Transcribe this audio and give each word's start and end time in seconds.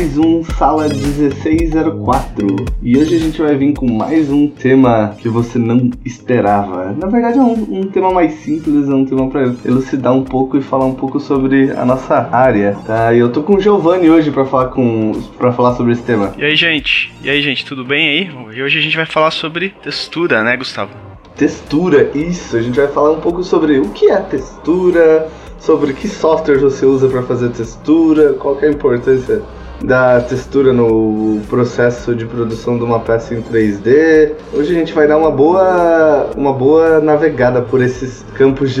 mais 0.00 0.16
um 0.16 0.42
Sala 0.42 0.88
1604 0.88 2.56
e 2.82 2.96
hoje 2.96 3.16
a 3.16 3.18
gente 3.18 3.42
vai 3.42 3.54
vir 3.54 3.74
com 3.74 3.86
mais 3.86 4.30
um 4.30 4.48
tema 4.48 5.14
que 5.18 5.28
você 5.28 5.58
não 5.58 5.90
esperava. 6.06 6.90
Na 6.92 7.06
verdade 7.06 7.38
é 7.38 7.42
um, 7.42 7.80
um 7.80 7.86
tema 7.86 8.10
mais 8.10 8.32
simples, 8.36 8.88
é 8.88 8.94
um 8.94 9.04
tema 9.04 9.28
para 9.28 9.42
elucidar 9.62 10.14
um 10.14 10.24
pouco 10.24 10.56
e 10.56 10.62
falar 10.62 10.86
um 10.86 10.94
pouco 10.94 11.20
sobre 11.20 11.72
a 11.72 11.84
nossa 11.84 12.30
área, 12.32 12.78
tá? 12.86 13.12
E 13.12 13.18
eu 13.18 13.30
tô 13.30 13.42
com 13.42 13.56
o 13.56 13.60
Giovanni 13.60 14.08
hoje 14.08 14.30
para 14.30 14.46
falar 14.46 14.68
com 14.68 15.12
para 15.36 15.52
falar 15.52 15.74
sobre 15.74 15.92
esse 15.92 16.02
tema. 16.02 16.32
E 16.38 16.46
aí 16.46 16.56
gente, 16.56 17.12
e 17.22 17.28
aí 17.28 17.42
gente, 17.42 17.66
tudo 17.66 17.84
bem 17.84 18.08
aí? 18.08 18.56
E 18.56 18.62
hoje 18.62 18.78
a 18.78 18.82
gente 18.82 18.96
vai 18.96 19.04
falar 19.04 19.30
sobre 19.30 19.74
textura, 19.82 20.42
né, 20.42 20.56
Gustavo? 20.56 20.92
Textura, 21.36 22.10
isso. 22.14 22.56
A 22.56 22.62
gente 22.62 22.80
vai 22.80 22.88
falar 22.88 23.10
um 23.10 23.20
pouco 23.20 23.44
sobre 23.44 23.78
o 23.78 23.90
que 23.90 24.10
é 24.10 24.16
textura, 24.16 25.28
sobre 25.58 25.92
que 25.92 26.08
software 26.08 26.58
você 26.58 26.86
usa 26.86 27.06
para 27.06 27.22
fazer 27.22 27.50
textura, 27.50 28.32
qual 28.32 28.58
é 28.62 28.66
a 28.66 28.70
importância 28.70 29.42
da 29.84 30.20
textura 30.20 30.72
no 30.72 31.40
processo 31.48 32.14
de 32.14 32.26
produção 32.26 32.76
de 32.76 32.84
uma 32.84 33.00
peça 33.00 33.34
em 33.34 33.42
3D. 33.42 34.32
Hoje 34.52 34.72
a 34.72 34.78
gente 34.78 34.92
vai 34.92 35.06
dar 35.06 35.16
uma 35.16 35.30
boa, 35.30 36.30
uma 36.36 36.52
boa 36.52 37.00
navegada 37.00 37.62
por 37.62 37.80
esses 37.80 38.24
campos 38.34 38.74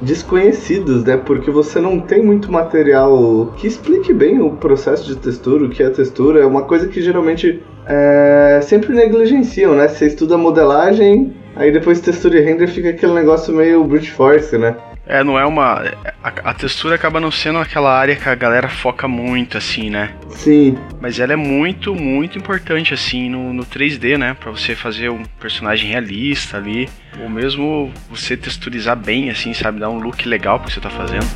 desconhecidos, 0.00 1.04
né? 1.04 1.16
Porque 1.16 1.50
você 1.50 1.80
não 1.80 2.00
tem 2.00 2.22
muito 2.22 2.50
material 2.50 3.52
que 3.56 3.66
explique 3.66 4.12
bem 4.12 4.40
o 4.40 4.52
processo 4.52 5.06
de 5.06 5.16
textura, 5.16 5.64
o 5.64 5.70
que 5.70 5.82
é 5.82 5.90
textura. 5.90 6.40
É 6.40 6.46
uma 6.46 6.62
coisa 6.62 6.88
que 6.88 7.00
geralmente 7.00 7.62
é, 7.86 8.60
sempre 8.62 8.94
negligenciam, 8.94 9.74
né? 9.74 9.88
Você 9.88 10.06
estuda 10.06 10.36
modelagem, 10.36 11.34
aí 11.54 11.70
depois 11.70 12.00
textura 12.00 12.38
e 12.38 12.40
render 12.40 12.66
fica 12.68 12.90
aquele 12.90 13.12
negócio 13.12 13.54
meio 13.54 13.84
brute 13.84 14.10
force, 14.10 14.56
né? 14.56 14.76
É, 15.06 15.24
não 15.24 15.38
é 15.38 15.44
uma. 15.44 15.82
A, 16.22 16.28
a, 16.28 16.54
textura 16.54 16.94
acaba 16.94 17.18
não 17.18 17.30
sendo 17.30 17.58
aquela 17.58 17.90
área 17.92 18.14
que 18.14 18.28
a 18.28 18.34
galera 18.34 18.68
foca 18.68 19.08
muito, 19.08 19.56
assim, 19.56 19.90
né? 19.90 20.14
Sim. 20.30 20.76
Mas 21.00 21.18
ela 21.18 21.32
é 21.32 21.36
muito, 21.36 21.94
muito 21.94 22.38
importante, 22.38 22.94
assim, 22.94 23.28
no, 23.28 23.52
no 23.52 23.64
3D, 23.64 24.16
né? 24.16 24.36
Pra 24.38 24.50
você 24.50 24.74
fazer 24.74 25.10
um 25.10 25.24
personagem 25.40 25.90
realista 25.90 26.58
ali. 26.58 26.88
Ou 27.20 27.28
mesmo 27.28 27.90
você 28.08 28.36
texturizar 28.36 28.96
bem, 28.96 29.30
assim, 29.30 29.52
sabe? 29.52 29.80
Dar 29.80 29.90
um 29.90 29.98
look 29.98 30.28
legal 30.28 30.58
pro 30.58 30.68
que 30.68 30.74
você 30.74 30.80
tá 30.80 30.90
fazendo. 30.90 31.26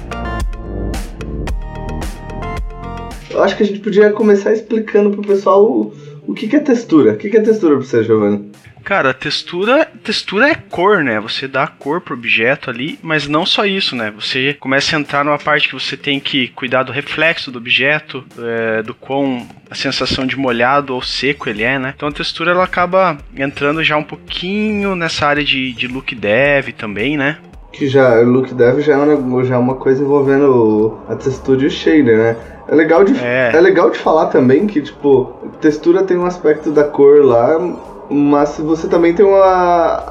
Eu 3.30 3.42
acho 3.42 3.56
que 3.56 3.64
a 3.64 3.66
gente 3.66 3.80
podia 3.80 4.12
começar 4.12 4.52
explicando 4.52 5.10
pro 5.10 5.22
pessoal 5.22 5.64
o, 5.64 5.92
o 6.26 6.34
que, 6.34 6.46
que 6.46 6.54
é 6.54 6.60
textura. 6.60 7.14
O 7.14 7.16
que, 7.16 7.28
que 7.28 7.36
é 7.36 7.40
textura 7.40 7.76
pra 7.76 7.84
você, 7.84 8.04
Giovanni? 8.04 8.43
Cara, 8.84 9.14
textura, 9.14 9.88
textura 10.04 10.50
é 10.50 10.54
cor, 10.54 11.02
né? 11.02 11.18
Você 11.18 11.48
dá 11.48 11.66
cor 11.66 12.02
pro 12.02 12.12
objeto 12.12 12.68
ali, 12.68 12.98
mas 13.02 13.26
não 13.26 13.46
só 13.46 13.64
isso, 13.64 13.96
né? 13.96 14.12
Você 14.14 14.52
começa 14.60 14.94
a 14.94 15.00
entrar 15.00 15.24
numa 15.24 15.38
parte 15.38 15.68
que 15.68 15.74
você 15.74 15.96
tem 15.96 16.20
que 16.20 16.48
cuidar 16.48 16.82
do 16.82 16.92
reflexo 16.92 17.50
do 17.50 17.56
objeto, 17.56 18.22
é, 18.38 18.82
do 18.82 18.94
quão 18.94 19.46
a 19.70 19.74
sensação 19.74 20.26
de 20.26 20.36
molhado 20.36 20.94
ou 20.94 21.00
seco 21.00 21.48
ele 21.48 21.62
é, 21.62 21.78
né? 21.78 21.94
Então 21.96 22.10
a 22.10 22.12
textura 22.12 22.50
ela 22.50 22.64
acaba 22.64 23.16
entrando 23.34 23.82
já 23.82 23.96
um 23.96 24.04
pouquinho 24.04 24.94
nessa 24.94 25.26
área 25.26 25.42
de, 25.42 25.72
de 25.72 25.88
look 25.88 26.14
dev 26.14 26.68
também, 26.76 27.16
né? 27.16 27.38
Que 27.72 27.88
já, 27.88 28.20
look 28.20 28.52
dev 28.52 28.80
já 28.80 28.92
é, 28.92 28.96
uma, 28.98 29.44
já 29.44 29.54
é 29.54 29.58
uma 29.58 29.76
coisa 29.76 30.02
envolvendo 30.02 30.98
a 31.08 31.16
textura 31.16 31.62
e 31.62 31.66
o 31.66 31.70
shader, 31.70 32.18
né? 32.18 32.36
É 32.68 32.74
legal, 32.74 33.02
de, 33.02 33.18
é. 33.18 33.52
é 33.54 33.60
legal 33.60 33.90
de 33.90 33.98
falar 33.98 34.26
também 34.26 34.66
que, 34.66 34.80
tipo, 34.80 35.34
textura 35.60 36.02
tem 36.02 36.16
um 36.16 36.24
aspecto 36.24 36.70
da 36.70 36.84
cor 36.84 37.22
lá, 37.24 37.58
mas 38.10 38.58
você 38.58 38.88
também 38.88 39.14
tem 39.14 39.24
um 39.24 39.36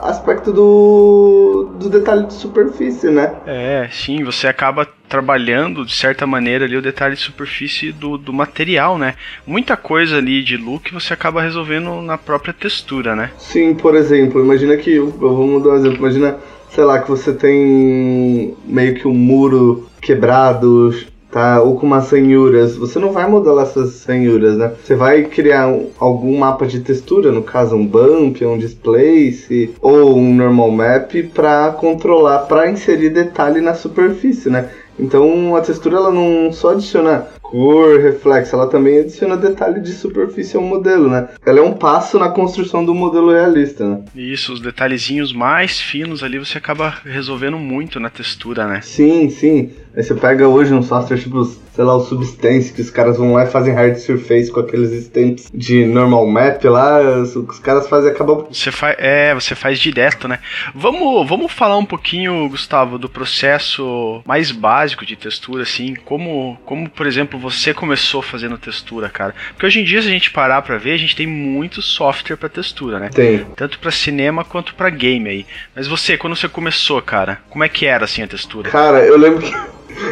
aspecto 0.02 0.52
do, 0.52 1.72
do 1.80 1.90
detalhe 1.90 2.26
de 2.26 2.34
superfície, 2.34 3.10
né? 3.10 3.34
É, 3.46 3.88
sim, 3.92 4.24
você 4.24 4.48
acaba 4.48 4.88
trabalhando 5.08 5.86
de 5.86 5.96
certa 5.96 6.26
maneira 6.26 6.66
ali 6.66 6.76
o 6.76 6.82
detalhe 6.82 7.16
de 7.16 7.22
superfície 7.22 7.92
do, 7.92 8.18
do 8.18 8.34
material, 8.34 8.98
né? 8.98 9.16
Muita 9.46 9.78
coisa 9.78 10.18
ali 10.18 10.44
de 10.44 10.58
look 10.58 10.92
você 10.92 11.14
acaba 11.14 11.42
resolvendo 11.42 12.02
na 12.02 12.18
própria 12.18 12.54
textura, 12.54 13.16
né? 13.16 13.32
Sim, 13.38 13.76
por 13.76 13.96
exemplo, 13.96 14.44
imagina 14.44 14.76
que, 14.78 14.96
eu 14.96 15.10
vou 15.12 15.48
mudar 15.48 15.72
um 15.72 15.76
exemplo, 15.76 15.98
imagina, 15.98 16.38
sei 16.70 16.84
lá, 16.84 17.00
que 17.00 17.10
você 17.10 17.34
tem 17.34 18.56
meio 18.66 18.96
que 18.96 19.08
um 19.08 19.14
muro 19.14 19.88
quebrado, 20.02 20.94
tá? 21.34 21.62
Ou 21.62 21.76
com 21.76 21.88
umas 21.88 22.06
senhuras. 22.06 22.78
Você 22.78 23.00
não 23.00 23.12
vai 23.12 23.28
modelar 23.28 23.66
essas 23.66 23.94
senhuras, 23.94 24.56
né? 24.56 24.72
Você 24.82 24.96
vai 24.96 25.24
criar 25.24 25.68
um, 25.68 25.90
algum 26.00 26.38
mapa 26.38 26.68
de 26.68 26.80
textura, 26.80 27.32
no 27.32 27.42
caso 27.42 27.76
um 27.76 27.86
bump, 27.86 28.46
um 28.46 28.58
displace 28.58 29.74
ou 29.82 30.16
um 30.16 30.34
normal 30.36 30.72
map 30.72 31.12
para 31.34 31.72
controlar, 31.72 32.40
para 32.40 32.70
inserir 32.70 33.10
detalhe 33.10 33.60
na 33.60 33.74
superfície, 33.74 34.50
né? 34.50 34.70
Então 34.98 35.56
a 35.56 35.62
textura 35.62 35.98
ela 35.98 36.12
não 36.12 36.54
só 36.54 36.72
adiciona 36.72 37.28
cor, 37.54 38.00
reflexo, 38.00 38.56
ela 38.56 38.68
também 38.68 38.98
adiciona 38.98 39.38
detalhe 39.38 39.80
de 39.80 39.92
superfície 39.92 40.58
ao 40.58 40.64
modelo, 40.64 41.08
né? 41.08 41.30
Ela 41.46 41.60
é 41.60 41.62
um 41.62 41.74
passo 41.74 42.18
na 42.18 42.30
construção 42.30 42.84
do 42.84 42.96
modelo 42.96 43.32
realista, 43.32 43.88
né? 43.88 44.02
Isso, 44.16 44.52
os 44.52 44.60
detalhezinhos 44.60 45.32
mais 45.32 45.80
finos 45.80 46.24
ali 46.24 46.40
você 46.40 46.58
acaba 46.58 46.96
resolvendo 47.06 47.60
muito 47.60 48.00
na 48.00 48.10
textura, 48.10 48.68
né? 48.68 48.82
Sim, 48.82 49.30
sim. 49.30 49.72
Aí 49.96 50.02
você 50.02 50.16
pega 50.16 50.48
hoje 50.48 50.74
um 50.74 50.82
software 50.82 51.20
tipo, 51.20 51.46
sei 51.46 51.84
lá, 51.84 51.96
o 51.96 52.00
Substance, 52.00 52.74
que 52.74 52.82
os 52.82 52.90
caras 52.90 53.18
vão 53.18 53.34
lá 53.34 53.44
e 53.44 53.48
fazem 53.48 53.76
hard 53.76 53.96
surface 53.98 54.52
com 54.52 54.60
aqueles 54.60 54.92
stamps 54.92 55.52
de 55.54 55.86
normal 55.86 56.26
map 56.26 56.64
lá, 56.66 57.00
os, 57.22 57.36
os 57.36 57.60
caras 57.60 57.88
fazem 57.88 58.10
acabam. 58.10 58.48
Você 58.52 58.72
faz, 58.72 58.96
é, 58.98 59.36
você 59.36 59.54
faz 59.54 59.78
direto, 59.78 60.28
né? 60.28 60.40
Vamos, 60.74 61.30
vamos 61.30 61.52
falar 61.52 61.78
um 61.78 61.86
pouquinho, 61.86 62.50
Gustavo, 62.50 62.98
do 62.98 63.08
processo 63.08 64.24
mais 64.26 64.52
básico 64.52 65.06
de 65.06 65.16
textura, 65.16 65.62
assim, 65.62 65.94
como, 65.94 66.58
como 66.66 66.90
por 66.90 67.06
exemplo 67.06 67.40
você 67.44 67.74
começou 67.74 68.22
fazendo 68.22 68.58
textura, 68.58 69.10
cara? 69.10 69.36
Porque 69.50 69.66
hoje 69.66 69.82
em 69.82 69.84
dia, 69.84 70.02
se 70.02 70.08
a 70.08 70.12
gente 70.12 70.32
parar 70.32 70.62
pra 70.62 70.78
ver, 70.78 70.94
a 70.94 70.98
gente 70.98 71.16
tem 71.16 71.28
muito 71.28 71.82
software 71.82 72.38
para 72.38 72.48
textura, 72.48 73.00
né? 73.00 73.10
Tem. 73.10 73.46
Tanto 73.56 73.80
para 73.80 73.92
cinema 73.92 74.46
quanto 74.46 74.74
para 74.74 74.90
game 74.90 75.30
aí. 75.30 75.46
Mas 75.76 75.86
você, 75.86 76.18
quando 76.18 76.38
você 76.38 76.48
começou, 76.48 77.02
cara, 77.02 77.42
como 77.50 77.64
é 77.64 77.68
que 77.68 77.86
era 77.86 78.06
assim 78.06 78.22
a 78.22 78.28
textura? 78.28 78.72
Cara, 78.72 79.00
eu 79.06 79.18
lembro 79.18 79.42
que 79.42 79.54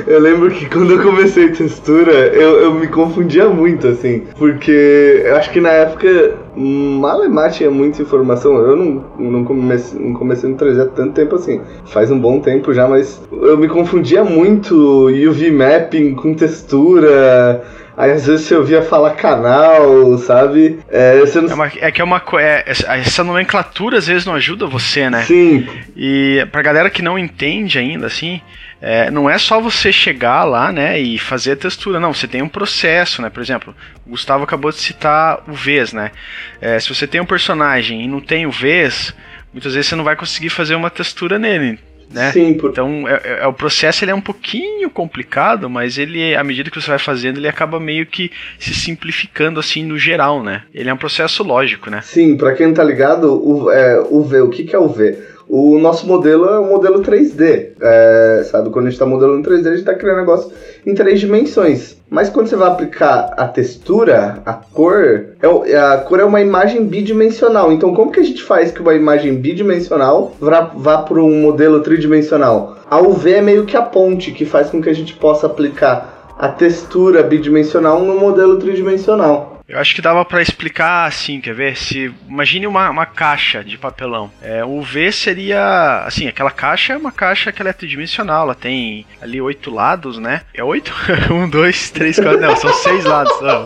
eu 0.08 0.20
lembro 0.20 0.50
que 0.52 0.66
quando 0.68 0.92
eu 0.94 1.02
comecei 1.02 1.50
textura, 1.50 2.12
eu, 2.12 2.60
eu 2.62 2.74
me 2.74 2.88
confundia 2.88 3.48
muito, 3.50 3.88
assim. 3.88 4.24
Porque 4.38 5.22
eu 5.26 5.36
acho 5.36 5.52
que 5.52 5.60
na 5.60 5.70
época, 5.70 6.36
Malemar 6.56 7.52
tinha 7.52 7.70
muita 7.70 8.02
informação. 8.02 8.56
Eu 8.58 8.76
não, 8.76 9.06
não, 9.18 9.44
comecei, 9.44 10.00
não 10.00 10.14
comecei 10.14 10.50
no 10.50 10.58
3D 10.58 10.82
há 10.82 10.86
tanto 10.86 11.14
tempo 11.14 11.36
assim. 11.36 11.62
Faz 11.86 12.12
um 12.12 12.20
bom 12.20 12.40
tempo 12.40 12.74
já, 12.74 12.88
mas 12.88 13.22
eu 13.32 13.58
me 13.58 13.68
confundia 13.68 14.24
muito 14.24 15.08
UV 15.08 15.52
mapping 15.52 16.16
com 16.16 16.34
textura. 16.34 17.62
Aí 17.98 18.12
às 18.12 18.26
vezes 18.26 18.48
você 18.48 18.56
ouvia 18.56 18.82
falar 18.82 19.12
canal, 19.12 20.18
sabe? 20.18 20.80
É, 20.90 21.22
não... 21.36 21.50
é, 21.50 21.54
uma, 21.54 21.68
é 21.68 21.92
que 21.92 22.02
é 22.02 22.04
uma 22.04 22.22
é, 22.40 22.64
essa 22.68 23.24
nomenclatura 23.24 23.98
às 23.98 24.08
vezes 24.08 24.26
não 24.26 24.34
ajuda 24.34 24.66
você, 24.66 25.10
né? 25.10 25.22
Sim. 25.24 25.68
E 25.96 26.46
pra 26.52 26.62
galera 26.62 26.90
que 26.90 27.02
não 27.02 27.20
entende 27.20 27.78
ainda, 27.78 28.08
assim, 28.08 28.42
é, 28.82 29.12
não 29.12 29.30
é 29.30 29.38
só 29.38 29.62
você 29.62 29.92
chegar 29.92 30.44
lá, 30.44 30.72
né, 30.72 31.00
e 31.00 31.20
fazer 31.20 31.52
a 31.52 31.56
textura, 31.56 32.00
não, 32.00 32.14
você 32.14 32.28
tem 32.28 32.42
um 32.42 32.50
processo, 32.50 33.22
né, 33.22 33.30
por 33.30 33.42
exemplo, 33.42 33.76
o 34.06 34.10
Gustavo 34.10 34.44
acabou 34.44 34.72
de 34.72 34.78
citar 34.78 35.44
o 35.48 35.54
Vs, 35.54 35.94
né, 35.94 36.12
é, 36.60 36.80
se 36.80 36.90
você 36.90 37.06
tem 37.06 37.22
um 37.22 37.26
personagem 37.26 38.04
e 38.04 38.08
não 38.08 38.20
tem 38.20 38.48
o 38.48 38.52
Vs, 38.52 39.14
muitas 39.54 39.76
vezes 39.76 39.90
você 39.90 39.96
não 39.96 40.04
vai 40.04 40.16
conseguir 40.16 40.50
fazer 40.50 40.76
uma 40.76 40.90
textura 40.90 41.38
nele, 41.38 41.78
né? 42.14 42.32
Sim, 42.32 42.54
por... 42.54 42.72
Então 42.72 43.08
é, 43.08 43.22
é, 43.24 43.40
é, 43.42 43.48
o 43.48 43.54
processo 43.54 44.04
ele 44.04 44.12
é 44.12 44.16
um 44.16 44.22
pouquinho 44.22 44.90
complicado, 44.90 45.70
mas 45.70 45.98
ele, 45.98 46.36
à 46.36 46.44
medida 46.44 46.70
que 46.70 46.80
você 46.80 46.90
vai 46.90 47.00
fazendo, 47.00 47.38
ele 47.38 47.48
acaba 47.48 47.80
meio 47.80 48.06
que 48.06 48.32
se 48.60 48.74
simplificando 48.74 49.60
assim 49.60 49.84
no 49.84 49.98
geral, 49.98 50.44
né? 50.44 50.64
Ele 50.74 50.90
é 50.90 50.94
um 50.94 50.98
processo 50.98 51.44
lógico, 51.44 51.90
né? 51.90 52.02
Sim, 52.02 52.36
para 52.36 52.54
quem 52.54 52.68
não 52.68 52.74
tá 52.74 52.84
ligado, 52.84 53.34
o, 53.34 53.72
é, 53.72 54.00
o 54.10 54.22
V, 54.24 54.42
o 54.42 54.50
que, 54.50 54.64
que 54.64 54.76
é 54.76 54.80
o 54.80 54.90
V? 54.90 55.18
O 55.54 55.78
nosso 55.78 56.08
modelo 56.08 56.46
é 56.46 56.58
um 56.62 56.70
modelo 56.70 57.02
3D, 57.02 57.72
é, 57.82 58.42
sabe? 58.50 58.70
Quando 58.70 58.86
a 58.86 58.90
gente 58.90 58.94
está 58.94 59.06
modelando 59.06 59.50
3D, 59.50 59.60
a 59.60 59.70
gente 59.72 59.80
está 59.80 59.94
criando 59.94 60.20
negócio 60.20 60.50
em 60.86 60.96
três 60.96 61.20
dimensões. 61.20 61.98
Mas 62.10 62.30
quando 62.30 62.48
você 62.48 62.56
vai 62.56 62.70
aplicar 62.70 63.34
a 63.36 63.46
textura, 63.50 64.42
a 64.46 64.54
cor, 64.54 65.26
é, 65.42 65.78
a 65.78 65.98
cor 65.98 66.22
é 66.22 66.24
uma 66.24 66.40
imagem 66.40 66.86
bidimensional. 66.86 67.70
Então, 67.70 67.94
como 67.94 68.14
que 68.14 68.22
a 68.22 68.24
gente 68.24 68.42
faz 68.42 68.72
que 68.72 68.80
uma 68.80 68.96
imagem 68.96 69.36
bidimensional 69.36 70.34
vá, 70.40 70.72
vá 70.74 71.00
para 71.00 71.22
um 71.22 71.42
modelo 71.42 71.82
tridimensional? 71.82 72.78
A 72.90 73.02
UV 73.02 73.34
é 73.34 73.42
meio 73.42 73.66
que 73.66 73.76
a 73.76 73.82
ponte 73.82 74.32
que 74.32 74.46
faz 74.46 74.70
com 74.70 74.82
que 74.82 74.90
a 74.90 74.96
gente 74.96 75.16
possa 75.16 75.48
aplicar 75.48 76.34
a 76.40 76.48
textura 76.48 77.24
bidimensional 77.24 78.00
no 78.00 78.18
modelo 78.18 78.58
tridimensional. 78.58 79.51
Eu 79.72 79.80
acho 79.80 79.96
que 79.96 80.02
dava 80.02 80.26
para 80.26 80.42
explicar 80.42 81.06
assim, 81.06 81.40
quer 81.40 81.56
ver? 81.56 81.78
Se 81.78 82.14
imagine 82.28 82.68
uma, 82.68 82.90
uma 82.90 83.06
caixa 83.06 83.64
de 83.64 83.78
papelão. 83.78 84.30
É, 84.42 84.66
o 84.66 84.82
V 84.82 85.14
seria 85.14 86.04
assim, 86.06 86.28
aquela 86.28 86.52
caixa 86.52 86.92
é 86.92 86.98
uma 86.98 87.12
caixa 87.12 87.54
que 87.54 87.62
ela 87.62 87.70
é 87.70 87.74
tridimensional, 87.74 88.44
ela 88.44 88.54
tem 88.54 89.06
ali 89.22 89.40
oito 89.40 89.74
lados, 89.74 90.18
né? 90.18 90.42
É 90.54 90.62
oito? 90.62 90.94
um, 91.32 91.50
dois, 91.50 91.90
três, 91.90 92.20
quatro, 92.20 92.42
não, 92.42 92.54
são 92.58 92.74
seis 92.74 93.06
lados. 93.06 93.32
Não. 93.42 93.66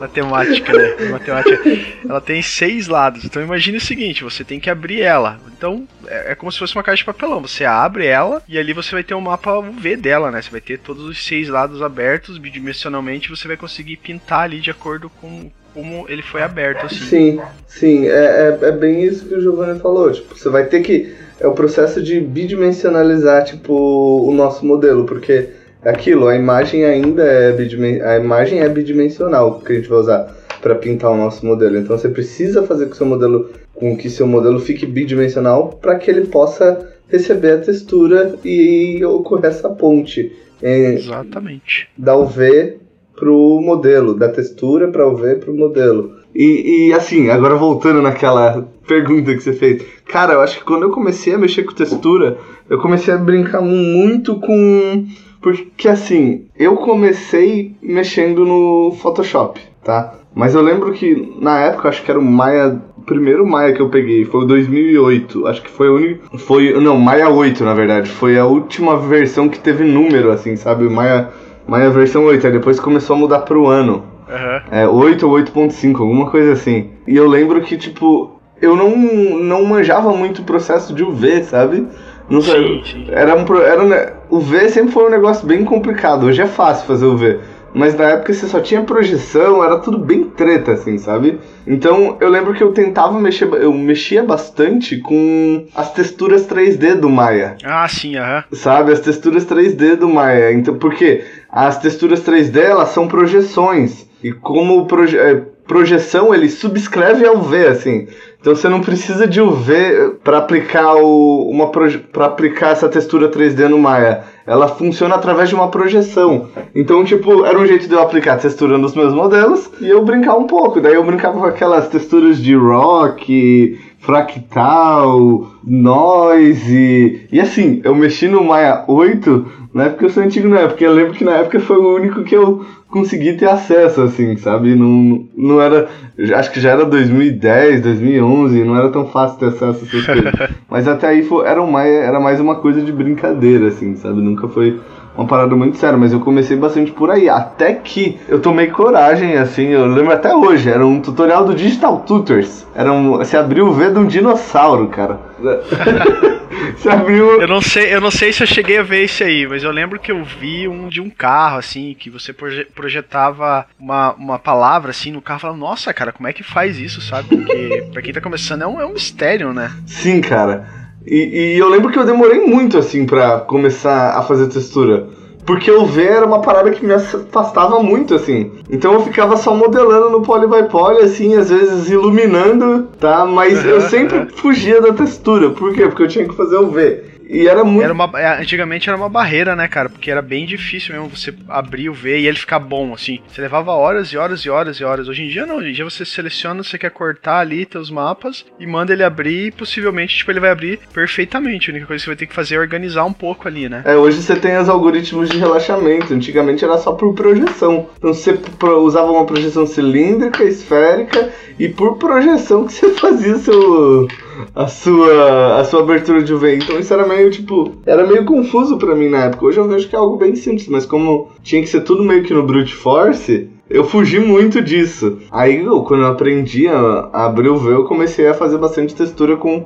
Matemática, 0.00 0.72
né? 0.72 1.10
Matemática. 1.10 1.60
Ela 2.08 2.20
tem 2.20 2.40
seis 2.42 2.88
lados. 2.88 3.24
Então 3.24 3.42
imagine 3.42 3.78
o 3.78 3.80
seguinte: 3.80 4.24
você 4.24 4.44
tem 4.44 4.60
que 4.60 4.70
abrir 4.70 5.02
ela. 5.02 5.40
Então 5.56 5.86
é, 6.06 6.32
é, 6.32 6.34
como 6.34 6.50
se 6.50 6.58
fosse 6.58 6.74
uma 6.74 6.82
caixa 6.82 6.98
de 7.00 7.04
papelão. 7.04 7.40
Você 7.40 7.64
abre 7.64 8.06
ela 8.06 8.42
e 8.48 8.58
ali 8.58 8.72
você 8.72 8.92
vai 8.92 9.02
ter 9.02 9.14
um 9.14 9.20
mapa 9.20 9.58
UV 9.58 9.96
dela, 9.96 10.30
né? 10.30 10.40
Você 10.40 10.50
vai 10.50 10.60
ter 10.60 10.78
todos 10.78 11.04
os 11.04 11.24
seis 11.24 11.48
lados 11.48 11.82
abertos 11.82 12.38
bidimensionalmente. 12.38 13.30
Você 13.30 13.48
vai 13.48 13.56
conseguir 13.56 13.96
pintar 13.96 14.40
ali 14.40 14.60
de 14.60 14.70
acordo 14.70 15.10
com 15.20 15.50
como 15.74 16.06
ele 16.08 16.22
foi 16.22 16.42
aberto, 16.42 16.86
assim. 16.86 17.04
Sim, 17.04 17.40
sim. 17.66 18.08
É, 18.08 18.58
é, 18.60 18.68
é 18.68 18.72
bem 18.72 19.04
isso 19.04 19.26
que 19.26 19.34
o 19.34 19.40
Giovanni 19.40 19.78
falou. 19.78 20.10
Tipo, 20.10 20.36
você 20.36 20.48
vai 20.48 20.64
ter 20.64 20.80
que. 20.80 21.14
É 21.40 21.46
o 21.46 21.52
processo 21.52 22.02
de 22.02 22.20
bidimensionalizar, 22.20 23.44
tipo, 23.44 23.72
o 23.72 24.32
nosso 24.32 24.66
modelo, 24.66 25.04
porque 25.04 25.50
aquilo, 25.82 26.28
a 26.28 26.36
imagem 26.36 26.84
ainda 26.84 27.22
é 27.22 27.52
bidimensional. 27.52 28.10
A 28.10 28.16
imagem 28.18 28.60
é 28.60 28.68
bidimensional 28.68 29.60
que 29.60 29.72
a 29.72 29.76
gente 29.76 29.88
vai 29.88 29.98
usar 29.98 30.36
para 30.60 30.74
pintar 30.74 31.10
o 31.10 31.16
nosso 31.16 31.46
modelo. 31.46 31.78
Então 31.78 31.96
você 31.96 32.08
precisa 32.08 32.62
fazer 32.62 32.86
com 32.86 32.90
que 32.90 32.96
seu 32.96 33.06
modelo, 33.06 33.50
com 33.74 33.96
que 33.96 34.10
seu 34.10 34.26
modelo 34.26 34.60
fique 34.60 34.86
bidimensional 34.86 35.68
para 35.80 35.96
que 35.98 36.10
ele 36.10 36.26
possa 36.26 36.88
receber 37.08 37.52
a 37.52 37.58
textura 37.58 38.34
e 38.44 39.04
ocorrer 39.04 39.50
essa 39.50 39.70
ponte. 39.70 40.32
Exatamente. 40.60 41.88
Da 41.96 42.16
UV 42.16 42.78
pro 43.14 43.60
modelo, 43.60 44.14
da 44.14 44.28
textura 44.28 44.88
para 44.88 45.08
UV 45.08 45.36
pro 45.36 45.54
modelo. 45.54 46.17
E, 46.38 46.86
e 46.86 46.92
assim, 46.92 47.30
agora 47.30 47.56
voltando 47.56 48.00
naquela 48.00 48.68
pergunta 48.86 49.34
que 49.34 49.40
você 49.40 49.52
fez. 49.52 49.84
Cara, 50.06 50.34
eu 50.34 50.40
acho 50.40 50.58
que 50.58 50.64
quando 50.64 50.84
eu 50.84 50.90
comecei 50.90 51.34
a 51.34 51.38
mexer 51.38 51.64
com 51.64 51.74
textura, 51.74 52.38
eu 52.70 52.78
comecei 52.78 53.12
a 53.12 53.16
brincar 53.16 53.60
muito 53.60 54.36
com. 54.36 55.04
Porque 55.40 55.88
assim, 55.88 56.46
eu 56.56 56.76
comecei 56.76 57.74
mexendo 57.82 58.46
no 58.46 58.92
Photoshop, 59.02 59.60
tá? 59.82 60.14
Mas 60.32 60.54
eu 60.54 60.62
lembro 60.62 60.92
que 60.92 61.34
na 61.40 61.58
época, 61.58 61.88
acho 61.88 62.04
que 62.04 62.10
era 62.10 62.20
o 62.20 62.24
Maya. 62.24 62.80
O 62.96 63.02
primeiro 63.02 63.44
Maya 63.44 63.72
que 63.72 63.82
eu 63.82 63.88
peguei 63.88 64.24
foi 64.24 64.42
o 64.42 64.46
2008. 64.46 65.44
Acho 65.48 65.62
que 65.62 65.70
foi 65.70 65.88
o 65.88 65.96
único. 65.96 66.38
Foi. 66.38 66.72
Não, 66.80 66.96
Maya 66.96 67.28
8 67.28 67.64
na 67.64 67.74
verdade. 67.74 68.08
Foi 68.10 68.38
a 68.38 68.46
última 68.46 68.96
versão 68.96 69.48
que 69.48 69.58
teve 69.58 69.82
número, 69.82 70.30
assim, 70.30 70.54
sabe? 70.54 70.86
O 70.86 70.90
Maya, 70.90 71.30
Maya 71.66 71.90
versão 71.90 72.26
8. 72.26 72.46
Aí 72.46 72.52
depois 72.52 72.78
começou 72.78 73.16
a 73.16 73.18
mudar 73.18 73.40
pro 73.40 73.66
ano. 73.66 74.17
Uhum. 74.28 74.60
É, 74.70 74.86
8 74.86 75.26
ou 75.26 75.32
8.5, 75.34 76.00
alguma 76.00 76.30
coisa 76.30 76.52
assim. 76.52 76.90
E 77.06 77.16
eu 77.16 77.26
lembro 77.26 77.60
que, 77.62 77.76
tipo, 77.76 78.38
eu 78.60 78.76
não, 78.76 78.96
não 78.96 79.64
manjava 79.64 80.12
muito 80.12 80.42
o 80.42 80.44
processo 80.44 80.92
de 80.94 81.02
UV, 81.02 81.44
sabe? 81.44 81.86
Não 82.28 82.42
sim, 82.42 82.82
sim. 82.84 83.06
Era 83.10 83.34
um, 83.34 83.56
era, 83.56 84.16
o 84.28 84.38
V 84.38 84.68
sempre 84.68 84.92
foi 84.92 85.06
um 85.06 85.10
negócio 85.10 85.46
bem 85.46 85.64
complicado. 85.64 86.26
Hoje 86.26 86.42
é 86.42 86.46
fácil 86.46 86.86
fazer 86.86 87.06
o 87.06 87.16
V. 87.16 87.40
Mas 87.74 87.94
na 87.94 88.04
época 88.04 88.32
você 88.32 88.46
só 88.46 88.60
tinha 88.60 88.82
projeção, 88.82 89.62
era 89.62 89.78
tudo 89.78 89.98
bem 89.98 90.24
treta, 90.24 90.72
assim, 90.72 90.96
sabe? 90.98 91.38
Então 91.66 92.16
eu 92.20 92.28
lembro 92.28 92.54
que 92.54 92.62
eu 92.62 92.72
tentava 92.72 93.20
mexer, 93.20 93.46
eu 93.54 93.72
mexia 93.72 94.22
bastante 94.22 94.98
com 94.98 95.66
as 95.74 95.92
texturas 95.92 96.46
3D 96.46 96.94
do 96.94 97.10
Maya. 97.10 97.56
Ah, 97.62 97.86
sim, 97.86 98.16
aham. 98.16 98.44
Sabe, 98.52 98.92
as 98.92 99.00
texturas 99.00 99.44
3D 99.44 99.96
do 99.96 100.08
Maya. 100.08 100.52
Então, 100.52 100.78
porque 100.78 101.24
as 101.50 101.78
texturas 101.78 102.20
3D 102.20 102.58
elas 102.58 102.88
são 102.88 103.06
projeções. 103.06 104.07
E 104.22 104.32
como 104.32 104.86
proje 104.86 105.16
é, 105.18 105.42
projeção, 105.68 106.34
ele 106.34 106.48
subscreve 106.48 107.26
ao 107.26 107.42
V, 107.42 107.66
assim. 107.66 108.08
Então 108.40 108.54
você 108.54 108.68
não 108.68 108.80
precisa 108.80 109.26
de 109.26 109.40
UV 109.40 110.16
para 110.24 110.38
aplicar 110.38 110.94
o, 110.94 111.48
uma 111.50 111.68
para 111.68 112.24
aplicar 112.24 112.70
essa 112.70 112.88
textura 112.88 113.28
3D 113.28 113.68
no 113.68 113.78
Maya. 113.78 114.24
Ela 114.46 114.66
funciona 114.68 115.16
através 115.16 115.50
de 115.50 115.54
uma 115.54 115.68
projeção. 115.68 116.48
Então, 116.74 117.04
tipo, 117.04 117.44
era 117.44 117.58
um 117.58 117.66
jeito 117.66 117.86
de 117.86 117.92
eu 117.92 118.00
aplicar 118.00 118.34
a 118.34 118.38
textura 118.38 118.78
nos 118.78 118.94
meus 118.94 119.12
modelos 119.12 119.70
e 119.80 119.88
eu 119.88 120.02
brincar 120.04 120.36
um 120.36 120.46
pouco. 120.46 120.80
Daí 120.80 120.94
eu 120.94 121.04
brincava 121.04 121.38
com 121.38 121.46
aquelas 121.46 121.88
texturas 121.88 122.38
de 122.38 122.54
rock, 122.54 123.78
fractal, 124.08 125.52
noise. 125.62 127.28
E 127.30 127.38
assim, 127.38 127.82
eu 127.84 127.94
mexi 127.94 128.26
no 128.26 128.42
Maya 128.42 128.82
8 128.88 129.68
na 129.74 129.84
época 129.84 130.06
eu 130.06 130.10
sou 130.10 130.22
antigo, 130.22 130.48
não 130.48 130.56
é? 130.56 130.66
Porque 130.66 130.84
eu 130.84 130.94
lembro 130.94 131.12
que 131.12 131.24
na 131.24 131.32
época 131.32 131.60
foi 131.60 131.76
o 131.76 131.94
único 131.94 132.24
que 132.24 132.34
eu 132.34 132.64
consegui 132.88 133.34
ter 133.34 133.50
acesso, 133.50 134.00
assim, 134.00 134.34
sabe? 134.38 134.74
Não, 134.74 135.26
não 135.36 135.60
era. 135.60 135.88
Acho 136.34 136.50
que 136.50 136.58
já 136.58 136.70
era 136.70 136.86
2010, 136.86 137.82
2011, 137.82 138.64
não 138.64 138.76
era 138.76 138.88
tão 138.88 139.06
fácil 139.06 139.38
ter 139.38 139.46
acesso 139.46 139.64
a 139.64 139.68
essas 139.68 139.90
coisas. 139.90 140.32
Mas 140.70 140.88
até 140.88 141.08
aí 141.08 141.22
foi, 141.22 141.46
era, 141.46 141.64
mais, 141.66 141.92
era 141.92 142.18
mais 142.18 142.40
uma 142.40 142.56
coisa 142.56 142.80
de 142.80 142.90
brincadeira, 142.90 143.68
assim, 143.68 143.94
sabe? 143.94 144.22
Nunca 144.22 144.48
foi 144.48 144.80
uma 145.18 145.26
parada 145.26 145.56
muito 145.56 145.76
séria, 145.76 145.98
mas 145.98 146.12
eu 146.12 146.20
comecei 146.20 146.56
bastante 146.56 146.92
por 146.92 147.10
aí. 147.10 147.28
Até 147.28 147.74
que 147.74 148.20
eu 148.28 148.38
tomei 148.40 148.68
coragem, 148.68 149.36
assim, 149.36 149.66
eu 149.66 149.84
lembro 149.86 150.12
até 150.12 150.32
hoje, 150.32 150.70
era 150.70 150.86
um 150.86 151.00
tutorial 151.00 151.44
do 151.44 151.56
Digital 151.56 151.98
Tutors. 152.06 152.64
Era 152.72 152.92
um, 152.92 153.16
você 153.16 153.36
abriu 153.36 153.66
o 153.66 153.72
V 153.72 153.90
de 153.90 153.98
um 153.98 154.06
dinossauro, 154.06 154.86
cara. 154.86 155.18
você 156.76 156.88
abriu. 156.88 157.40
Eu 157.40 157.48
não 157.48 157.60
sei, 157.60 157.92
eu 157.92 158.00
não 158.00 158.12
sei 158.12 158.32
se 158.32 158.44
eu 158.44 158.46
cheguei 158.46 158.78
a 158.78 158.82
ver 158.84 159.02
esse 159.02 159.24
aí, 159.24 159.44
mas 159.44 159.64
eu 159.64 159.72
lembro 159.72 159.98
que 159.98 160.12
eu 160.12 160.22
vi 160.22 160.68
um 160.68 160.88
de 160.88 161.00
um 161.00 161.10
carro, 161.10 161.58
assim, 161.58 161.96
que 161.98 162.08
você 162.08 162.32
projetava 162.32 163.66
uma, 163.76 164.12
uma 164.12 164.38
palavra 164.38 164.92
assim 164.92 165.10
no 165.10 165.20
carro, 165.20 165.40
falando, 165.40 165.58
nossa, 165.58 165.92
cara, 165.92 166.12
como 166.12 166.28
é 166.28 166.32
que 166.32 166.44
faz 166.44 166.78
isso, 166.78 167.00
sabe? 167.00 167.28
Porque 167.28 167.88
pra 167.92 168.02
quem 168.02 168.12
tá 168.12 168.20
começando 168.20 168.62
é 168.62 168.66
um, 168.68 168.80
é 168.80 168.86
um 168.86 168.92
mistério, 168.92 169.52
né? 169.52 169.72
Sim, 169.84 170.20
cara. 170.20 170.87
E, 171.10 171.54
e, 171.54 171.58
eu 171.58 171.68
lembro 171.68 171.90
que 171.90 171.98
eu 171.98 172.04
demorei 172.04 172.40
muito, 172.40 172.76
assim, 172.76 173.06
para 173.06 173.40
começar 173.40 174.10
a 174.18 174.22
fazer 174.22 174.48
textura. 174.48 175.06
Porque 175.46 175.70
o 175.70 175.86
V 175.86 176.02
era 176.02 176.26
uma 176.26 176.42
parada 176.42 176.70
que 176.70 176.84
me 176.84 176.92
afastava 176.92 177.82
muito, 177.82 178.14
assim. 178.14 178.52
Então 178.68 178.92
eu 178.92 179.00
ficava 179.00 179.34
só 179.38 179.54
modelando 179.54 180.10
no 180.10 180.20
poly 180.20 180.46
by 180.46 180.68
poly, 180.68 180.98
assim, 181.00 181.34
às 181.36 181.48
vezes 181.48 181.88
iluminando, 181.88 182.86
tá? 183.00 183.24
Mas 183.24 183.64
eu 183.64 183.80
sempre 183.80 184.26
fugia 184.36 184.82
da 184.82 184.92
textura. 184.92 185.48
Por 185.48 185.72
quê? 185.72 185.86
Porque 185.86 186.02
eu 186.02 186.08
tinha 186.08 186.28
que 186.28 186.34
fazer 186.34 186.58
o 186.58 186.70
V. 186.70 187.02
E 187.28 187.46
era 187.46 187.62
muito. 187.62 187.84
Era 187.84 187.92
uma, 187.92 188.10
é, 188.14 188.40
antigamente 188.40 188.88
era 188.88 188.96
uma 188.96 189.08
barreira, 189.08 189.54
né, 189.54 189.68
cara? 189.68 189.88
Porque 189.88 190.10
era 190.10 190.22
bem 190.22 190.46
difícil 190.46 190.94
mesmo 190.94 191.08
você 191.14 191.34
abrir 191.48 191.90
o 191.90 191.94
V 191.94 192.18
e 192.18 192.26
ele 192.26 192.38
ficar 192.38 192.58
bom, 192.58 192.94
assim. 192.94 193.20
Você 193.28 193.40
levava 193.40 193.72
horas 193.72 194.08
e 194.08 194.16
horas 194.16 194.40
e 194.40 194.50
horas 194.50 194.76
e 194.76 194.84
horas. 194.84 195.08
Hoje 195.08 195.24
em 195.24 195.28
dia 195.28 195.46
não, 195.46 195.58
hoje 195.58 195.68
em 195.68 195.72
dia 195.72 195.84
você 195.84 196.04
seleciona, 196.04 196.62
você 196.62 196.78
quer 196.78 196.90
cortar 196.90 197.40
ali 197.40 197.66
teus 197.66 197.90
mapas 197.90 198.46
e 198.58 198.66
manda 198.66 198.92
ele 198.92 199.04
abrir 199.04 199.48
e 199.48 199.50
possivelmente, 199.50 200.16
tipo, 200.16 200.30
ele 200.30 200.40
vai 200.40 200.50
abrir 200.50 200.80
perfeitamente. 200.92 201.70
A 201.70 201.72
única 201.72 201.86
coisa 201.86 202.00
que 202.00 202.04
você 202.04 202.10
vai 202.10 202.16
ter 202.16 202.26
que 202.26 202.34
fazer 202.34 202.54
é 202.54 202.58
organizar 202.58 203.04
um 203.04 203.12
pouco 203.12 203.46
ali, 203.46 203.68
né? 203.68 203.82
É, 203.84 203.94
hoje 203.96 204.22
você 204.22 204.34
tem 204.34 204.56
os 204.56 204.68
algoritmos 204.68 205.28
de 205.28 205.38
relaxamento. 205.38 206.14
Antigamente 206.14 206.64
era 206.64 206.78
só 206.78 206.92
por 206.92 207.14
projeção. 207.14 207.88
Então 207.98 208.14
você 208.14 208.38
usava 208.80 209.10
uma 209.10 209.26
projeção 209.26 209.66
cilíndrica, 209.66 210.42
esférica 210.44 211.30
e 211.58 211.68
por 211.68 211.98
projeção 211.98 212.66
que 212.66 212.72
você 212.72 212.88
fazia 212.96 213.36
seu 213.36 214.08
a 214.54 214.66
sua, 214.66 215.60
a 215.60 215.64
sua 215.64 215.80
abertura 215.80 216.22
de 216.22 216.32
UV. 216.32 216.56
Então 216.56 216.78
isso 216.78 216.92
era 216.92 217.06
meio, 217.06 217.30
tipo, 217.30 217.72
era 217.86 218.06
meio 218.06 218.24
confuso 218.24 218.78
para 218.78 218.94
mim 218.94 219.08
na 219.08 219.24
época. 219.24 219.46
Hoje 219.46 219.58
eu 219.58 219.68
vejo 219.68 219.88
que 219.88 219.96
é 219.96 219.98
algo 219.98 220.16
bem 220.16 220.34
simples, 220.34 220.68
mas 220.68 220.86
como 220.86 221.28
tinha 221.42 221.62
que 221.62 221.68
ser 221.68 221.82
tudo 221.82 222.04
meio 222.04 222.22
que 222.22 222.34
no 222.34 222.42
brute 222.42 222.74
force, 222.74 223.48
eu 223.68 223.84
fugi 223.84 224.18
muito 224.18 224.62
disso. 224.62 225.18
Aí, 225.30 225.62
quando 225.86 226.02
eu 226.02 226.06
aprendi 226.06 226.66
a, 226.66 227.10
abrir 227.12 227.48
o 227.48 227.56
V, 227.56 227.72
eu 227.72 227.84
comecei 227.84 228.26
a 228.26 228.34
fazer 228.34 228.56
bastante 228.58 228.94
textura 228.94 229.36
com, 229.36 229.64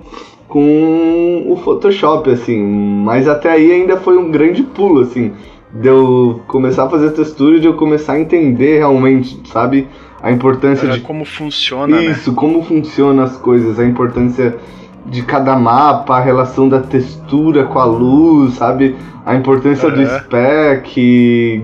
com 0.49 1.45
o 1.47 1.57
Photoshop, 1.57 2.29
assim. 2.31 2.61
Mas 2.61 3.29
até 3.29 3.51
aí 3.51 3.71
ainda 3.71 3.97
foi 3.97 4.17
um 4.17 4.31
grande 4.31 4.63
pulo, 4.63 5.01
assim. 5.03 5.33
De 5.73 5.89
eu 5.89 6.41
começar 6.49 6.85
a 6.85 6.91
fazer 6.91 7.13
textura 7.13 7.57
e 7.57 7.61
de 7.61 7.67
eu 7.67 7.75
começar 7.75 8.15
a 8.15 8.21
entender 8.21 8.79
realmente, 8.79 9.41
sabe? 9.49 9.87
A 10.23 10.31
importância 10.31 10.87
é, 10.87 10.91
de 10.91 11.01
como 11.01 11.25
funciona, 11.25 11.97
né? 11.97 12.05
isso, 12.05 12.31
né? 12.31 12.37
como 12.37 12.63
funcionam 12.63 13.25
as 13.25 13.37
coisas, 13.37 13.79
a 13.81 13.85
importância 13.85 14.57
de 15.05 15.23
cada 15.23 15.57
mapa, 15.57 16.17
a 16.17 16.21
relação 16.21 16.69
da 16.69 16.81
textura 16.81 17.65
com 17.65 17.79
a 17.79 17.85
luz, 17.85 18.55
sabe? 18.55 18.95
A 19.27 19.35
importância 19.35 19.91
do 19.91 20.05
spec, 20.07 21.63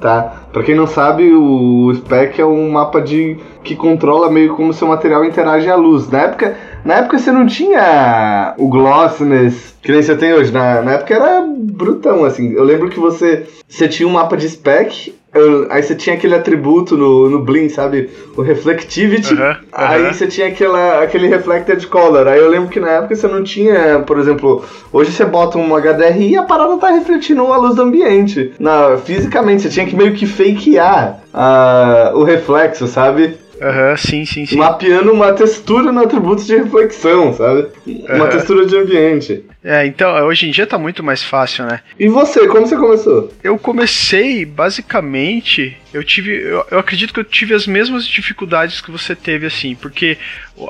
tá? 0.00 0.44
Para 0.50 0.62
quem 0.62 0.74
não 0.74 0.86
sabe, 0.86 1.30
o 1.32 1.92
spec 1.94 2.40
é 2.40 2.46
um 2.46 2.70
mapa 2.70 3.02
de 3.02 3.36
que 3.62 3.76
controla 3.76 4.30
meio 4.30 4.54
como 4.54 4.72
seu 4.72 4.88
material 4.88 5.24
interage 5.24 5.68
à 5.68 5.76
luz. 5.76 6.08
Na 6.10 6.22
época, 6.22 6.56
na 6.84 6.94
época 6.94 7.18
você 7.18 7.30
não 7.30 7.46
tinha 7.46 8.54
o 8.56 8.68
glossiness 8.68 9.74
que 9.82 9.92
nem 9.92 10.02
você 10.02 10.16
tem 10.16 10.32
hoje. 10.32 10.50
Na, 10.50 10.80
na 10.80 10.92
época 10.92 11.14
era 11.14 11.44
brutão, 11.46 12.24
assim. 12.24 12.52
Eu 12.52 12.64
lembro 12.64 12.88
que 12.88 12.98
você, 12.98 13.46
você 13.68 13.86
tinha 13.88 14.08
um 14.08 14.12
mapa 14.12 14.36
de 14.36 14.48
spec 14.48 15.14
eu, 15.34 15.66
aí 15.70 15.82
você 15.82 15.94
tinha 15.94 16.14
aquele 16.14 16.34
atributo 16.34 16.96
no, 16.96 17.28
no 17.28 17.40
Blin, 17.40 17.68
sabe? 17.68 18.08
O 18.36 18.42
Reflectivity. 18.42 19.34
Aí 19.72 20.14
você 20.14 20.26
tinha 20.26 20.46
aquela, 20.46 21.02
aquele 21.02 21.26
Reflected 21.26 21.86
Color. 21.88 22.28
Aí 22.28 22.38
eu 22.38 22.48
lembro 22.48 22.68
que 22.68 22.78
na 22.78 22.90
época 22.90 23.16
você 23.16 23.26
não 23.26 23.42
tinha, 23.42 23.98
por 24.06 24.18
exemplo, 24.18 24.64
hoje 24.92 25.12
você 25.12 25.24
bota 25.24 25.58
um 25.58 25.76
HDRI 25.76 26.30
e 26.30 26.36
a 26.36 26.44
parada 26.44 26.76
tá 26.78 26.90
refletindo 26.90 27.52
a 27.52 27.56
luz 27.56 27.74
do 27.74 27.82
ambiente. 27.82 28.52
Na, 28.58 28.96
fisicamente, 28.96 29.62
você 29.62 29.68
tinha 29.68 29.86
que 29.86 29.96
meio 29.96 30.14
que 30.14 30.26
fakear 30.26 31.20
uh, 31.34 32.16
o 32.16 32.22
reflexo, 32.22 32.86
sabe? 32.86 33.36
Aham, 33.60 33.90
uhum, 33.90 33.96
sim, 33.96 34.24
sim, 34.24 34.46
sim. 34.46 34.56
Mapeando 34.56 35.12
uma 35.12 35.32
textura 35.32 35.92
no 35.92 36.02
atributo 36.02 36.44
de 36.44 36.56
reflexão, 36.56 37.32
sabe? 37.32 37.68
Uma 37.86 38.24
uhum. 38.24 38.30
textura 38.30 38.66
de 38.66 38.76
ambiente. 38.76 39.44
É, 39.62 39.86
então, 39.86 40.12
hoje 40.26 40.48
em 40.48 40.50
dia 40.50 40.66
tá 40.66 40.76
muito 40.76 41.02
mais 41.02 41.22
fácil, 41.22 41.64
né? 41.64 41.80
E 41.98 42.08
você, 42.08 42.46
como 42.46 42.66
você 42.66 42.76
começou? 42.76 43.32
Eu 43.42 43.58
comecei, 43.58 44.44
basicamente, 44.44 45.76
eu 45.92 46.02
tive. 46.02 46.42
Eu, 46.42 46.66
eu, 46.70 46.78
acredito 46.78 47.14
que 47.14 47.20
eu 47.20 47.24
tive 47.24 47.54
as 47.54 47.66
mesmas 47.66 48.06
dificuldades 48.06 48.80
que 48.80 48.90
você 48.90 49.14
teve, 49.14 49.46
assim, 49.46 49.74
porque 49.74 50.18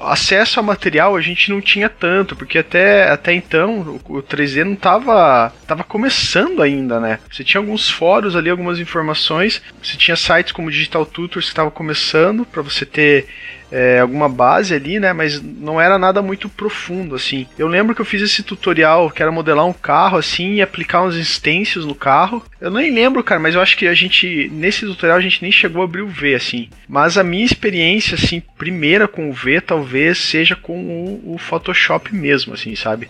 acesso 0.00 0.58
a 0.58 0.62
material 0.62 1.14
a 1.14 1.20
gente 1.20 1.50
não 1.50 1.60
tinha 1.60 1.88
tanto, 1.88 2.34
porque 2.34 2.58
até, 2.58 3.10
até 3.10 3.32
então 3.32 4.00
o, 4.08 4.18
o 4.18 4.22
3D 4.22 4.64
não 4.64 4.76
tava. 4.76 5.52
tava 5.66 5.84
começando 5.84 6.62
ainda, 6.62 6.98
né? 6.98 7.18
Você 7.30 7.44
tinha 7.44 7.60
alguns 7.60 7.90
fóruns 7.90 8.34
ali, 8.34 8.48
algumas 8.48 8.78
informações, 8.78 9.62
você 9.82 9.96
tinha 9.96 10.16
sites 10.16 10.52
como 10.52 10.70
Digital 10.70 11.04
Tutors 11.04 11.46
que 11.46 11.52
estava 11.52 11.70
começando 11.70 12.44
para 12.46 12.62
você 12.62 12.86
ter 12.86 13.26
é, 13.74 13.98
alguma 13.98 14.28
base 14.28 14.72
ali, 14.72 15.00
né? 15.00 15.12
Mas 15.12 15.42
não 15.42 15.80
era 15.80 15.98
nada 15.98 16.22
muito 16.22 16.48
profundo, 16.48 17.16
assim. 17.16 17.44
Eu 17.58 17.66
lembro 17.66 17.92
que 17.92 18.00
eu 18.00 18.04
fiz 18.04 18.22
esse 18.22 18.40
tutorial 18.44 19.10
que 19.10 19.20
era 19.20 19.32
modelar 19.32 19.66
um 19.66 19.72
carro, 19.72 20.16
assim, 20.16 20.54
e 20.54 20.62
aplicar 20.62 21.02
uns 21.02 21.16
stencils 21.26 21.84
no 21.84 21.94
carro. 21.94 22.40
Eu 22.60 22.70
nem 22.70 22.94
lembro, 22.94 23.24
cara, 23.24 23.40
mas 23.40 23.56
eu 23.56 23.60
acho 23.60 23.76
que 23.76 23.88
a 23.88 23.94
gente, 23.94 24.48
nesse 24.52 24.86
tutorial, 24.86 25.18
a 25.18 25.20
gente 25.20 25.42
nem 25.42 25.50
chegou 25.50 25.82
a 25.82 25.86
abrir 25.86 26.02
o 26.02 26.06
V, 26.06 26.36
assim. 26.36 26.68
Mas 26.88 27.18
a 27.18 27.24
minha 27.24 27.44
experiência, 27.44 28.14
assim, 28.14 28.40
primeira 28.56 29.08
com 29.08 29.28
o 29.28 29.32
V, 29.32 29.60
talvez 29.60 30.18
seja 30.18 30.54
com 30.54 30.78
o, 30.78 31.34
o 31.34 31.38
Photoshop 31.38 32.14
mesmo, 32.14 32.54
assim, 32.54 32.76
sabe? 32.76 33.08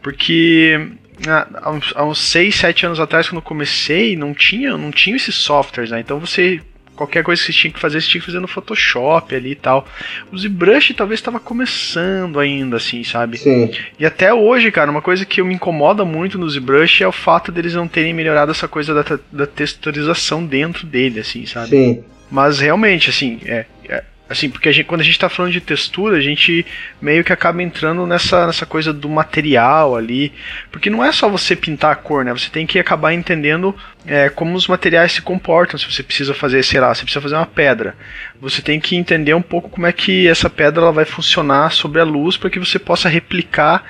Porque 0.00 0.88
há 1.26 1.70
uns, 1.72 1.92
há 1.96 2.04
uns 2.04 2.20
6, 2.20 2.54
7 2.54 2.86
anos 2.86 3.00
atrás, 3.00 3.28
quando 3.28 3.38
eu 3.38 3.42
comecei, 3.42 4.16
não 4.16 4.32
tinha, 4.32 4.76
não 4.76 4.92
tinha 4.92 5.16
esses 5.16 5.34
softwares, 5.34 5.90
né? 5.90 5.98
Então 5.98 6.20
você 6.20 6.60
qualquer 6.96 7.22
coisa 7.22 7.40
que 7.40 7.46
você 7.46 7.52
tinha 7.52 7.72
que 7.72 7.78
fazer, 7.78 8.00
você 8.00 8.08
tinha 8.08 8.20
que 8.20 8.26
fazer 8.26 8.40
no 8.40 8.48
Photoshop 8.48 9.34
ali 9.34 9.52
e 9.52 9.54
tal. 9.54 9.86
O 10.32 10.38
ZBrush 10.38 10.94
talvez 10.94 11.20
estava 11.20 11.38
começando 11.38 12.40
ainda, 12.40 12.78
assim, 12.78 13.04
sabe? 13.04 13.38
Sim. 13.38 13.70
E 13.98 14.06
até 14.06 14.32
hoje, 14.32 14.72
cara, 14.72 14.90
uma 14.90 15.02
coisa 15.02 15.24
que 15.24 15.42
me 15.42 15.54
incomoda 15.54 16.04
muito 16.04 16.38
no 16.38 16.48
ZBrush 16.48 17.02
é 17.02 17.06
o 17.06 17.12
fato 17.12 17.52
deles 17.52 17.74
não 17.74 17.86
terem 17.86 18.14
melhorado 18.14 18.50
essa 18.50 18.66
coisa 18.66 18.94
da, 18.94 19.18
da 19.30 19.46
texturização 19.46 20.44
dentro 20.44 20.86
dele, 20.86 21.20
assim, 21.20 21.44
sabe? 21.46 21.68
Sim. 21.68 22.04
Mas 22.30 22.58
realmente, 22.58 23.10
assim, 23.10 23.38
é, 23.44 23.58
é 23.58 23.66
Assim, 24.28 24.50
porque 24.50 24.68
a 24.68 24.72
gente, 24.72 24.86
quando 24.86 25.02
a 25.02 25.04
gente 25.04 25.14
está 25.14 25.28
falando 25.28 25.52
de 25.52 25.60
textura, 25.60 26.16
a 26.16 26.20
gente 26.20 26.66
meio 27.00 27.22
que 27.22 27.32
acaba 27.32 27.62
entrando 27.62 28.04
nessa, 28.06 28.44
nessa 28.46 28.66
coisa 28.66 28.92
do 28.92 29.08
material 29.08 29.94
ali. 29.94 30.32
Porque 30.72 30.90
não 30.90 31.04
é 31.04 31.12
só 31.12 31.28
você 31.28 31.54
pintar 31.54 31.92
a 31.92 31.94
cor, 31.94 32.24
né? 32.24 32.32
Você 32.32 32.50
tem 32.50 32.66
que 32.66 32.76
acabar 32.76 33.12
entendendo 33.12 33.74
é, 34.04 34.28
como 34.28 34.56
os 34.56 34.66
materiais 34.66 35.12
se 35.12 35.22
comportam. 35.22 35.78
Se 35.78 35.86
você 35.90 36.02
precisa 36.02 36.34
fazer, 36.34 36.64
sei 36.64 36.80
lá, 36.80 36.92
você 36.92 37.02
precisa 37.02 37.22
fazer 37.22 37.36
uma 37.36 37.46
pedra. 37.46 37.94
Você 38.40 38.60
tem 38.60 38.80
que 38.80 38.96
entender 38.96 39.32
um 39.32 39.42
pouco 39.42 39.68
como 39.68 39.86
é 39.86 39.92
que 39.92 40.26
essa 40.26 40.50
pedra 40.50 40.82
ela 40.82 40.92
vai 40.92 41.04
funcionar 41.04 41.70
sobre 41.70 42.00
a 42.00 42.04
luz 42.04 42.36
para 42.36 42.50
que 42.50 42.58
você 42.58 42.80
possa 42.80 43.08
replicar 43.08 43.84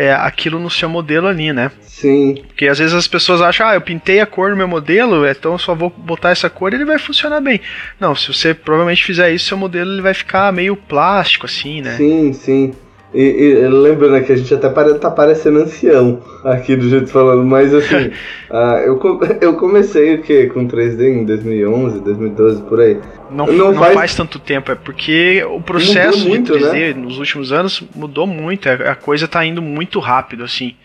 é, 0.00 0.14
aquilo 0.14 0.58
no 0.58 0.70
seu 0.70 0.88
modelo 0.88 1.26
ali, 1.26 1.52
né? 1.52 1.70
Sim. 1.82 2.42
Porque 2.46 2.66
às 2.66 2.78
vezes 2.78 2.94
as 2.94 3.06
pessoas 3.06 3.42
acham, 3.42 3.66
ah, 3.66 3.74
eu 3.74 3.82
pintei 3.82 4.18
a 4.18 4.24
cor 4.24 4.48
no 4.48 4.56
meu 4.56 4.66
modelo, 4.66 5.26
então 5.26 5.52
eu 5.52 5.58
só 5.58 5.74
vou 5.74 5.90
botar 5.90 6.30
essa 6.30 6.48
cor 6.48 6.72
e 6.72 6.76
ele 6.76 6.86
vai 6.86 6.98
funcionar 6.98 7.38
bem. 7.42 7.60
Não, 8.00 8.14
se 8.14 8.32
você 8.32 8.54
provavelmente 8.54 9.04
fizer 9.04 9.30
isso, 9.30 9.48
seu 9.48 9.58
modelo 9.58 9.92
ele 9.92 10.00
vai 10.00 10.14
ficar 10.14 10.50
meio 10.54 10.74
plástico, 10.74 11.44
assim, 11.44 11.82
né? 11.82 11.96
Sim, 11.98 12.32
sim. 12.32 12.72
E, 13.12 13.22
e 13.22 13.68
lembra, 13.68 14.08
né, 14.08 14.20
que 14.20 14.32
a 14.32 14.36
gente 14.36 14.54
até 14.54 14.68
pare, 14.68 14.94
tá 14.94 15.10
parecendo 15.10 15.58
ancião 15.58 16.22
aqui 16.44 16.76
do 16.76 16.88
jeito 16.88 17.08
falando, 17.08 17.44
mas 17.44 17.74
assim, 17.74 18.12
uh, 18.50 18.78
eu, 18.86 19.00
eu 19.40 19.54
comecei 19.54 20.14
o 20.14 20.22
que 20.22 20.46
com 20.46 20.68
3D 20.68 21.22
em 21.22 21.24
2011, 21.24 22.00
2012, 22.00 22.62
por 22.62 22.80
aí. 22.80 23.00
Não, 23.28 23.46
não, 23.46 23.72
não 23.72 23.74
faz... 23.74 23.94
faz... 23.94 24.14
tanto 24.14 24.38
tempo, 24.38 24.70
é 24.70 24.76
porque 24.76 25.44
o 25.44 25.60
processo 25.60 26.28
muito, 26.28 26.56
de 26.56 26.64
3D 26.64 26.72
né? 26.72 26.94
nos 26.94 27.18
últimos 27.18 27.52
anos 27.52 27.82
mudou 27.96 28.28
muito, 28.28 28.68
a, 28.68 28.74
a 28.74 28.94
coisa 28.94 29.26
tá 29.26 29.44
indo 29.44 29.60
muito 29.60 29.98
rápido, 29.98 30.44
assim. 30.44 30.76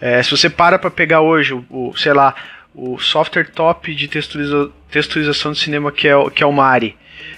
É, 0.00 0.22
se 0.22 0.30
você 0.30 0.48
para 0.48 0.78
pra 0.78 0.90
pegar 0.90 1.20
hoje, 1.20 1.52
o, 1.52 1.64
o, 1.68 1.96
sei 1.96 2.12
lá, 2.12 2.32
o 2.72 2.96
software 2.98 3.50
top 3.52 3.92
de 3.92 4.06
texturiza, 4.06 4.70
texturização 4.88 5.50
de 5.50 5.58
cinema 5.58 5.90
que 5.90 6.06
é, 6.06 6.30
que 6.30 6.44
é 6.44 6.46
o 6.46 6.52
Mari, 6.52 6.94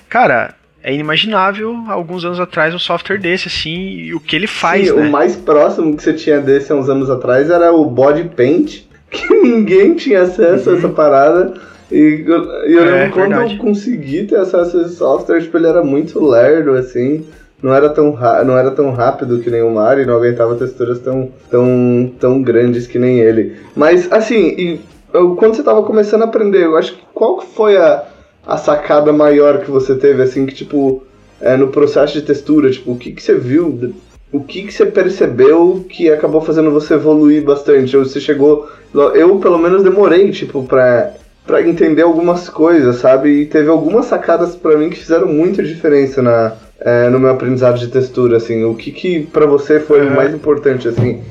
cara, 0.07 0.55
é 0.89 0.95
inimaginável 0.95 1.77
alguns 1.87 2.25
anos 2.25 2.41
atrás 2.41 2.75
um 2.75 2.79
software 2.79 3.19
desse, 3.19 3.47
assim, 3.47 3.77
e 3.77 4.15
o 4.15 4.21
que 4.21 4.35
ele 4.35 4.47
faz, 4.47 4.89
Sim, 4.89 4.95
né? 4.95 5.09
O 5.09 5.13
mais 5.13 5.37
próximo 5.37 5.95
que 5.95 6.03
você 6.03 6.15
tinha 6.15 6.41
desse 6.41 6.73
há 6.73 6.75
uns 6.75 6.89
anos 6.89 7.11
atrás 7.11 7.51
era 7.51 7.71
o 7.71 7.85
Body 7.85 8.31
Paint, 8.35 8.85
que 9.11 9.35
ninguém 9.35 9.95
tinha 9.95 10.23
acesso 10.23 10.71
uhum. 10.71 10.75
a 10.75 10.79
essa 10.79 10.89
parada. 10.89 11.53
E 11.93 12.25
eu, 12.27 12.45
eu 12.65 12.85
é, 12.85 12.91
lembro 12.91 13.13
quando 13.13 13.29
verdade. 13.29 13.55
eu 13.57 13.61
consegui 13.61 14.25
ter 14.25 14.37
acesso 14.37 14.79
a 14.79 14.83
esse 14.83 14.97
software, 14.97 15.43
tipo, 15.43 15.59
ele 15.59 15.67
era 15.67 15.83
muito 15.83 16.25
lerdo, 16.25 16.73
assim. 16.73 17.27
Não 17.63 17.75
era, 17.75 17.91
tão 17.91 18.17
não 18.47 18.57
era 18.57 18.71
tão 18.71 18.93
rápido 18.93 19.41
que 19.41 19.51
nem 19.51 19.63
o 19.63 19.71
Mario, 19.71 20.07
não 20.07 20.15
aguentava 20.15 20.55
texturas 20.55 21.01
tão, 21.01 21.29
tão, 21.51 22.13
tão 22.19 22.41
grandes 22.41 22.87
que 22.87 22.99
nem 22.99 23.19
ele. 23.19 23.57
Mas, 23.75 24.11
assim, 24.11 24.55
e, 24.57 24.81
eu, 25.13 25.35
quando 25.35 25.55
você 25.55 25.63
tava 25.63 25.83
começando 25.83 26.23
a 26.23 26.27
aprender, 26.27 26.65
eu 26.65 26.77
acho 26.77 26.95
que 26.95 27.03
qual 27.13 27.41
foi 27.41 27.77
a, 27.77 28.05
a 28.49 28.57
sacada 28.57 29.13
maior 29.13 29.61
que 29.61 29.71
você 29.71 29.95
teve, 29.95 30.23
assim, 30.23 30.47
que 30.47 30.55
tipo, 30.55 31.03
é, 31.39 31.55
no 31.55 31.69
processo 31.69 32.15
de 32.15 32.23
textura, 32.23 32.71
tipo, 32.71 32.93
o 32.93 32.97
que, 32.97 33.13
que 33.13 33.23
você 33.23 33.35
viu, 33.35 33.93
o 34.33 34.41
que, 34.41 34.63
que 34.63 34.73
você 34.73 34.87
percebeu 34.87 35.85
que 35.87 36.11
acabou 36.11 36.41
fazendo 36.41 36.71
você 36.71 36.95
evoluir 36.95 37.45
bastante? 37.45 37.95
Ou 37.95 38.07
você 38.07 38.19
chegou. 38.19 38.67
Eu, 39.15 39.37
pelo 39.39 39.59
menos, 39.59 39.83
demorei, 39.83 40.31
tipo, 40.31 40.63
pra, 40.63 41.13
pra 41.47 41.61
entender 41.61 42.03
algumas 42.03 42.49
coisas, 42.49 42.97
sabe? 42.97 43.43
E 43.43 43.47
teve 43.47 43.69
algumas 43.69 44.07
sacadas 44.07 44.57
para 44.57 44.79
mim 44.79 44.89
que 44.89 44.99
fizeram 44.99 45.27
muita 45.27 45.63
diferença 45.63 46.23
na, 46.23 46.55
é, 46.81 47.11
no 47.11 47.21
meu 47.21 47.31
aprendizado 47.31 47.79
de 47.79 47.89
textura, 47.89 48.39
assim. 48.39 48.65
O 48.65 48.75
que, 48.75 48.91
que 48.91 49.27
para 49.27 49.45
você 49.45 49.79
foi 49.79 50.07
o 50.07 50.11
mais 50.11 50.33
importante, 50.35 50.89
assim, 50.89 51.23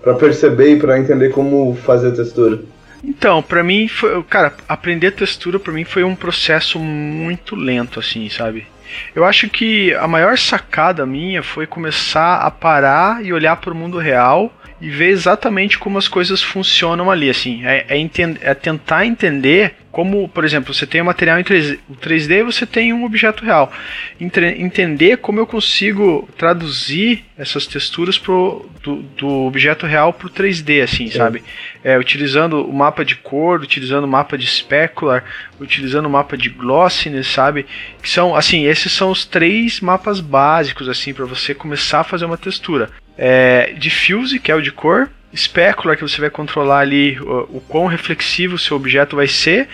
para 0.00 0.14
perceber 0.14 0.74
e 0.74 0.78
para 0.78 0.98
entender 0.98 1.30
como 1.30 1.74
fazer 1.74 2.12
textura? 2.12 2.60
Então, 3.02 3.42
para 3.42 3.62
mim 3.62 3.88
foi, 3.88 4.22
cara, 4.24 4.54
aprender 4.68 5.12
textura 5.12 5.58
para 5.58 5.72
mim 5.72 5.84
foi 5.84 6.04
um 6.04 6.14
processo 6.14 6.78
muito 6.78 7.56
lento 7.56 7.98
assim, 7.98 8.28
sabe? 8.28 8.66
Eu 9.14 9.24
acho 9.24 9.48
que 9.48 9.94
a 9.94 10.06
maior 10.06 10.36
sacada 10.36 11.06
minha 11.06 11.42
foi 11.42 11.66
começar 11.66 12.38
a 12.38 12.50
parar 12.50 13.24
e 13.24 13.32
olhar 13.32 13.56
para 13.56 13.72
o 13.72 13.76
mundo 13.76 13.98
real 13.98 14.52
e 14.80 14.88
ver 14.88 15.10
exatamente 15.10 15.78
como 15.78 15.98
as 15.98 16.08
coisas 16.08 16.42
funcionam 16.42 17.10
ali, 17.10 17.28
assim, 17.28 17.64
é, 17.64 17.86
é, 17.88 18.10
é 18.40 18.54
tentar 18.54 19.06
entender 19.06 19.74
como, 19.90 20.28
por 20.28 20.44
exemplo, 20.44 20.72
você 20.72 20.86
tem 20.86 21.00
o 21.00 21.04
um 21.04 21.06
material 21.06 21.40
em 21.40 21.42
3D, 21.42 21.78
o 21.88 21.96
3D 21.96 22.44
você 22.44 22.64
tem 22.64 22.92
um 22.92 23.04
objeto 23.04 23.44
real. 23.44 23.72
Entre, 24.20 24.46
entender 24.62 25.18
como 25.18 25.40
eu 25.40 25.46
consigo 25.46 26.28
traduzir 26.36 27.24
essas 27.36 27.66
texturas 27.66 28.16
pro, 28.16 28.70
do, 28.82 29.02
do 29.16 29.28
objeto 29.46 29.86
real 29.86 30.12
para 30.12 30.28
o 30.28 30.30
3D, 30.30 30.82
assim, 30.82 31.08
Sim. 31.08 31.18
sabe? 31.18 31.42
É, 31.82 31.98
utilizando 31.98 32.64
o 32.64 32.72
mapa 32.72 33.04
de 33.04 33.16
cor, 33.16 33.60
utilizando 33.60 34.04
o 34.04 34.08
mapa 34.08 34.38
de 34.38 34.46
specular, 34.46 35.24
utilizando 35.58 36.06
o 36.06 36.10
mapa 36.10 36.36
de 36.36 36.48
glossiness, 36.48 37.26
sabe? 37.26 37.66
Que 38.00 38.08
são, 38.08 38.36
assim, 38.36 38.66
esses 38.66 38.92
são 38.92 39.10
os 39.10 39.24
três 39.24 39.80
mapas 39.80 40.20
básicos, 40.20 40.88
assim, 40.88 41.12
para 41.12 41.24
você 41.24 41.52
começar 41.52 42.00
a 42.00 42.04
fazer 42.04 42.26
uma 42.26 42.38
textura. 42.38 42.90
É, 43.18 43.74
diffuse, 43.76 44.38
que 44.38 44.52
é 44.52 44.54
o 44.54 44.62
de 44.62 44.70
cor, 44.70 45.10
specular, 45.34 45.96
que 45.96 46.02
você 46.02 46.20
vai 46.20 46.30
controlar 46.30 46.80
ali 46.80 47.18
o, 47.20 47.56
o 47.56 47.62
quão 47.68 47.86
reflexivo 47.86 48.54
o 48.54 48.58
seu 48.58 48.76
objeto 48.76 49.16
vai 49.16 49.26
ser, 49.26 49.68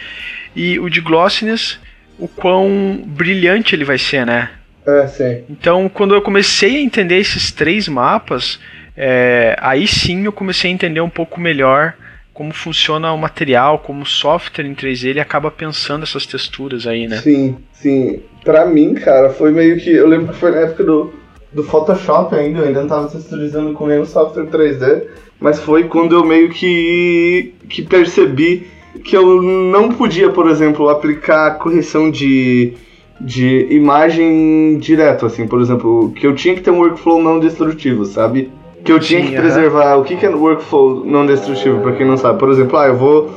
e 0.55 0.79
o 0.79 0.89
de 0.89 1.01
glossiness, 1.01 1.79
o 2.19 2.29
quão 2.29 3.03
brilhante 3.07 3.75
ele 3.75 3.85
vai 3.85 3.99
ser, 3.99 4.25
né? 4.25 4.51
É, 4.87 5.07
sim. 5.07 5.45
Então, 5.51 5.89
quando 5.89 6.15
eu 6.15 6.23
comecei 6.23 6.77
a 6.77 6.81
entender 6.81 7.19
esses 7.19 7.51
três 7.51 7.89
mapas, 7.89 8.61
é, 8.97 9.57
aí 9.61 9.87
sim 9.87 10.25
eu 10.25 10.33
comecei 10.33 10.71
a 10.71 10.75
entender 10.75 11.01
um 11.01 11.11
pouco 11.11 11.41
melhor 11.41 11.95
como 12.33 12.53
funciona 12.53 13.13
o 13.13 13.19
material, 13.19 13.79
como 13.79 14.03
o 14.03 14.07
software 14.07 14.67
em 14.67 14.75
3D 14.75 15.07
ele 15.07 15.21
acaba 15.21 15.51
pensando 15.51 16.03
essas 16.03 16.27
texturas 16.27 16.87
aí, 16.87 17.09
né? 17.09 17.17
Sim, 17.17 17.57
sim. 17.73 18.23
Pra 18.45 18.67
mim, 18.67 18.93
cara, 18.95 19.31
foi 19.31 19.51
meio 19.51 19.79
que. 19.79 19.91
Eu 19.91 20.07
lembro 20.07 20.35
que 20.35 20.39
foi 20.39 20.51
na 20.51 20.59
época 20.59 20.85
do, 20.85 21.15
do 21.57 21.65
Photoshop 21.65 22.35
ainda, 22.35 22.61
eu 22.61 22.67
ainda 22.67 22.83
não 22.83 22.89
tava 22.89 23.09
texturizando 23.09 23.73
com 23.73 23.87
nenhum 23.87 24.05
software 24.05 24.47
3D 24.47 25.07
mas 25.41 25.61
foi 25.61 25.85
quando 25.85 26.15
eu 26.15 26.25
meio 26.25 26.49
que, 26.49 27.55
que 27.69 27.83
percebi 27.83 28.67
que 29.05 29.17
eu 29.17 29.43
não 29.43 29.91
podia, 29.91 30.31
por 30.31 30.49
exemplo, 30.49 30.89
aplicar 30.89 31.59
correção 31.59 32.11
de, 32.11 32.73
de 33.21 33.67
imagem 33.71 34.79
direto, 34.79 35.27
assim, 35.27 35.47
por 35.47 35.61
exemplo, 35.61 36.13
que 36.17 36.27
eu 36.27 36.35
tinha 36.35 36.55
que 36.55 36.63
ter 36.63 36.71
um 36.71 36.79
workflow 36.79 37.23
não 37.23 37.39
destrutivo, 37.39 38.07
sabe? 38.07 38.51
Que 38.83 38.91
eu 38.91 38.99
tinha 38.99 39.21
que 39.21 39.37
preservar. 39.37 39.97
O 39.97 40.05
que, 40.05 40.17
que 40.17 40.25
é 40.25 40.31
workflow 40.31 41.05
não 41.05 41.27
destrutivo, 41.27 41.81
para 41.81 41.93
quem 41.93 42.07
não 42.07 42.17
sabe? 42.17 42.39
Por 42.39 42.49
exemplo, 42.51 42.79
ah, 42.79 42.87
eu 42.87 42.97
vou 42.97 43.31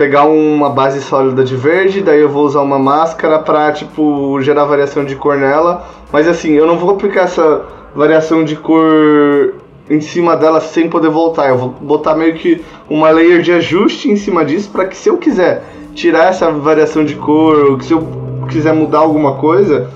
pegar 0.00 0.24
uma 0.24 0.70
base 0.70 1.02
sólida 1.02 1.44
de 1.44 1.54
verde, 1.54 2.00
daí 2.00 2.22
eu 2.22 2.28
vou 2.30 2.46
usar 2.46 2.62
uma 2.62 2.78
máscara 2.78 3.38
pra, 3.38 3.70
tipo, 3.70 4.40
gerar 4.40 4.64
variação 4.64 5.04
de 5.04 5.14
cor 5.14 5.36
nela, 5.36 5.86
mas 6.10 6.26
assim, 6.26 6.52
eu 6.52 6.66
não 6.66 6.78
vou 6.78 6.92
aplicar 6.92 7.24
essa 7.24 7.66
variação 7.94 8.42
de 8.42 8.56
cor 8.56 9.56
em 9.90 10.00
cima 10.00 10.38
dela 10.38 10.58
sem 10.58 10.88
poder 10.88 11.10
voltar. 11.10 11.50
Eu 11.50 11.58
vou 11.58 11.68
botar 11.68 12.14
meio 12.14 12.32
que 12.32 12.64
uma 12.88 13.10
layer 13.10 13.42
de 13.42 13.52
ajuste 13.52 14.10
em 14.10 14.16
cima 14.16 14.42
disso 14.42 14.70
para 14.70 14.86
que 14.86 14.96
se 14.96 15.10
eu 15.10 15.18
quiser 15.18 15.64
tirar 15.94 16.30
essa 16.30 16.50
variação 16.50 17.04
de 17.04 17.16
cor, 17.16 17.72
ou 17.72 17.80
se 17.82 17.92
eu 17.92 18.02
quiser 18.48 18.72
mudar 18.72 19.00
alguma 19.00 19.34
coisa, 19.34 19.90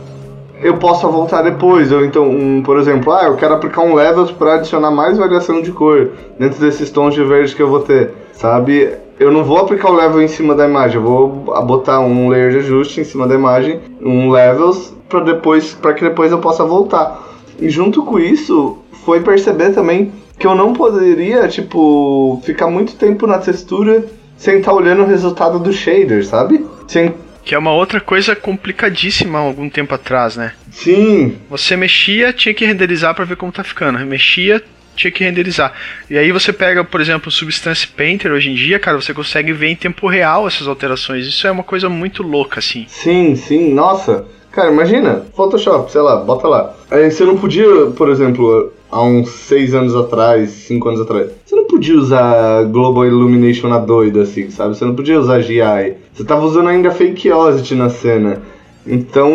eu 0.60 0.76
possa 0.76 1.08
voltar 1.08 1.40
depois. 1.40 1.90
Ou 1.90 2.04
então, 2.04 2.28
um, 2.28 2.62
por 2.62 2.78
exemplo, 2.78 3.10
ah, 3.10 3.24
eu 3.24 3.36
quero 3.36 3.54
aplicar 3.54 3.80
um 3.80 3.94
levels 3.94 4.30
para 4.30 4.56
adicionar 4.56 4.90
mais 4.90 5.16
variação 5.16 5.62
de 5.62 5.72
cor 5.72 6.10
dentro 6.38 6.60
desses 6.60 6.90
tons 6.90 7.14
de 7.14 7.24
verde 7.24 7.56
que 7.56 7.62
eu 7.62 7.70
vou 7.70 7.80
ter, 7.80 8.12
sabe? 8.36 8.90
Eu 9.18 9.30
não 9.30 9.44
vou 9.44 9.58
aplicar 9.58 9.90
o 9.90 9.94
level 9.94 10.20
em 10.20 10.28
cima 10.28 10.54
da 10.54 10.66
imagem, 10.66 10.96
eu 10.96 11.02
vou 11.02 11.28
botar 11.64 12.00
um 12.00 12.28
layer 12.28 12.50
de 12.50 12.58
ajuste 12.58 13.00
em 13.00 13.04
cima 13.04 13.26
da 13.28 13.34
imagem, 13.34 13.80
um 14.00 14.30
levels 14.30 14.92
para 15.08 15.20
depois, 15.20 15.72
para 15.74 15.94
que 15.94 16.02
depois 16.02 16.32
eu 16.32 16.38
possa 16.38 16.64
voltar. 16.64 17.22
E 17.60 17.68
junto 17.70 18.02
com 18.04 18.18
isso, 18.18 18.78
foi 19.04 19.20
perceber 19.20 19.70
também 19.70 20.12
que 20.38 20.46
eu 20.46 20.54
não 20.54 20.72
poderia, 20.72 21.46
tipo, 21.46 22.40
ficar 22.44 22.68
muito 22.68 22.96
tempo 22.96 23.26
na 23.26 23.38
textura 23.38 24.04
sem 24.36 24.58
estar 24.58 24.72
tá 24.72 24.76
olhando 24.76 25.02
o 25.02 25.06
resultado 25.06 25.60
do 25.60 25.72
shader, 25.72 26.26
sabe? 26.26 26.66
Sem 26.88 27.14
que 27.44 27.54
é 27.54 27.58
uma 27.58 27.72
outra 27.72 28.00
coisa 28.00 28.34
complicadíssima 28.34 29.38
há 29.38 29.42
algum 29.42 29.68
tempo 29.68 29.94
atrás, 29.94 30.34
né? 30.34 30.52
Sim. 30.72 31.36
Você 31.50 31.76
mexia, 31.76 32.32
tinha 32.32 32.54
que 32.54 32.64
renderizar 32.64 33.14
para 33.14 33.26
ver 33.26 33.36
como 33.36 33.52
tá 33.52 33.62
ficando. 33.62 33.98
Mexia, 33.98 34.64
tinha 34.94 35.10
que 35.10 35.24
renderizar. 35.24 35.72
E 36.08 36.16
aí 36.16 36.32
você 36.32 36.52
pega, 36.52 36.84
por 36.84 37.00
exemplo, 37.00 37.28
o 37.28 37.32
Substance 37.32 37.86
Painter 37.86 38.32
hoje 38.32 38.50
em 38.50 38.54
dia, 38.54 38.78
cara, 38.78 39.00
você 39.00 39.12
consegue 39.12 39.52
ver 39.52 39.68
em 39.68 39.76
tempo 39.76 40.06
real 40.06 40.46
essas 40.46 40.66
alterações. 40.66 41.26
Isso 41.26 41.46
é 41.46 41.50
uma 41.50 41.62
coisa 41.62 41.88
muito 41.88 42.22
louca, 42.22 42.60
assim. 42.60 42.86
Sim, 42.88 43.34
sim, 43.36 43.72
nossa. 43.72 44.24
Cara, 44.50 44.70
imagina, 44.70 45.24
Photoshop, 45.34 45.90
sei 45.90 46.00
lá, 46.00 46.16
bota 46.16 46.46
lá. 46.46 46.74
Aí 46.90 47.10
você 47.10 47.24
não 47.24 47.36
podia, 47.36 47.86
por 47.96 48.08
exemplo, 48.08 48.72
há 48.90 49.02
uns 49.02 49.28
seis 49.30 49.74
anos 49.74 49.96
atrás, 49.96 50.50
cinco 50.50 50.88
anos 50.88 51.00
atrás, 51.00 51.28
você 51.44 51.56
não 51.56 51.66
podia 51.66 51.96
usar 51.96 52.62
Global 52.66 53.04
Illumination 53.04 53.68
na 53.68 53.78
doida, 53.78 54.22
assim, 54.22 54.50
sabe? 54.50 54.76
Você 54.76 54.84
não 54.84 54.94
podia 54.94 55.18
usar 55.18 55.40
GI. 55.40 55.94
Você 56.12 56.22
tava 56.22 56.46
usando 56.46 56.68
ainda 56.68 56.92
Fakeosity 56.92 57.74
na 57.74 57.90
cena. 57.90 58.42
Então, 58.86 59.32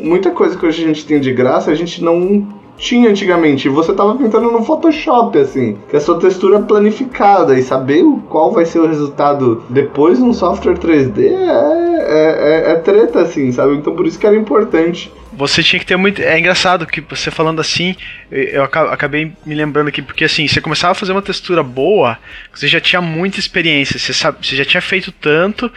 muita 0.00 0.30
coisa 0.30 0.56
que 0.56 0.64
hoje 0.64 0.84
a 0.84 0.86
gente 0.86 1.04
tem 1.04 1.18
de 1.18 1.32
graça, 1.32 1.70
a 1.70 1.74
gente 1.74 2.02
não 2.04 2.46
tinha 2.82 3.08
antigamente. 3.08 3.68
Você 3.68 3.92
tava 3.92 4.16
pintando 4.16 4.50
no 4.50 4.64
Photoshop, 4.64 5.38
assim, 5.38 5.78
que 5.88 5.96
a 5.96 6.00
sua 6.00 6.18
textura 6.18 6.60
planificada 6.60 7.56
e 7.56 7.62
saber 7.62 8.02
qual 8.28 8.50
vai 8.50 8.64
ser 8.64 8.80
o 8.80 8.88
resultado 8.88 9.62
depois 9.70 10.18
num 10.18 10.34
software 10.34 10.74
3D 10.74 11.20
é, 11.20 12.02
é, 12.02 12.70
é, 12.70 12.72
é 12.72 12.74
treta, 12.74 13.20
assim, 13.20 13.52
sabe? 13.52 13.76
Então 13.76 13.94
por 13.94 14.04
isso 14.04 14.18
que 14.18 14.26
era 14.26 14.36
importante 14.36 15.12
você 15.34 15.62
tinha 15.62 15.80
que 15.80 15.86
ter 15.86 15.96
muito. 15.96 16.20
É 16.20 16.38
engraçado 16.38 16.86
que 16.86 17.00
você 17.00 17.30
falando 17.30 17.60
assim, 17.60 17.96
eu 18.30 18.62
acabei 18.62 19.32
me 19.46 19.54
lembrando 19.54 19.88
aqui, 19.88 20.02
porque 20.02 20.24
assim, 20.24 20.46
você 20.46 20.60
começava 20.60 20.92
a 20.92 20.94
fazer 20.94 21.12
uma 21.12 21.22
textura 21.22 21.62
boa, 21.62 22.18
você 22.54 22.68
já 22.68 22.80
tinha 22.80 23.00
muita 23.00 23.40
experiência, 23.40 23.98
você, 23.98 24.12
sabe, 24.12 24.46
você 24.46 24.54
já 24.54 24.64
tinha 24.64 24.82
feito 24.82 25.10
tanto 25.10 25.72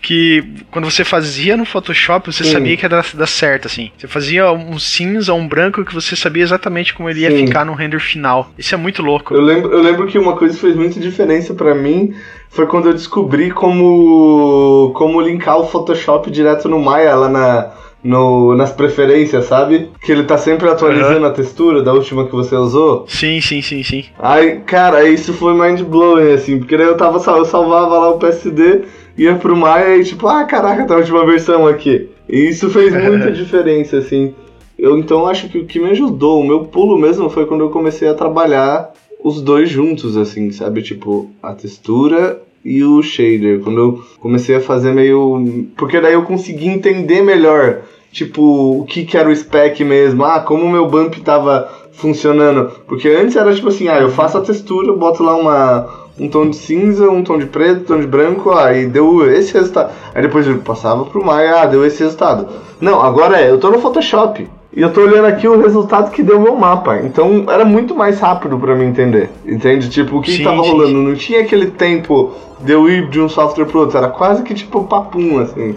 que 0.00 0.44
quando 0.70 0.90
você 0.90 1.04
fazia 1.04 1.56
no 1.56 1.64
Photoshop, 1.64 2.32
você 2.32 2.44
Sim. 2.44 2.52
sabia 2.52 2.76
que 2.76 2.84
ia 2.84 2.88
dar, 2.88 3.04
dar, 3.14 3.26
certo, 3.26 3.66
assim. 3.66 3.90
Você 3.96 4.06
fazia 4.06 4.50
um 4.52 4.78
cinza, 4.78 5.34
um 5.34 5.46
branco 5.46 5.84
que 5.84 5.94
você 5.94 6.14
sabia 6.14 6.42
exatamente 6.42 6.94
como 6.94 7.10
ele 7.10 7.20
ia 7.20 7.30
Sim. 7.30 7.46
ficar 7.46 7.64
no 7.64 7.74
render 7.74 8.00
final. 8.00 8.50
Isso 8.56 8.74
é 8.74 8.78
muito 8.78 9.02
louco. 9.02 9.34
Eu 9.34 9.40
lembro, 9.40 9.72
eu 9.72 9.82
lembro 9.82 10.06
que 10.06 10.18
uma 10.18 10.36
coisa 10.36 10.54
que 10.54 10.60
fez 10.60 10.76
muita 10.76 11.00
diferença 11.00 11.52
para 11.52 11.74
mim 11.74 12.14
foi 12.48 12.66
quando 12.66 12.86
eu 12.86 12.94
descobri 12.94 13.50
como 13.50 14.92
como 14.94 15.20
linkar 15.20 15.58
o 15.58 15.66
Photoshop 15.66 16.30
direto 16.30 16.68
no 16.68 16.78
Maya 16.78 17.14
lá 17.14 17.28
na 17.28 17.70
no, 18.02 18.54
nas 18.54 18.72
preferências, 18.72 19.46
sabe? 19.46 19.90
Que 20.00 20.12
ele 20.12 20.24
tá 20.24 20.38
sempre 20.38 20.68
atualizando 20.68 21.20
uhum. 21.20 21.26
a 21.26 21.30
textura 21.30 21.82
da 21.82 21.92
última 21.92 22.26
que 22.26 22.32
você 22.32 22.54
usou. 22.54 23.04
Sim, 23.08 23.40
sim, 23.40 23.60
sim, 23.60 23.82
sim. 23.82 24.04
Aí, 24.18 24.60
cara, 24.60 25.08
isso 25.08 25.32
foi 25.32 25.52
mind 25.54 25.82
blowing, 25.82 26.32
assim, 26.32 26.58
porque 26.58 26.76
daí 26.76 26.86
eu 26.86 26.96
tava, 26.96 27.18
eu 27.36 27.44
salvava 27.44 27.98
lá 27.98 28.10
o 28.10 28.18
PSD, 28.18 28.82
ia 29.18 29.34
pro 29.34 29.56
Maya 29.56 29.96
e 29.96 30.04
tipo, 30.04 30.26
ah, 30.28 30.44
caraca, 30.44 30.86
tá 30.86 30.94
a 30.94 30.98
última 30.98 31.26
versão 31.26 31.66
aqui. 31.66 32.08
E 32.28 32.48
isso 32.48 32.70
fez 32.70 32.92
muita 32.94 33.30
diferença, 33.30 33.98
assim. 33.98 34.32
Eu 34.78 34.96
então 34.96 35.26
acho 35.26 35.48
que 35.48 35.58
o 35.58 35.66
que 35.66 35.80
me 35.80 35.90
ajudou, 35.90 36.40
o 36.40 36.46
meu 36.46 36.64
pulo 36.64 36.96
mesmo 36.96 37.28
foi 37.28 37.46
quando 37.46 37.62
eu 37.62 37.70
comecei 37.70 38.08
a 38.08 38.14
trabalhar 38.14 38.92
os 39.22 39.42
dois 39.42 39.68
juntos, 39.68 40.16
assim, 40.16 40.52
sabe? 40.52 40.82
Tipo, 40.82 41.28
a 41.42 41.52
textura 41.52 42.40
e 42.64 42.84
o 42.84 43.02
shader. 43.02 43.60
Quando 43.60 43.78
eu 43.78 44.02
comecei 44.20 44.56
a 44.56 44.60
fazer 44.60 44.92
meio. 44.92 45.66
Porque 45.76 46.00
daí 46.00 46.12
eu 46.12 46.22
consegui 46.22 46.68
entender 46.68 47.22
melhor, 47.22 47.82
tipo, 48.12 48.80
o 48.80 48.84
que, 48.84 49.04
que 49.04 49.16
era 49.16 49.28
o 49.28 49.34
spec 49.34 49.82
mesmo. 49.84 50.24
Ah, 50.24 50.40
como 50.40 50.64
o 50.64 50.70
meu 50.70 50.86
bump 50.86 51.16
tava 51.20 51.68
funcionando. 51.92 52.70
Porque 52.86 53.08
antes 53.08 53.34
era 53.34 53.52
tipo 53.52 53.68
assim, 53.68 53.88
ah, 53.88 54.00
eu 54.00 54.10
faço 54.10 54.38
a 54.38 54.42
textura, 54.42 54.92
boto 54.92 55.22
lá 55.22 55.34
uma. 55.34 56.07
Um 56.18 56.28
tom 56.28 56.50
de 56.50 56.56
cinza, 56.56 57.08
um 57.08 57.22
tom 57.22 57.38
de 57.38 57.46
preto, 57.46 57.80
um 57.80 57.84
tom 57.84 58.00
de 58.00 58.06
branco, 58.06 58.52
aí 58.52 58.86
deu 58.86 59.30
esse 59.30 59.54
resultado. 59.54 59.92
Aí 60.14 60.22
depois 60.22 60.46
eu 60.46 60.58
passava 60.58 61.04
pro 61.04 61.24
Maya, 61.24 61.62
ah, 61.62 61.66
deu 61.66 61.84
esse 61.84 62.02
resultado. 62.02 62.48
Não, 62.80 63.00
agora 63.00 63.40
é, 63.40 63.50
eu 63.50 63.58
tô 63.58 63.70
no 63.70 63.80
Photoshop. 63.80 64.48
E 64.76 64.82
eu 64.82 64.92
tô 64.92 65.00
olhando 65.00 65.26
aqui 65.26 65.48
o 65.48 65.60
resultado 65.60 66.10
que 66.10 66.22
deu 66.22 66.38
meu 66.38 66.54
mapa. 66.54 66.98
Então 66.98 67.46
era 67.48 67.64
muito 67.64 67.94
mais 67.94 68.20
rápido 68.20 68.58
para 68.58 68.74
mim 68.74 68.86
entender. 68.86 69.30
Entende? 69.46 69.88
Tipo, 69.88 70.18
o 70.18 70.20
que, 70.20 70.32
sim, 70.32 70.38
que 70.38 70.44
tava 70.44 70.62
sim, 70.62 70.70
rolando? 70.70 70.90
Sim. 70.90 71.04
Não 71.04 71.14
tinha 71.14 71.40
aquele 71.40 71.70
tempo 71.70 72.34
de 72.60 72.72
eu 72.72 72.88
ir 72.88 73.08
de 73.08 73.20
um 73.20 73.28
software 73.28 73.64
pro 73.64 73.80
outro. 73.80 73.96
Era 73.96 74.08
quase 74.08 74.42
que 74.42 74.54
tipo 74.54 74.84
papum, 74.84 75.40
assim. 75.40 75.74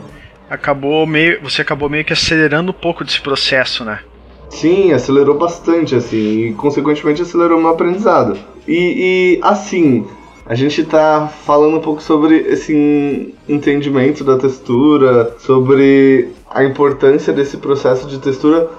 Acabou 0.50 1.08
meio. 1.08 1.42
Você 1.42 1.62
acabou 1.62 1.90
meio 1.90 2.04
que 2.04 2.14
acelerando 2.14 2.72
um 2.72 2.76
pouco 2.76 3.04
desse 3.04 3.22
processo, 3.22 3.86
né? 3.86 4.00
Sim, 4.50 4.92
acelerou 4.92 5.38
bastante, 5.38 5.96
assim, 5.96 6.48
e 6.48 6.54
consequentemente 6.54 7.22
acelerou 7.22 7.58
meu 7.58 7.70
aprendizado. 7.70 8.38
E, 8.68 9.38
e 9.38 9.40
assim, 9.42 10.06
a 10.46 10.56
gente 10.56 10.84
tá 10.84 11.28
falando 11.46 11.78
um 11.78 11.82
pouco 11.82 12.02
sobre 12.02 12.38
esse 12.38 13.34
entendimento 13.48 14.24
da 14.24 14.38
textura, 14.38 15.36
sobre 15.40 16.30
a 16.50 16.64
importância 16.64 17.32
desse 17.32 17.58
processo 17.58 18.08
de 18.08 18.20
textura 18.20 18.70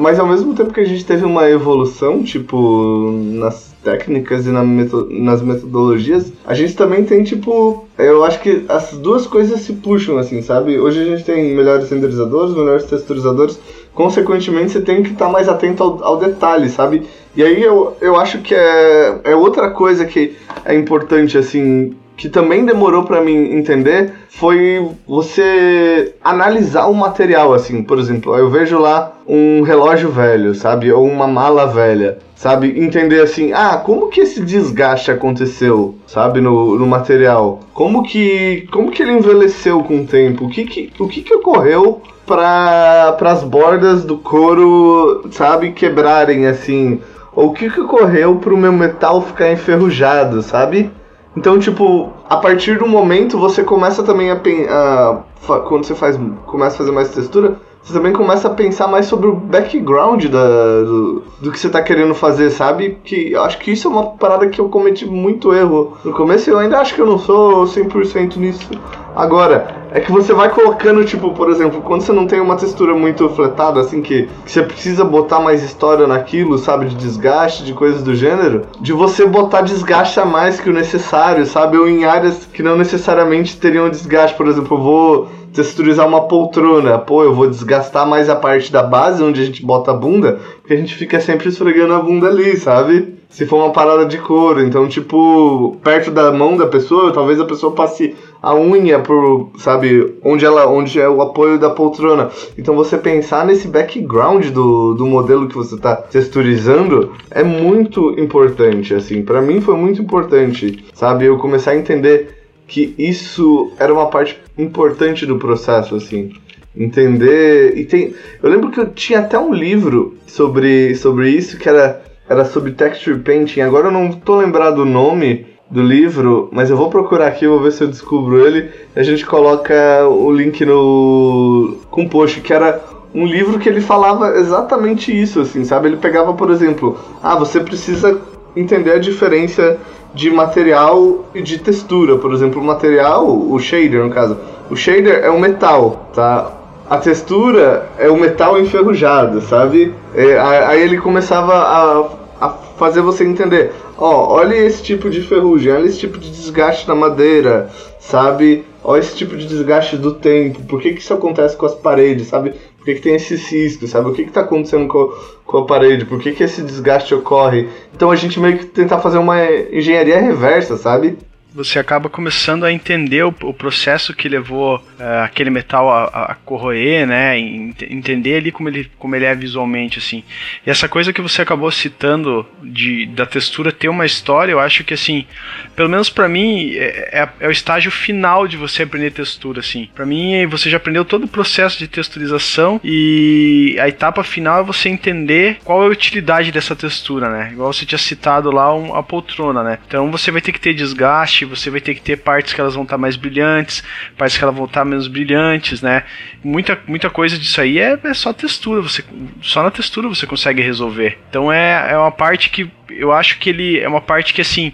mas 0.00 0.18
ao 0.18 0.26
mesmo 0.26 0.54
tempo 0.54 0.72
que 0.72 0.80
a 0.80 0.84
gente 0.84 1.04
teve 1.04 1.26
uma 1.26 1.48
evolução, 1.50 2.22
tipo, 2.22 3.10
nas 3.12 3.70
técnicas 3.82 4.46
e 4.46 4.50
na 4.50 4.62
meto 4.62 5.06
nas 5.10 5.42
metodologias, 5.42 6.32
a 6.46 6.54
gente 6.54 6.74
também 6.74 7.04
tem, 7.04 7.22
tipo, 7.22 7.86
eu 7.98 8.24
acho 8.24 8.40
que 8.40 8.64
as 8.68 8.92
duas 8.92 9.26
coisas 9.26 9.60
se 9.60 9.74
puxam, 9.74 10.16
assim, 10.16 10.40
sabe? 10.40 10.78
Hoje 10.78 11.00
a 11.00 11.04
gente 11.04 11.24
tem 11.24 11.54
melhores 11.54 11.90
renderizadores, 11.90 12.54
melhores 12.54 12.84
texturizadores, 12.84 13.58
consequentemente 13.94 14.72
você 14.72 14.80
tem 14.80 15.02
que 15.02 15.12
estar 15.12 15.26
tá 15.26 15.32
mais 15.32 15.48
atento 15.48 15.82
ao, 15.82 16.04
ao, 16.04 16.16
detalhe, 16.18 16.68
sabe? 16.68 17.06
E 17.34 17.42
aí 17.42 17.62
eu, 17.62 17.96
eu 18.00 18.16
acho 18.16 18.38
que 18.38 18.54
é, 18.54 19.20
é 19.24 19.36
outra 19.36 19.70
coisa 19.70 20.04
que 20.04 20.36
é 20.64 20.74
importante, 20.74 21.36
assim, 21.36 21.96
que 22.20 22.28
também 22.28 22.66
demorou 22.66 23.04
para 23.04 23.22
mim 23.22 23.54
entender 23.54 24.12
foi 24.28 24.86
você 25.08 26.14
analisar 26.22 26.84
o 26.84 26.94
material 26.94 27.54
assim, 27.54 27.82
por 27.82 27.98
exemplo, 27.98 28.36
eu 28.36 28.50
vejo 28.50 28.78
lá 28.78 29.14
um 29.26 29.62
relógio 29.62 30.10
velho, 30.10 30.54
sabe, 30.54 30.92
ou 30.92 31.08
uma 31.08 31.26
mala 31.26 31.66
velha, 31.66 32.18
sabe, 32.36 32.78
entender 32.78 33.22
assim, 33.22 33.54
ah, 33.54 33.78
como 33.78 34.10
que 34.10 34.20
esse 34.20 34.42
desgaste 34.42 35.10
aconteceu, 35.10 35.94
sabe, 36.06 36.42
no, 36.42 36.78
no 36.78 36.86
material, 36.86 37.60
como 37.72 38.02
que 38.02 38.68
como 38.70 38.90
que 38.90 39.02
ele 39.02 39.12
envelheceu 39.12 39.82
com 39.82 40.02
o 40.02 40.06
tempo, 40.06 40.44
o 40.44 40.50
que 40.50 40.66
que 40.66 40.92
o 41.00 41.08
que 41.08 41.22
que 41.22 41.34
ocorreu 41.34 42.02
para 42.26 43.16
as 43.18 43.42
bordas 43.42 44.04
do 44.04 44.18
couro, 44.18 45.26
sabe, 45.30 45.72
quebrarem 45.72 46.46
assim, 46.46 47.00
ou 47.34 47.46
o 47.46 47.52
que 47.54 47.70
que 47.70 47.80
ocorreu 47.80 48.36
para 48.36 48.52
o 48.52 48.58
meu 48.58 48.72
metal 48.74 49.22
ficar 49.22 49.50
enferrujado, 49.50 50.42
sabe? 50.42 50.90
Então, 51.36 51.58
tipo, 51.58 52.12
a 52.28 52.36
partir 52.36 52.78
do 52.78 52.86
momento 52.86 53.38
você 53.38 53.62
começa 53.62 54.02
também 54.02 54.30
a, 54.30 54.34
a 54.34 55.22
quando 55.60 55.84
você 55.84 55.94
faz 55.94 56.18
começa 56.44 56.74
a 56.74 56.78
fazer 56.78 56.90
mais 56.90 57.10
textura, 57.10 57.56
você 57.82 57.94
também 57.94 58.12
começa 58.12 58.48
a 58.48 58.54
pensar 58.54 58.86
mais 58.86 59.06
sobre 59.06 59.26
o 59.26 59.34
background 59.34 60.26
da, 60.26 60.82
do, 60.82 61.22
do 61.40 61.50
que 61.50 61.58
você 61.58 61.66
está 61.66 61.82
querendo 61.82 62.14
fazer, 62.14 62.50
sabe? 62.50 62.98
Que 63.02 63.32
eu 63.32 63.42
acho 63.42 63.58
que 63.58 63.72
isso 63.72 63.88
é 63.88 63.90
uma 63.90 64.06
parada 64.10 64.48
que 64.48 64.60
eu 64.60 64.68
cometi 64.68 65.06
muito 65.06 65.54
erro 65.54 65.96
no 66.04 66.12
começo 66.12 66.50
eu 66.50 66.58
ainda 66.58 66.78
acho 66.78 66.94
que 66.94 67.00
eu 67.00 67.06
não 67.06 67.18
sou 67.18 67.64
100% 67.64 68.36
nisso 68.36 68.68
agora. 69.14 69.80
É 69.92 69.98
que 69.98 70.12
você 70.12 70.32
vai 70.32 70.48
colocando, 70.48 71.04
tipo, 71.04 71.32
por 71.32 71.50
exemplo, 71.50 71.80
quando 71.82 72.02
você 72.02 72.12
não 72.12 72.26
tem 72.26 72.40
uma 72.40 72.56
textura 72.56 72.94
muito 72.94 73.28
fletada, 73.30 73.80
assim, 73.80 74.00
que, 74.00 74.28
que 74.44 74.52
você 74.52 74.62
precisa 74.62 75.04
botar 75.04 75.40
mais 75.40 75.64
história 75.64 76.06
naquilo, 76.06 76.58
sabe? 76.58 76.86
De 76.86 76.94
desgaste, 76.94 77.64
de 77.64 77.74
coisas 77.74 78.02
do 78.02 78.14
gênero, 78.14 78.62
de 78.80 78.92
você 78.92 79.26
botar 79.26 79.62
desgaste 79.62 80.20
a 80.20 80.24
mais 80.24 80.60
que 80.60 80.70
o 80.70 80.72
necessário, 80.72 81.44
sabe? 81.44 81.76
Ou 81.76 81.88
em 81.88 82.04
áreas 82.04 82.46
que 82.46 82.62
não 82.62 82.76
necessariamente 82.76 83.56
teriam 83.56 83.90
desgaste. 83.90 84.36
Por 84.36 84.46
exemplo, 84.46 84.76
eu 84.76 84.82
vou 84.82 85.28
texturizar 85.52 86.06
uma 86.06 86.22
poltrona. 86.22 86.98
Pô, 86.98 87.22
eu 87.22 87.34
vou 87.34 87.48
desgastar 87.48 88.06
mais 88.06 88.28
a 88.28 88.36
parte 88.36 88.72
da 88.72 88.82
base 88.82 89.22
onde 89.22 89.40
a 89.40 89.44
gente 89.44 89.64
bota 89.64 89.90
a 89.90 89.94
bunda, 89.94 90.38
porque 90.60 90.74
a 90.74 90.76
gente 90.76 90.94
fica 90.94 91.20
sempre 91.20 91.48
esfregando 91.48 91.94
a 91.94 92.00
bunda 92.00 92.28
ali, 92.28 92.56
sabe? 92.56 93.20
Se 93.28 93.46
for 93.46 93.58
uma 93.58 93.72
parada 93.72 94.06
de 94.06 94.18
couro. 94.18 94.60
Então, 94.60 94.88
tipo, 94.88 95.76
perto 95.82 96.10
da 96.10 96.32
mão 96.32 96.56
da 96.56 96.66
pessoa, 96.66 97.12
talvez 97.12 97.40
a 97.40 97.44
pessoa 97.44 97.72
passe 97.72 98.14
a 98.42 98.54
unha 98.54 98.98
por, 98.98 99.50
sabe, 99.58 100.16
onde 100.24 100.44
ela, 100.44 100.66
onde 100.66 101.00
é 101.00 101.08
o 101.08 101.20
apoio 101.22 101.58
da 101.58 101.70
poltrona. 101.70 102.30
Então 102.56 102.74
você 102.74 102.96
pensar 102.96 103.44
nesse 103.44 103.68
background 103.68 104.46
do, 104.46 104.94
do 104.94 105.06
modelo 105.06 105.46
que 105.46 105.54
você 105.54 105.74
está 105.74 105.94
texturizando 105.94 107.12
é 107.30 107.44
muito 107.44 108.18
importante, 108.18 108.94
assim. 108.94 109.22
Para 109.22 109.42
mim 109.42 109.60
foi 109.60 109.76
muito 109.76 110.00
importante, 110.00 110.84
sabe? 110.94 111.26
Eu 111.26 111.38
começar 111.38 111.72
a 111.72 111.76
entender 111.76 112.40
que 112.66 112.94
isso 112.96 113.72
era 113.78 113.92
uma 113.92 114.06
parte 114.06 114.40
importante 114.62 115.26
do 115.26 115.38
processo, 115.38 115.96
assim. 115.96 116.32
entender. 116.76 117.76
E 117.76 117.84
tem. 117.84 118.14
Eu 118.42 118.50
lembro 118.50 118.70
que 118.70 118.80
eu 118.80 118.90
tinha 118.90 119.20
até 119.20 119.38
um 119.38 119.52
livro 119.52 120.16
sobre, 120.26 120.94
sobre 120.94 121.30
isso 121.30 121.58
que 121.58 121.68
era, 121.68 122.02
era 122.28 122.44
sobre 122.44 122.72
texture 122.72 123.18
painting. 123.18 123.60
Agora 123.60 123.88
eu 123.88 123.92
não 123.92 124.12
tô 124.12 124.36
lembrado 124.36 124.78
o 124.78 124.86
nome 124.86 125.46
do 125.70 125.82
livro, 125.82 126.48
mas 126.52 126.68
eu 126.68 126.76
vou 126.76 126.90
procurar 126.90 127.28
aqui, 127.28 127.46
vou 127.46 127.60
ver 127.60 127.72
se 127.72 127.82
eu 127.82 127.88
descubro 127.88 128.44
ele. 128.44 128.70
A 128.94 129.02
gente 129.02 129.24
coloca 129.24 130.06
o 130.08 130.30
link 130.32 130.64
no 130.64 131.76
com 131.90 132.08
post 132.08 132.40
que 132.40 132.52
era 132.52 132.80
um 133.14 133.26
livro 133.26 133.58
que 133.58 133.68
ele 133.68 133.80
falava 133.80 134.36
exatamente 134.36 135.10
isso, 135.12 135.40
assim, 135.40 135.64
sabe? 135.64 135.88
Ele 135.88 135.96
pegava, 135.96 136.32
por 136.34 136.50
exemplo, 136.50 136.98
ah, 137.22 137.36
você 137.36 137.60
precisa 137.60 138.20
entender 138.56 138.92
a 138.92 138.98
diferença 138.98 139.78
de 140.14 140.30
material 140.30 141.24
e 141.34 141.42
de 141.42 141.58
textura. 141.58 142.18
Por 142.18 142.32
exemplo, 142.32 142.60
o 142.60 142.64
material, 142.64 143.26
o 143.28 143.58
shader 143.58 144.02
no 144.02 144.10
caso. 144.10 144.38
O 144.70 144.76
shader 144.76 145.24
é 145.24 145.30
um 145.30 145.38
metal, 145.38 146.10
tá? 146.14 146.52
A 146.88 146.98
textura 146.98 147.88
é 147.98 148.08
o 148.08 148.16
metal 148.16 148.60
enferrujado, 148.60 149.40
sabe? 149.42 149.94
É, 150.14 150.38
aí 150.38 150.82
ele 150.82 150.98
começava 150.98 151.54
a, 151.54 152.46
a 152.46 152.48
fazer 152.76 153.00
você 153.00 153.24
entender. 153.24 153.72
Ó, 153.96 154.34
olha 154.34 154.56
esse 154.56 154.82
tipo 154.82 155.08
de 155.08 155.20
ferrugem, 155.20 155.72
olha 155.72 155.86
esse 155.86 156.00
tipo 156.00 156.18
de 156.18 156.30
desgaste 156.30 156.88
na 156.88 156.94
madeira, 156.94 157.68
sabe? 158.00 158.64
Olha 158.82 159.00
esse 159.00 159.14
tipo 159.14 159.36
de 159.36 159.46
desgaste 159.46 159.96
do 159.96 160.14
tempo. 160.14 160.62
Por 160.62 160.80
que, 160.80 160.94
que 160.94 161.00
isso 161.00 161.14
acontece 161.14 161.56
com 161.56 161.66
as 161.66 161.74
paredes, 161.74 162.26
sabe? 162.26 162.54
Por 162.80 162.86
que, 162.86 162.94
que 162.94 163.02
tem 163.02 163.14
esse 163.14 163.36
cisco, 163.36 163.86
sabe? 163.86 164.08
O 164.08 164.14
que 164.14 164.22
está 164.22 164.40
acontecendo 164.40 164.88
com, 164.88 165.12
com 165.44 165.58
a 165.58 165.66
parede? 165.66 166.06
Por 166.06 166.18
que, 166.18 166.32
que 166.32 166.42
esse 166.42 166.62
desgaste 166.62 167.14
ocorre? 167.14 167.68
Então 167.94 168.10
a 168.10 168.16
gente 168.16 168.40
meio 168.40 168.56
que 168.56 168.64
tentar 168.64 169.00
fazer 169.00 169.18
uma 169.18 169.36
engenharia 169.70 170.18
reversa, 170.18 170.78
sabe? 170.78 171.18
Você 171.54 171.78
acaba 171.78 172.08
começando 172.08 172.64
a 172.64 172.72
entender 172.72 173.24
o, 173.24 173.34
o 173.42 173.52
processo 173.52 174.14
que 174.14 174.28
levou 174.28 174.76
uh, 174.76 175.24
aquele 175.24 175.50
metal 175.50 175.90
a, 175.90 176.04
a, 176.04 176.34
corroer, 176.34 177.06
né? 177.06 177.38
Entender 177.38 178.36
ali 178.36 178.52
como 178.52 178.68
ele, 178.68 178.90
como 178.98 179.16
ele 179.16 179.24
é 179.24 179.34
visualmente, 179.34 179.98
assim. 179.98 180.22
E 180.66 180.70
essa 180.70 180.88
coisa 180.88 181.12
que 181.12 181.20
você 181.20 181.42
acabou 181.42 181.70
citando 181.70 182.46
de, 182.62 183.06
da 183.06 183.26
textura 183.26 183.72
ter 183.72 183.88
uma 183.88 184.06
história, 184.06 184.52
eu 184.52 184.60
acho 184.60 184.84
que, 184.84 184.94
assim, 184.94 185.26
pelo 185.74 185.88
menos 185.88 186.08
para 186.08 186.28
mim, 186.28 186.72
é, 186.74 187.10
é, 187.12 187.28
é, 187.40 187.48
o 187.48 187.50
estágio 187.50 187.90
final 187.90 188.46
de 188.46 188.56
você 188.56 188.84
aprender 188.84 189.10
textura, 189.10 189.60
assim. 189.60 189.88
Para 189.94 190.06
mim, 190.06 190.46
você 190.46 190.70
já 190.70 190.76
aprendeu 190.76 191.04
todo 191.04 191.24
o 191.24 191.28
processo 191.28 191.78
de 191.78 191.88
texturização 191.88 192.80
e 192.84 193.76
a 193.80 193.88
etapa 193.88 194.22
final 194.22 194.60
é 194.60 194.64
você 194.64 194.88
entender 194.88 195.58
qual 195.64 195.82
é 195.82 195.86
a 195.86 195.90
utilidade 195.90 196.52
dessa 196.52 196.76
textura, 196.76 197.28
né? 197.28 197.50
Igual 197.52 197.72
você 197.72 197.84
tinha 197.84 197.98
citado 197.98 198.50
lá 198.50 198.74
um, 198.74 198.94
a 198.94 199.02
poltrona, 199.02 199.62
né? 199.62 199.78
Então 199.86 200.10
você 200.10 200.30
vai 200.30 200.40
ter 200.40 200.52
que 200.52 200.60
ter 200.60 200.74
desgaste 200.74 201.39
você 201.44 201.70
vai 201.70 201.80
ter 201.80 201.94
que 201.94 202.00
ter 202.00 202.16
partes 202.16 202.52
que 202.52 202.60
elas 202.60 202.74
vão 202.74 202.84
estar 202.84 202.96
tá 202.96 203.00
mais 203.00 203.16
brilhantes, 203.16 203.82
partes 204.16 204.36
que 204.36 204.44
elas 204.44 204.56
vão 204.56 204.66
estar 204.66 204.80
tá 204.80 204.84
menos 204.84 205.08
brilhantes, 205.08 205.82
né? 205.82 206.04
Muita, 206.42 206.78
muita 206.86 207.10
coisa 207.10 207.38
disso 207.38 207.60
aí 207.60 207.78
é, 207.78 207.98
é 208.02 208.14
só 208.14 208.32
textura, 208.32 208.80
você, 208.80 209.04
só 209.42 209.62
na 209.62 209.70
textura 209.70 210.08
você 210.08 210.26
consegue 210.26 210.62
resolver. 210.62 211.18
Então 211.28 211.52
é, 211.52 211.92
é 211.92 211.98
uma 211.98 212.10
parte 212.10 212.50
que 212.50 212.70
eu 212.90 213.12
acho 213.12 213.38
que 213.38 213.50
ele 213.50 213.78
é 213.78 213.88
uma 213.88 214.00
parte 214.00 214.34
que 214.34 214.40
assim, 214.40 214.72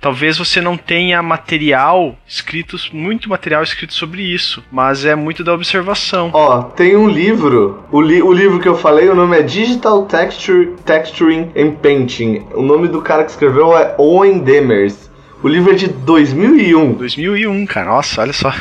talvez 0.00 0.38
você 0.38 0.60
não 0.60 0.76
tenha 0.76 1.22
material 1.22 2.16
escrito, 2.26 2.76
muito 2.92 3.28
material 3.28 3.62
escrito 3.62 3.92
sobre 3.94 4.22
isso, 4.22 4.62
mas 4.70 5.04
é 5.04 5.14
muito 5.14 5.42
da 5.42 5.52
observação. 5.52 6.30
Ó, 6.32 6.62
tem 6.62 6.96
um 6.96 7.08
livro, 7.08 7.84
o, 7.90 8.00
li 8.00 8.22
o 8.22 8.32
livro 8.32 8.60
que 8.60 8.68
eu 8.68 8.76
falei, 8.76 9.08
o 9.08 9.14
nome 9.14 9.38
é 9.38 9.42
Digital 9.42 10.06
Texture, 10.06 10.74
Texturing 10.84 11.52
and 11.56 11.72
Painting. 11.82 12.46
O 12.54 12.62
nome 12.62 12.88
do 12.88 13.02
cara 13.02 13.24
que 13.24 13.30
escreveu 13.30 13.76
é 13.76 13.94
Owen 13.98 14.38
Demers. 14.38 15.10
O 15.42 15.48
livro 15.48 15.72
é 15.72 15.74
de 15.74 15.88
2001. 15.88 16.94
2001, 16.94 17.66
cara. 17.66 17.90
Nossa, 17.90 18.22
olha 18.22 18.32
só. 18.32 18.52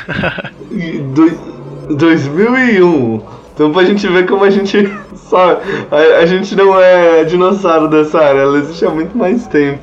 Do, 1.13 1.95
2001. 1.95 3.21
Então 3.53 3.71
pra 3.71 3.85
gente 3.85 4.05
ver 4.07 4.27
como 4.27 4.43
a 4.43 4.49
gente 4.49 4.91
só 5.15 5.61
a, 5.89 6.19
a, 6.21 6.25
gente 6.25 6.55
não 6.55 6.79
é 6.79 7.23
dinossauro 7.23 7.87
dessa 7.87 8.19
área, 8.19 8.41
ela 8.41 8.57
existe 8.57 8.85
há 8.85 8.89
muito 8.89 9.17
mais 9.17 9.47
tempo. 9.47 9.79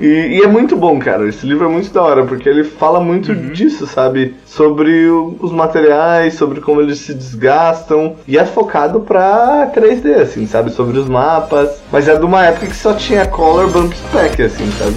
E, 0.00 0.06
e, 0.06 0.42
é 0.42 0.46
muito 0.48 0.76
bom, 0.76 0.98
cara. 0.98 1.28
Esse 1.28 1.46
livro 1.46 1.66
é 1.66 1.68
muito 1.68 1.92
da 1.92 2.02
hora, 2.02 2.24
porque 2.24 2.48
ele 2.48 2.64
fala 2.64 2.98
muito 2.98 3.30
uhum. 3.30 3.50
disso, 3.52 3.86
sabe? 3.86 4.34
Sobre 4.44 5.08
o, 5.08 5.36
os 5.40 5.52
materiais, 5.52 6.34
sobre 6.34 6.60
como 6.60 6.80
eles 6.80 6.98
se 6.98 7.14
desgastam. 7.14 8.16
E 8.26 8.36
é 8.36 8.44
focado 8.44 9.00
pra 9.00 9.70
3D, 9.72 10.20
assim, 10.20 10.46
sabe? 10.46 10.72
Sobre 10.72 10.98
os 10.98 11.08
mapas. 11.08 11.80
Mas 11.92 12.08
é 12.08 12.16
de 12.16 12.24
uma 12.24 12.44
época 12.44 12.66
que 12.66 12.76
só 12.76 12.92
tinha 12.94 13.24
Color 13.24 13.70
Bump 13.70 13.94
Spec, 13.94 14.42
assim, 14.42 14.68
sabe? 14.72 14.96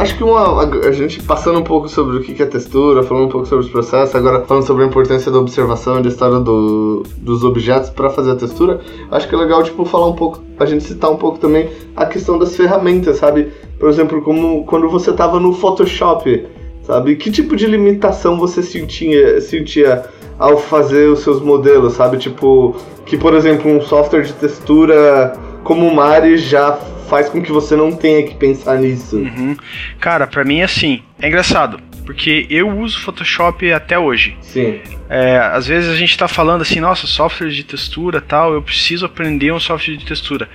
Acho 0.00 0.16
que 0.16 0.24
uma, 0.24 0.62
a, 0.62 0.92
gente 0.92 1.22
passando 1.22 1.58
um 1.58 1.62
pouco 1.62 1.88
sobre 1.88 2.16
o 2.16 2.20
que 2.20 2.42
é 2.42 2.46
textura, 2.46 3.02
falando 3.02 3.26
um 3.26 3.28
pouco 3.28 3.46
sobre 3.46 3.64
os 3.64 3.70
processos, 3.70 4.14
agora 4.14 4.44
falando 4.44 4.66
sobre 4.66 4.84
a 4.84 4.86
importância 4.86 5.30
da 5.30 5.38
observação 5.38 5.98
e 5.98 6.02
da 6.02 6.08
história 6.08 6.38
do, 6.38 7.02
dos 7.18 7.44
objetos 7.44 7.90
para 7.90 8.10
fazer 8.10 8.32
a 8.32 8.36
textura, 8.36 8.80
acho 9.10 9.28
que 9.28 9.34
é 9.34 9.38
legal 9.38 9.62
tipo 9.62 9.84
falar 9.84 10.06
um 10.06 10.14
pouco, 10.14 10.42
a 10.58 10.66
gente 10.66 10.84
citar 10.84 11.10
um 11.10 11.16
pouco 11.16 11.38
também 11.38 11.68
a 11.96 12.06
questão 12.06 12.38
das 12.38 12.56
ferramentas, 12.56 13.16
sabe? 13.16 13.52
Por 13.78 13.88
exemplo, 13.88 14.22
como 14.22 14.64
quando 14.64 14.88
você 14.88 15.10
estava 15.10 15.38
no 15.38 15.52
Photoshop, 15.52 16.46
sabe? 16.82 17.16
Que 17.16 17.30
tipo 17.30 17.54
de 17.56 17.66
limitação 17.66 18.38
você 18.38 18.62
sentia, 18.62 19.40
sentia 19.40 20.04
ao 20.38 20.56
fazer 20.56 21.08
os 21.08 21.20
seus 21.20 21.40
modelos, 21.40 21.94
sabe? 21.94 22.18
Tipo, 22.18 22.76
que 23.04 23.16
por 23.16 23.34
exemplo, 23.34 23.70
um 23.70 23.80
software 23.80 24.22
de 24.22 24.32
textura 24.34 25.34
como 25.64 25.86
o 25.86 25.94
Mari 25.94 26.38
já 26.38 26.78
faz 27.08 27.28
com 27.28 27.42
que 27.42 27.50
você 27.50 27.74
não 27.74 27.92
tenha 27.92 28.22
que 28.22 28.34
pensar 28.34 28.78
nisso. 28.78 29.16
Uhum. 29.16 29.56
Cara, 30.00 30.26
para 30.26 30.44
mim 30.44 30.60
é 30.60 30.64
assim, 30.64 31.02
é 31.20 31.28
engraçado, 31.28 31.80
porque 32.08 32.46
eu 32.48 32.70
uso 32.70 32.98
Photoshop 33.00 33.70
até 33.70 33.98
hoje. 33.98 34.34
Sim. 34.40 34.80
É, 35.10 35.36
às 35.38 35.66
vezes 35.66 35.90
a 35.90 35.94
gente 35.94 36.10
está 36.10 36.26
falando 36.26 36.62
assim, 36.62 36.80
nossa, 36.80 37.06
software 37.06 37.50
de 37.50 37.62
textura 37.62 38.18
tal, 38.18 38.54
eu 38.54 38.62
preciso 38.62 39.04
aprender 39.04 39.52
um 39.52 39.60
software 39.60 39.94
de 39.94 40.06
textura. 40.06 40.48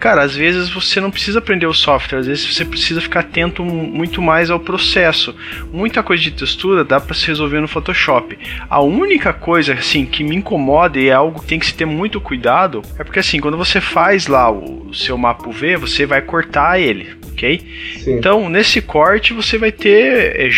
Cara, 0.00 0.22
às 0.22 0.34
vezes 0.34 0.70
você 0.70 1.02
não 1.02 1.10
precisa 1.10 1.40
aprender 1.40 1.66
o 1.66 1.74
software, 1.74 2.20
às 2.20 2.26
vezes 2.26 2.46
você 2.46 2.64
precisa 2.64 3.02
ficar 3.02 3.20
atento 3.20 3.62
muito 3.62 4.22
mais 4.22 4.50
ao 4.50 4.58
processo. 4.58 5.34
Muita 5.70 6.02
coisa 6.02 6.22
de 6.22 6.30
textura 6.30 6.82
dá 6.82 6.98
para 6.98 7.14
se 7.14 7.26
resolver 7.26 7.60
no 7.60 7.68
Photoshop. 7.68 8.38
A 8.70 8.80
única 8.80 9.34
coisa 9.34 9.74
assim 9.74 10.06
que 10.06 10.24
me 10.24 10.36
incomoda 10.36 10.98
e 10.98 11.08
é 11.08 11.12
algo 11.12 11.40
que 11.40 11.46
tem 11.48 11.58
que 11.58 11.66
se 11.66 11.74
ter 11.74 11.84
muito 11.84 12.18
cuidado 12.18 12.80
é 12.98 13.04
porque 13.04 13.18
assim, 13.18 13.40
quando 13.40 13.58
você 13.58 13.78
faz 13.78 14.26
lá 14.26 14.50
o 14.50 14.94
seu 14.94 15.18
mapa 15.18 15.46
UV, 15.50 15.76
você 15.76 16.06
vai 16.06 16.22
cortar 16.22 16.80
ele, 16.80 17.14
ok? 17.30 17.60
Sim. 17.98 18.16
Então, 18.16 18.48
nesse 18.48 18.80
corte 18.80 19.34
você 19.34 19.58
vai 19.58 19.70
ter 19.70 20.36
é, 20.36 20.48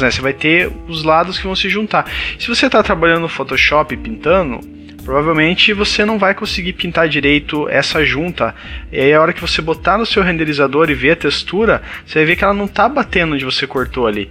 né? 0.00 0.10
Você 0.10 0.20
vai 0.20 0.32
ter 0.32 0.70
os 0.88 1.02
lados 1.02 1.38
que 1.38 1.44
vão 1.44 1.56
se 1.56 1.68
juntar. 1.68 2.10
Se 2.38 2.48
você 2.48 2.66
está 2.66 2.82
trabalhando 2.82 3.22
no 3.22 3.28
Photoshop 3.28 3.96
pintando, 3.96 4.60
provavelmente 5.04 5.72
você 5.72 6.04
não 6.04 6.18
vai 6.18 6.34
conseguir 6.34 6.72
pintar 6.72 7.08
direito 7.08 7.68
essa 7.68 8.04
junta. 8.04 8.54
E 8.90 8.98
aí 8.98 9.12
a 9.12 9.20
hora 9.20 9.32
que 9.32 9.40
você 9.40 9.60
botar 9.60 9.98
no 9.98 10.06
seu 10.06 10.22
renderizador 10.22 10.90
e 10.90 10.94
ver 10.94 11.12
a 11.12 11.16
textura, 11.16 11.82
você 12.06 12.20
vai 12.20 12.26
ver 12.26 12.36
que 12.36 12.44
ela 12.44 12.54
não 12.54 12.66
está 12.66 12.88
batendo 12.88 13.34
onde 13.34 13.44
você 13.44 13.66
cortou 13.66 14.06
ali. 14.06 14.30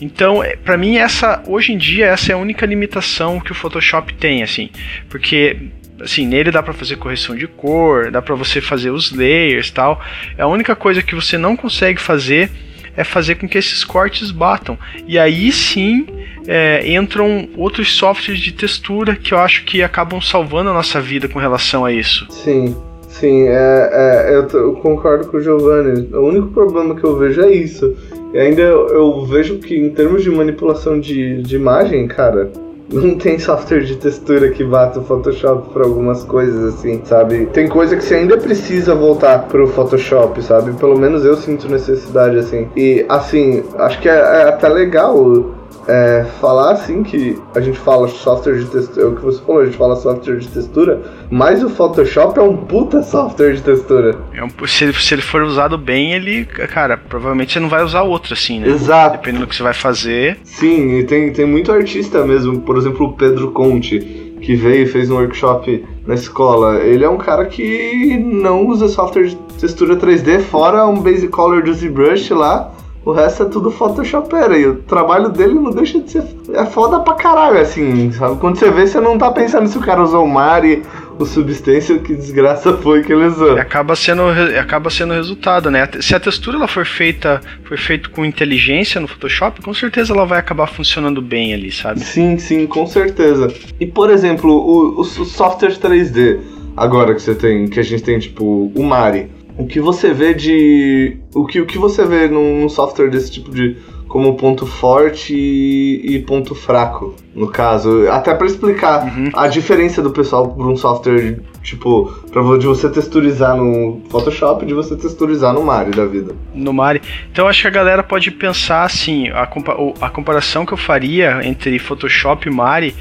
Então, 0.00 0.42
é, 0.42 0.56
para 0.56 0.76
mim 0.76 0.96
essa 0.96 1.42
hoje 1.46 1.72
em 1.72 1.78
dia 1.78 2.06
essa 2.06 2.32
é 2.32 2.34
a 2.34 2.38
única 2.38 2.64
limitação 2.64 3.40
que 3.40 3.52
o 3.52 3.54
Photoshop 3.54 4.14
tem 4.14 4.42
assim, 4.42 4.70
porque 5.08 5.56
assim, 6.00 6.26
nele 6.26 6.50
dá 6.50 6.62
para 6.62 6.72
fazer 6.72 6.96
correção 6.96 7.36
de 7.36 7.46
cor, 7.46 8.10
dá 8.10 8.20
para 8.20 8.34
você 8.34 8.60
fazer 8.60 8.90
os 8.90 9.12
layers, 9.12 9.70
tal. 9.70 10.00
É 10.36 10.42
a 10.42 10.46
única 10.46 10.74
coisa 10.74 11.02
que 11.02 11.14
você 11.14 11.38
não 11.38 11.56
consegue 11.56 12.00
fazer 12.00 12.50
é 12.96 13.04
fazer 13.04 13.36
com 13.36 13.48
que 13.48 13.58
esses 13.58 13.84
cortes 13.84 14.30
batam. 14.30 14.78
E 15.06 15.18
aí 15.18 15.50
sim 15.52 16.06
é, 16.46 16.86
entram 16.94 17.48
outros 17.56 17.96
softwares 17.96 18.40
de 18.40 18.52
textura 18.52 19.16
que 19.16 19.32
eu 19.32 19.38
acho 19.38 19.64
que 19.64 19.82
acabam 19.82 20.20
salvando 20.20 20.70
a 20.70 20.74
nossa 20.74 21.00
vida 21.00 21.28
com 21.28 21.38
relação 21.38 21.84
a 21.84 21.92
isso. 21.92 22.26
Sim. 22.30 22.76
Sim, 23.08 23.46
é, 23.46 23.90
é 23.92 24.34
eu, 24.34 24.48
eu, 24.48 24.72
concordo 24.74 25.28
com 25.28 25.36
o 25.36 25.40
Giovanni. 25.40 26.08
O 26.12 26.22
único 26.22 26.48
problema 26.48 26.96
que 26.96 27.04
eu 27.04 27.16
vejo 27.16 27.42
é 27.42 27.52
isso. 27.52 27.96
E 28.32 28.38
ainda 28.38 28.60
eu, 28.60 28.88
eu 28.88 29.24
vejo 29.24 29.58
que, 29.58 29.78
em 29.78 29.90
termos 29.90 30.24
de 30.24 30.30
manipulação 30.30 30.98
de, 30.98 31.40
de 31.42 31.54
imagem, 31.54 32.08
cara, 32.08 32.50
não 32.92 33.16
tem 33.16 33.38
software 33.38 33.80
de 33.80 33.96
textura 33.96 34.50
que 34.50 34.62
bata 34.62 35.00
o 35.00 35.04
Photoshop 35.04 35.70
para 35.72 35.84
algumas 35.84 36.22
coisas 36.24 36.74
assim, 36.74 37.00
sabe? 37.04 37.46
Tem 37.46 37.68
coisa 37.68 37.96
que 37.96 38.04
você 38.04 38.16
ainda 38.16 38.36
precisa 38.36 38.94
voltar 38.94 39.46
pro 39.48 39.66
Photoshop, 39.68 40.42
sabe? 40.42 40.72
Pelo 40.74 40.98
menos 40.98 41.24
eu 41.24 41.36
sinto 41.36 41.68
necessidade 41.68 42.36
assim. 42.36 42.68
E 42.76 43.04
assim, 43.08 43.64
acho 43.78 44.00
que 44.00 44.08
é, 44.08 44.12
é 44.12 44.42
até 44.48 44.68
legal 44.68 45.54
é, 45.88 46.24
falar 46.40 46.72
assim 46.72 47.02
que 47.02 47.38
a 47.54 47.60
gente 47.60 47.78
fala 47.78 48.08
software 48.08 48.58
de 48.58 48.66
textura, 48.66 49.06
é 49.06 49.08
o 49.08 49.14
que 49.14 49.22
você 49.22 49.42
falou, 49.42 49.62
a 49.62 49.64
gente 49.66 49.76
fala 49.76 49.96
software 49.96 50.36
de 50.36 50.48
textura, 50.48 51.02
mas 51.30 51.62
o 51.62 51.68
Photoshop 51.68 52.38
é 52.38 52.42
um 52.42 52.56
puta 52.56 53.02
software 53.02 53.54
de 53.54 53.62
textura. 53.62 54.16
É 54.32 54.42
um, 54.42 54.48
se, 54.66 54.84
ele, 54.84 54.92
se 54.94 55.14
ele 55.14 55.22
for 55.22 55.42
usado 55.42 55.76
bem, 55.76 56.12
ele, 56.12 56.44
cara, 56.44 56.96
provavelmente 56.96 57.52
você 57.52 57.60
não 57.60 57.68
vai 57.68 57.82
usar 57.84 58.02
outro 58.02 58.32
assim, 58.32 58.60
né? 58.60 58.68
Exato. 58.68 59.18
Dependendo 59.18 59.44
do 59.44 59.48
que 59.48 59.56
você 59.56 59.62
vai 59.62 59.74
fazer. 59.74 60.38
Sim, 60.44 60.98
e 60.98 61.04
tem, 61.04 61.32
tem 61.32 61.46
muito 61.46 61.72
artista 61.72 62.24
mesmo, 62.24 62.60
por 62.60 62.76
exemplo, 62.76 63.06
o 63.06 63.12
Pedro 63.12 63.50
Conte, 63.52 63.98
que 64.40 64.54
veio 64.54 64.84
e 64.84 64.86
fez 64.86 65.10
um 65.10 65.16
workshop 65.16 65.84
na 66.06 66.14
escola. 66.14 66.80
Ele 66.80 67.04
é 67.04 67.08
um 67.08 67.18
cara 67.18 67.46
que 67.46 68.16
não 68.18 68.66
usa 68.66 68.88
software 68.88 69.26
de 69.26 69.36
textura 69.58 69.96
3D, 69.96 70.40
fora 70.40 70.86
um 70.86 71.00
Basic 71.00 71.28
Color 71.28 71.62
do 71.62 71.72
ZBrush 71.72 72.30
lá 72.30 72.72
o 73.04 73.12
resto 73.12 73.42
é 73.42 73.46
tudo 73.46 73.70
Photoshopera. 73.70 74.56
E 74.56 74.66
o 74.66 74.76
trabalho 74.76 75.28
dele 75.28 75.54
não 75.54 75.70
deixa 75.70 76.00
de 76.00 76.10
ser. 76.10 76.24
É 76.54 76.64
foda 76.64 77.00
pra 77.00 77.14
caralho, 77.14 77.58
assim, 77.58 78.10
sabe? 78.12 78.36
Quando 78.40 78.56
você 78.56 78.70
vê, 78.70 78.86
você 78.86 79.00
não 79.00 79.18
tá 79.18 79.30
pensando 79.30 79.68
se 79.68 79.76
o 79.76 79.80
cara 79.80 80.02
usou 80.02 80.24
o 80.24 80.28
Mari, 80.28 80.82
o 81.18 81.26
Substância, 81.26 81.98
que 81.98 82.14
desgraça 82.14 82.72
foi 82.78 83.02
que 83.02 83.12
ele 83.12 83.26
usou. 83.26 83.58
Acaba 83.58 83.94
sendo, 83.94 84.22
acaba 84.58 84.90
sendo 84.90 85.12
o 85.12 85.16
resultado, 85.16 85.70
né? 85.70 85.88
Se 86.00 86.14
a 86.14 86.20
textura 86.20 86.56
ela 86.56 86.68
for 86.68 86.86
feita 86.86 87.40
foi 87.64 87.76
feita 87.76 88.08
com 88.08 88.24
inteligência 88.24 89.00
no 89.00 89.06
Photoshop, 89.06 89.62
com 89.62 89.74
certeza 89.74 90.12
ela 90.12 90.24
vai 90.24 90.38
acabar 90.38 90.66
funcionando 90.66 91.20
bem 91.20 91.52
ali, 91.52 91.70
sabe? 91.70 92.00
Sim, 92.00 92.38
sim, 92.38 92.66
com 92.66 92.86
certeza. 92.86 93.52
E 93.78 93.86
por 93.86 94.10
exemplo, 94.10 94.50
o, 94.50 95.00
o 95.00 95.04
software 95.04 95.76
3D, 95.76 96.40
agora 96.76 97.14
que 97.14 97.22
você 97.22 97.34
tem, 97.34 97.68
que 97.68 97.78
a 97.78 97.84
gente 97.84 98.02
tem, 98.02 98.18
tipo, 98.18 98.72
o 98.74 98.82
Mari 98.82 99.28
o 99.56 99.66
que 99.66 99.80
você 99.80 100.12
vê 100.12 100.34
de. 100.34 101.18
O 101.34 101.46
que, 101.46 101.60
o 101.60 101.66
que 101.66 101.78
você 101.78 102.04
vê 102.04 102.28
num 102.28 102.68
software 102.68 103.08
desse 103.08 103.30
tipo 103.30 103.50
de. 103.50 103.76
como 104.08 104.34
ponto 104.36 104.66
forte 104.66 105.34
e, 105.34 106.16
e 106.16 106.18
ponto 106.20 106.54
fraco, 106.54 107.14
no 107.34 107.46
caso. 107.48 108.08
Até 108.10 108.34
para 108.34 108.46
explicar 108.46 109.04
uhum. 109.04 109.30
a 109.32 109.46
diferença 109.46 110.02
do 110.02 110.10
pessoal 110.10 110.48
por 110.48 110.66
um 110.66 110.76
software, 110.76 111.38
tipo, 111.62 112.12
pra, 112.32 112.42
de 112.58 112.66
você 112.66 112.88
texturizar 112.88 113.56
no 113.56 114.02
Photoshop 114.10 114.64
e 114.64 114.68
de 114.68 114.74
você 114.74 114.96
texturizar 114.96 115.52
no 115.54 115.62
Mari 115.62 115.92
da 115.92 116.04
vida. 116.04 116.34
No 116.52 116.72
Mari. 116.72 117.00
Então 117.30 117.46
acho 117.46 117.62
que 117.62 117.68
a 117.68 117.70
galera 117.70 118.02
pode 118.02 118.32
pensar 118.32 118.82
assim, 118.82 119.28
a, 119.28 119.46
compa 119.46 119.76
a 120.00 120.10
comparação 120.10 120.66
que 120.66 120.72
eu 120.72 120.78
faria 120.78 121.40
entre 121.44 121.78
Photoshop 121.78 122.48
e 122.48 122.52
Mari, 122.52 122.94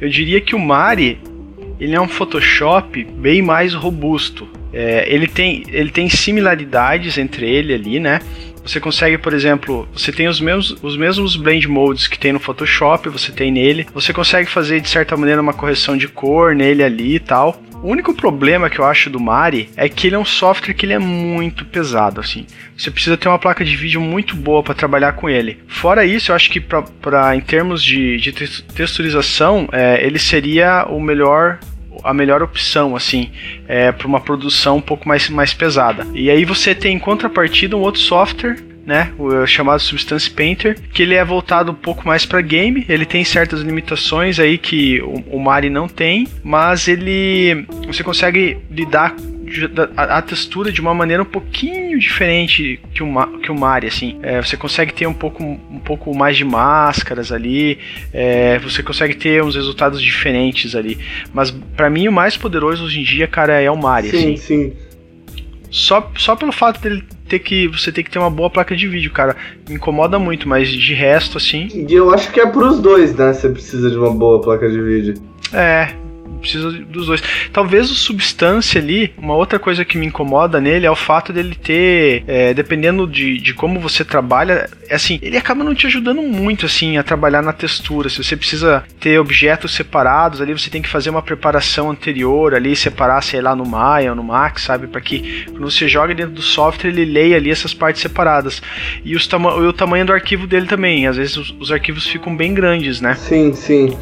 eu 0.00 0.08
diria 0.08 0.40
que 0.40 0.54
o 0.54 0.58
Mari 0.58 1.20
ele 1.78 1.94
é 1.94 2.00
um 2.00 2.08
Photoshop 2.08 3.04
bem 3.04 3.40
mais 3.40 3.74
robusto. 3.74 4.57
É, 4.72 5.06
ele, 5.12 5.26
tem, 5.26 5.64
ele 5.68 5.90
tem 5.90 6.08
similaridades 6.08 7.18
entre 7.18 7.48
ele 7.48 7.74
ali, 7.74 7.98
né? 8.00 8.20
Você 8.64 8.80
consegue, 8.80 9.16
por 9.16 9.32
exemplo, 9.32 9.88
você 9.94 10.12
tem 10.12 10.28
os 10.28 10.40
mesmos, 10.40 10.76
os 10.82 10.96
mesmos 10.96 11.36
blend 11.36 11.66
modes 11.66 12.06
que 12.06 12.18
tem 12.18 12.32
no 12.32 12.38
Photoshop, 12.38 13.08
você 13.08 13.32
tem 13.32 13.50
nele. 13.50 13.86
Você 13.94 14.12
consegue 14.12 14.50
fazer 14.50 14.80
de 14.80 14.88
certa 14.88 15.16
maneira 15.16 15.40
uma 15.40 15.54
correção 15.54 15.96
de 15.96 16.06
cor 16.06 16.54
nele 16.54 16.82
ali 16.82 17.14
e 17.14 17.20
tal. 17.20 17.58
O 17.82 17.88
único 17.88 18.12
problema 18.12 18.68
que 18.68 18.80
eu 18.80 18.84
acho 18.84 19.08
do 19.08 19.20
Mari 19.20 19.70
é 19.76 19.88
que 19.88 20.08
ele 20.08 20.16
é 20.16 20.18
um 20.18 20.24
software 20.24 20.74
que 20.74 20.84
ele 20.84 20.92
é 20.92 20.98
muito 20.98 21.64
pesado, 21.64 22.20
assim. 22.20 22.44
Você 22.76 22.90
precisa 22.90 23.16
ter 23.16 23.28
uma 23.28 23.38
placa 23.38 23.64
de 23.64 23.76
vídeo 23.76 24.00
muito 24.00 24.36
boa 24.36 24.62
para 24.62 24.74
trabalhar 24.74 25.12
com 25.12 25.30
ele. 25.30 25.60
Fora 25.68 26.04
isso, 26.04 26.32
eu 26.32 26.36
acho 26.36 26.50
que 26.50 26.60
pra, 26.60 26.82
pra 26.82 27.36
em 27.36 27.40
termos 27.40 27.82
de, 27.82 28.18
de 28.18 28.32
texturização, 28.32 29.68
é, 29.72 30.04
ele 30.04 30.18
seria 30.18 30.86
o 30.90 31.00
melhor 31.00 31.60
a 32.02 32.14
melhor 32.14 32.42
opção, 32.42 32.94
assim, 32.94 33.30
é, 33.66 33.92
para 33.92 34.06
uma 34.06 34.20
produção 34.20 34.76
um 34.76 34.82
pouco 34.82 35.06
mais, 35.08 35.28
mais 35.28 35.52
pesada. 35.52 36.06
E 36.14 36.30
aí 36.30 36.44
você 36.44 36.74
tem 36.74 36.96
em 36.96 36.98
contrapartida 36.98 37.76
um 37.76 37.80
outro 37.80 38.00
software 38.00 38.67
né, 38.88 39.12
o 39.18 39.46
chamado 39.46 39.80
Substance 39.80 40.30
Painter, 40.30 40.80
que 40.94 41.02
ele 41.02 41.14
é 41.14 41.22
voltado 41.22 41.72
um 41.72 41.74
pouco 41.74 42.08
mais 42.08 42.24
para 42.24 42.40
game, 42.40 42.86
ele 42.88 43.04
tem 43.04 43.22
certas 43.22 43.60
limitações 43.60 44.40
aí 44.40 44.56
que 44.56 44.98
o, 45.02 45.36
o 45.36 45.38
Mari 45.38 45.68
não 45.68 45.86
tem, 45.86 46.26
mas 46.42 46.88
ele 46.88 47.66
você 47.86 48.02
consegue 48.02 48.56
lidar 48.70 49.14
a, 49.94 50.22
textura 50.22 50.72
de 50.72 50.80
uma 50.80 50.94
maneira 50.94 51.22
um 51.22 51.26
pouquinho 51.26 51.98
diferente 51.98 52.80
que 52.94 53.02
o, 53.02 53.38
que 53.40 53.50
o 53.50 53.54
Mari, 53.54 53.88
assim. 53.88 54.18
É, 54.22 54.40
você 54.40 54.56
consegue 54.56 54.94
ter 54.94 55.06
um 55.06 55.12
pouco, 55.12 55.42
um 55.42 55.80
pouco 55.84 56.14
mais 56.16 56.36
de 56.36 56.44
máscaras 56.44 57.30
ali, 57.30 57.78
é, 58.10 58.58
você 58.58 58.82
consegue 58.82 59.14
ter 59.14 59.42
uns 59.42 59.54
resultados 59.54 60.00
diferentes 60.00 60.74
ali. 60.74 60.98
Mas 61.32 61.50
para 61.76 61.90
mim 61.90 62.08
o 62.08 62.12
mais 62.12 62.38
poderoso 62.38 62.84
hoje 62.84 63.00
em 63.00 63.04
dia, 63.04 63.26
cara, 63.26 63.60
é 63.60 63.70
o 63.70 63.76
Mari, 63.76 64.08
sim, 64.08 64.16
assim. 64.16 64.36
Sim, 64.36 64.72
Só, 65.70 66.10
só 66.16 66.34
pelo 66.34 66.52
fato 66.52 66.80
dele 66.80 67.04
ter 67.28 67.38
que 67.38 67.68
você 67.68 67.92
ter 67.92 68.02
que 68.02 68.10
ter 68.10 68.18
uma 68.18 68.30
boa 68.30 68.48
placa 68.48 68.74
de 68.74 68.88
vídeo, 68.88 69.10
cara. 69.10 69.36
Me 69.68 69.74
incomoda 69.76 70.18
muito, 70.18 70.48
mas 70.48 70.68
de 70.70 70.94
resto 70.94 71.38
assim. 71.38 71.68
E 71.72 71.92
eu 71.92 72.10
acho 72.12 72.32
que 72.32 72.40
é 72.40 72.46
pros 72.46 72.80
dois, 72.80 73.14
né? 73.14 73.32
Você 73.32 73.48
precisa 73.48 73.90
de 73.90 73.96
uma 73.96 74.12
boa 74.12 74.40
placa 74.40 74.68
de 74.68 74.80
vídeo. 74.80 75.14
É, 75.52 75.94
precisa 76.40 76.70
dos 76.70 77.06
dois. 77.06 77.22
Talvez 77.52 77.90
o 77.90 77.94
Substância 77.94 78.80
ali, 78.80 79.12
uma 79.18 79.34
outra 79.34 79.58
coisa 79.58 79.84
que 79.84 79.98
me 79.98 80.06
incomoda 80.06 80.60
nele 80.60 80.86
é 80.86 80.90
o 80.90 80.96
fato 80.96 81.32
dele 81.32 81.54
ter, 81.54 82.24
é, 82.26 82.54
dependendo 82.54 83.06
de, 83.06 83.38
de 83.38 83.54
como 83.54 83.80
você 83.80 84.04
trabalha, 84.04 84.68
é 84.88 84.94
assim, 84.94 85.18
ele 85.22 85.36
acaba 85.36 85.64
não 85.64 85.74
te 85.74 85.86
ajudando 85.86 86.22
muito 86.22 86.66
assim 86.66 86.96
a 86.96 87.02
trabalhar 87.02 87.42
na 87.42 87.52
textura. 87.52 88.08
Se 88.08 88.22
você 88.22 88.36
precisa 88.36 88.84
ter 89.00 89.18
objetos 89.18 89.74
separados 89.74 90.40
ali, 90.40 90.52
você 90.52 90.70
tem 90.70 90.82
que 90.82 90.88
fazer 90.88 91.10
uma 91.10 91.22
preparação 91.22 91.90
anterior 91.90 92.54
ali, 92.54 92.74
separar, 92.74 93.22
sei 93.22 93.40
lá, 93.40 93.54
no 93.54 93.66
Maya 93.66 94.10
ou 94.10 94.16
no 94.16 94.22
Max, 94.22 94.62
sabe? 94.62 94.86
Para 94.86 95.00
que 95.00 95.44
quando 95.46 95.70
você 95.70 95.88
joga 95.88 96.14
dentro 96.14 96.32
do 96.32 96.42
software, 96.42 96.90
ele 96.90 97.04
leia 97.04 97.36
ali 97.36 97.50
essas 97.50 97.74
partes 97.74 98.02
separadas. 98.02 98.62
E, 99.04 99.14
os 99.14 99.26
tama 99.26 99.54
o 99.54 99.72
tamanho 99.72 100.04
do 100.04 100.12
arquivo 100.12 100.46
dele 100.46 100.66
também. 100.66 101.06
Às 101.06 101.16
vezes 101.16 101.36
os, 101.36 101.54
os 101.58 101.72
arquivos 101.72 102.06
ficam 102.06 102.36
bem 102.36 102.54
grandes, 102.54 103.00
né? 103.00 103.14
Sim, 103.14 103.52
sim. 103.52 103.96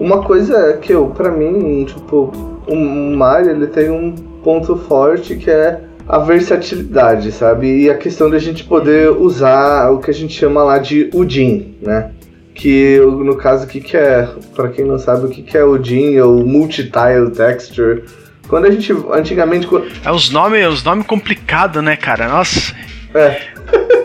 Uma 0.00 0.22
coisa 0.22 0.56
é 0.70 0.72
que 0.78 0.92
eu, 0.92 1.08
para 1.08 1.30
mim, 1.30 1.84
tipo, 1.84 2.32
o 2.66 2.74
Mario 3.14 3.50
ele 3.50 3.66
tem 3.66 3.90
um 3.90 4.12
ponto 4.42 4.74
forte 4.76 5.36
que 5.36 5.50
é 5.50 5.78
a 6.08 6.18
versatilidade, 6.18 7.30
sabe? 7.30 7.82
E 7.82 7.90
a 7.90 7.96
questão 7.96 8.30
da 8.30 8.38
gente 8.38 8.64
poder 8.64 9.10
usar 9.10 9.90
o 9.90 9.98
que 9.98 10.10
a 10.10 10.14
gente 10.14 10.32
chama 10.32 10.64
lá 10.64 10.78
de 10.78 11.10
UDIN, 11.12 11.76
né? 11.82 12.12
Que 12.54 12.98
no 12.98 13.36
caso 13.36 13.64
o 13.64 13.68
que, 13.68 13.80
que 13.80 13.96
é, 13.96 14.26
para 14.56 14.68
quem 14.68 14.86
não 14.86 14.98
sabe 14.98 15.26
o 15.26 15.28
que, 15.28 15.42
que 15.42 15.56
é 15.56 15.64
UDIN 15.64 16.18
ou 16.18 16.44
Multitile 16.46 17.30
Texture. 17.36 18.04
Quando 18.48 18.64
a 18.64 18.70
gente 18.70 18.92
antigamente 19.12 19.68
é 20.04 20.10
os 20.10 20.30
nomes, 20.30 20.66
os 20.66 20.82
nomes 20.82 21.06
complicados, 21.06 21.82
né, 21.84 21.94
cara? 21.94 22.26
Nossa. 22.26 22.74
É. 23.14 23.59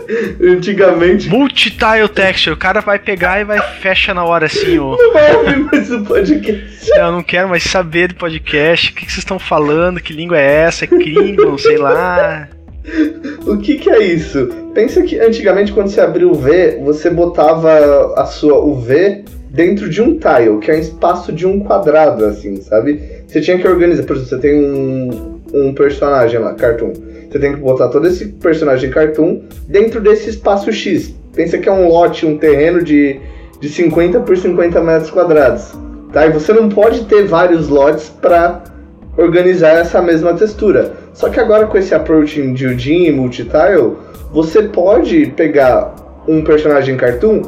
Antigamente. 0.41 1.29
Multitile 1.29 2.07
texture. 2.13 2.53
O 2.53 2.57
cara 2.57 2.81
vai 2.81 2.99
pegar 2.99 3.41
e 3.41 3.43
vai 3.43 3.59
fecha 3.79 4.13
na 4.13 4.23
hora 4.23 4.45
assim, 4.45 4.77
ó. 4.79 4.95
Não 4.97 5.13
vai 5.13 5.35
ouvir 5.35 5.59
mais 5.59 5.91
o 5.91 6.03
podcast. 6.03 6.89
Não, 6.91 7.05
eu 7.05 7.11
não 7.11 7.23
quero 7.23 7.49
mais 7.49 7.63
saber 7.63 8.09
do 8.09 8.15
podcast. 8.15 8.91
O 8.91 8.95
que, 8.95 9.01
vocês 9.01 9.17
estão 9.19 9.39
falando? 9.39 9.99
Que 9.99 10.13
língua 10.13 10.37
é 10.37 10.63
essa? 10.63 10.85
É 10.85 10.87
Klingon, 10.87 11.57
sei 11.59 11.77
lá. 11.77 12.49
O 13.47 13.57
que, 13.57 13.75
que 13.75 13.89
é 13.89 14.03
isso? 14.03 14.47
Pensa 14.73 15.01
que 15.01 15.19
antigamente 15.19 15.71
quando 15.71 15.87
você 15.87 16.01
abriu 16.01 16.31
o 16.31 16.35
V, 16.35 16.79
você 16.83 17.09
botava 17.09 18.13
a 18.15 18.25
sua 18.25 18.59
o 18.59 18.75
V 18.79 19.23
dentro 19.49 19.89
de 19.89 20.01
um 20.01 20.19
tile, 20.19 20.59
que 20.61 20.69
é 20.69 20.75
um 20.75 20.79
espaço 20.79 21.31
de 21.31 21.47
um 21.47 21.61
quadrado, 21.61 22.25
assim, 22.25 22.61
sabe? 22.61 23.01
Você 23.25 23.41
tinha 23.41 23.57
que 23.57 23.67
organizar, 23.67 24.03
por 24.03 24.15
exemplo, 24.15 24.29
você 24.29 24.39
tem 24.39 24.53
um, 24.53 25.34
um 25.53 25.73
personagem 25.73 26.39
lá, 26.39 26.53
cartoon. 26.53 26.93
Você 27.29 27.39
tem 27.39 27.53
que 27.53 27.59
botar 27.59 27.89
todo 27.89 28.07
esse 28.07 28.27
personagem 28.27 28.89
cartoon 28.89 29.41
dentro 29.67 29.99
desse 30.01 30.29
espaço 30.29 30.71
X. 30.71 31.13
Pensa 31.33 31.57
que 31.57 31.67
é 31.67 31.71
um 31.71 31.87
lote, 31.87 32.25
um 32.25 32.37
terreno 32.37 32.81
de, 32.81 33.19
de 33.59 33.69
50 33.69 34.21
por 34.21 34.37
50 34.37 34.81
metros 34.81 35.11
quadrados. 35.11 35.73
Tá? 36.13 36.27
E 36.27 36.29
você 36.29 36.53
não 36.53 36.69
pode 36.69 37.05
ter 37.05 37.25
vários 37.25 37.67
lotes 37.67 38.09
para 38.09 38.63
organizar 39.17 39.71
essa 39.77 40.01
mesma 40.01 40.33
textura. 40.33 40.93
Só 41.13 41.29
que 41.29 41.39
agora 41.39 41.67
com 41.67 41.77
esse 41.77 41.93
approach 41.93 42.41
de 42.53 42.67
Udin 42.67 43.05
e 43.05 43.11
Multitile, 43.11 43.97
você 44.31 44.63
pode 44.63 45.27
pegar 45.35 45.93
um 46.27 46.43
personagem 46.43 46.97
cartoon 46.97 47.41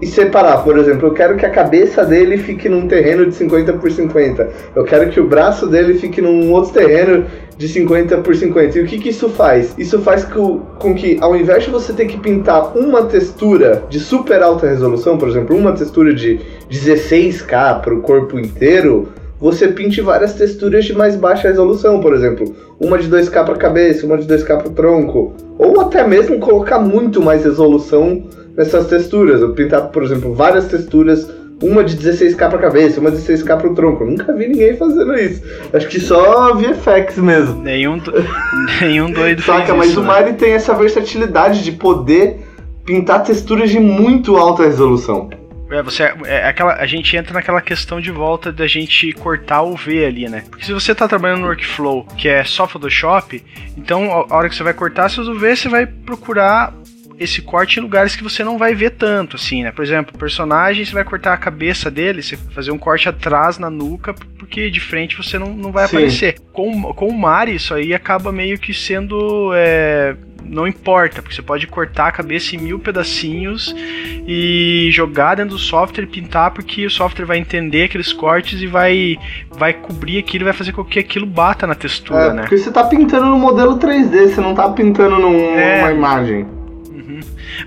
e 0.00 0.06
separar. 0.06 0.62
Por 0.64 0.78
exemplo, 0.78 1.08
eu 1.08 1.12
quero 1.12 1.36
que 1.36 1.44
a 1.44 1.50
cabeça 1.50 2.04
dele 2.04 2.38
fique 2.38 2.68
num 2.68 2.86
terreno 2.86 3.26
de 3.26 3.34
50 3.34 3.72
por 3.74 3.90
50. 3.90 4.48
Eu 4.74 4.84
quero 4.84 5.10
que 5.10 5.20
o 5.20 5.26
braço 5.26 5.66
dele 5.66 5.94
fique 5.94 6.20
num 6.20 6.52
outro 6.52 6.72
terreno 6.72 7.26
de 7.56 7.68
50 7.68 8.18
por 8.18 8.34
50. 8.34 8.78
E 8.78 8.82
o 8.82 8.86
que, 8.86 8.98
que 8.98 9.08
isso 9.08 9.28
faz? 9.28 9.74
Isso 9.76 9.98
faz 10.00 10.24
com, 10.24 10.60
com 10.78 10.94
que, 10.94 11.18
ao 11.20 11.36
invés 11.36 11.64
de 11.64 11.70
você 11.70 11.92
ter 11.92 12.06
que 12.06 12.18
pintar 12.18 12.76
uma 12.76 13.04
textura 13.04 13.84
de 13.88 13.98
super 13.98 14.42
alta 14.42 14.66
resolução, 14.66 15.18
por 15.18 15.28
exemplo, 15.28 15.56
uma 15.56 15.72
textura 15.72 16.14
de 16.14 16.40
16K 16.70 17.80
para 17.80 17.94
o 17.94 18.00
corpo 18.00 18.38
inteiro, 18.38 19.08
você 19.40 19.68
pinte 19.68 20.00
várias 20.00 20.34
texturas 20.34 20.84
de 20.84 20.92
mais 20.92 21.14
baixa 21.14 21.48
resolução, 21.48 22.00
por 22.00 22.12
exemplo, 22.12 22.54
uma 22.80 22.98
de 22.98 23.08
2K 23.08 23.44
para 23.44 23.54
a 23.54 23.58
cabeça, 23.58 24.04
uma 24.04 24.18
de 24.18 24.26
2K 24.26 24.46
para 24.46 24.68
o 24.68 24.72
tronco, 24.72 25.32
ou 25.56 25.80
até 25.80 26.06
mesmo 26.06 26.40
colocar 26.40 26.80
muito 26.80 27.22
mais 27.22 27.44
resolução 27.44 28.24
nessas 28.58 28.88
texturas. 28.88 29.40
Eu 29.40 29.54
pintar, 29.54 29.88
por 29.88 30.02
exemplo, 30.02 30.34
várias 30.34 30.66
texturas 30.66 31.30
uma 31.60 31.82
de 31.82 31.96
16k 31.96 32.50
pra 32.50 32.58
cabeça, 32.58 33.00
uma 33.00 33.10
de 33.10 33.18
16k 33.18 33.60
pro 33.60 33.74
tronco. 33.74 34.04
Eu 34.04 34.10
nunca 34.10 34.32
vi 34.32 34.48
ninguém 34.48 34.76
fazendo 34.76 35.14
isso. 35.14 35.42
Acho 35.72 35.88
que 35.88 35.98
só 35.98 36.54
VFX 36.54 37.18
mesmo. 37.18 37.62
Nenhum, 37.62 37.98
do... 37.98 38.12
nenhum 38.80 39.10
doido 39.10 39.42
Saca, 39.42 39.74
mas 39.74 39.90
isso, 39.90 40.00
o 40.00 40.04
Mario 40.04 40.32
né? 40.32 40.38
tem 40.38 40.52
essa 40.52 40.74
versatilidade 40.74 41.64
de 41.64 41.72
poder 41.72 42.40
pintar 42.84 43.22
texturas 43.24 43.70
de 43.70 43.80
muito 43.80 44.36
alta 44.36 44.64
resolução. 44.64 45.30
É, 45.70 45.82
você 45.82 46.04
é 46.24 46.48
aquela 46.48 46.74
a 46.76 46.86
gente 46.86 47.14
entra 47.14 47.34
naquela 47.34 47.60
questão 47.60 48.00
de 48.00 48.10
volta 48.10 48.50
da 48.50 48.66
gente 48.66 49.12
cortar 49.12 49.62
o 49.62 49.76
V 49.76 50.06
ali, 50.06 50.26
né? 50.26 50.44
Porque 50.48 50.64
se 50.64 50.72
você 50.72 50.94
tá 50.94 51.06
trabalhando 51.06 51.40
no 51.40 51.46
workflow, 51.48 52.06
que 52.16 52.26
é 52.26 52.42
só 52.42 52.66
Photoshop, 52.66 53.44
então 53.76 54.10
a 54.30 54.34
hora 54.34 54.48
que 54.48 54.54
você 54.54 54.62
vai 54.62 54.72
cortar 54.72 55.10
seus 55.10 55.28
UV, 55.28 55.56
você 55.56 55.68
vai 55.68 55.84
procurar 55.84 56.72
esse 57.18 57.42
corte 57.42 57.78
em 57.78 57.82
lugares 57.82 58.14
que 58.14 58.22
você 58.22 58.44
não 58.44 58.56
vai 58.56 58.74
ver 58.74 58.90
tanto, 58.90 59.36
assim, 59.36 59.62
né? 59.62 59.72
Por 59.72 59.84
exemplo, 59.84 60.14
o 60.14 60.18
personagem, 60.18 60.84
você 60.84 60.92
vai 60.92 61.04
cortar 61.04 61.34
a 61.34 61.36
cabeça 61.36 61.90
dele, 61.90 62.22
você 62.22 62.36
vai 62.36 62.54
fazer 62.54 62.70
um 62.70 62.78
corte 62.78 63.08
atrás 63.08 63.58
na 63.58 63.68
nuca, 63.68 64.14
porque 64.38 64.70
de 64.70 64.80
frente 64.80 65.16
você 65.16 65.38
não, 65.38 65.52
não 65.52 65.72
vai 65.72 65.86
Sim. 65.88 65.96
aparecer. 65.96 66.36
Com, 66.52 66.82
com 66.94 67.08
o 67.08 67.18
Mari, 67.18 67.56
isso 67.56 67.74
aí 67.74 67.92
acaba 67.92 68.30
meio 68.30 68.58
que 68.58 68.72
sendo. 68.72 69.50
É, 69.54 70.14
não 70.44 70.66
importa, 70.66 71.20
porque 71.20 71.34
você 71.34 71.42
pode 71.42 71.66
cortar 71.66 72.08
a 72.08 72.12
cabeça 72.12 72.56
em 72.56 72.58
mil 72.58 72.78
pedacinhos 72.78 73.74
e 74.26 74.88
jogar 74.90 75.34
dentro 75.34 75.56
do 75.56 75.58
software 75.58 76.04
e 76.04 76.06
pintar, 76.06 76.52
porque 76.52 76.86
o 76.86 76.90
software 76.90 77.26
vai 77.26 77.38
entender 77.38 77.84
aqueles 77.84 78.12
cortes 78.12 78.62
e 78.62 78.66
vai, 78.66 79.18
vai 79.50 79.74
cobrir 79.74 80.18
aquilo 80.18 80.44
e 80.44 80.46
vai 80.46 80.54
fazer 80.54 80.72
com 80.72 80.84
que 80.84 80.98
aquilo 80.98 81.26
bata 81.26 81.66
na 81.66 81.74
textura, 81.74 82.28
é, 82.28 82.32
né? 82.32 82.42
Porque 82.42 82.56
você 82.56 82.70
tá 82.70 82.84
pintando 82.84 83.26
no 83.26 83.38
modelo 83.38 83.78
3D, 83.78 84.28
você 84.28 84.40
não 84.40 84.54
tá 84.54 84.70
pintando 84.70 85.18
num, 85.18 85.34
é, 85.34 85.80
numa 85.80 85.92
imagem. 85.92 86.57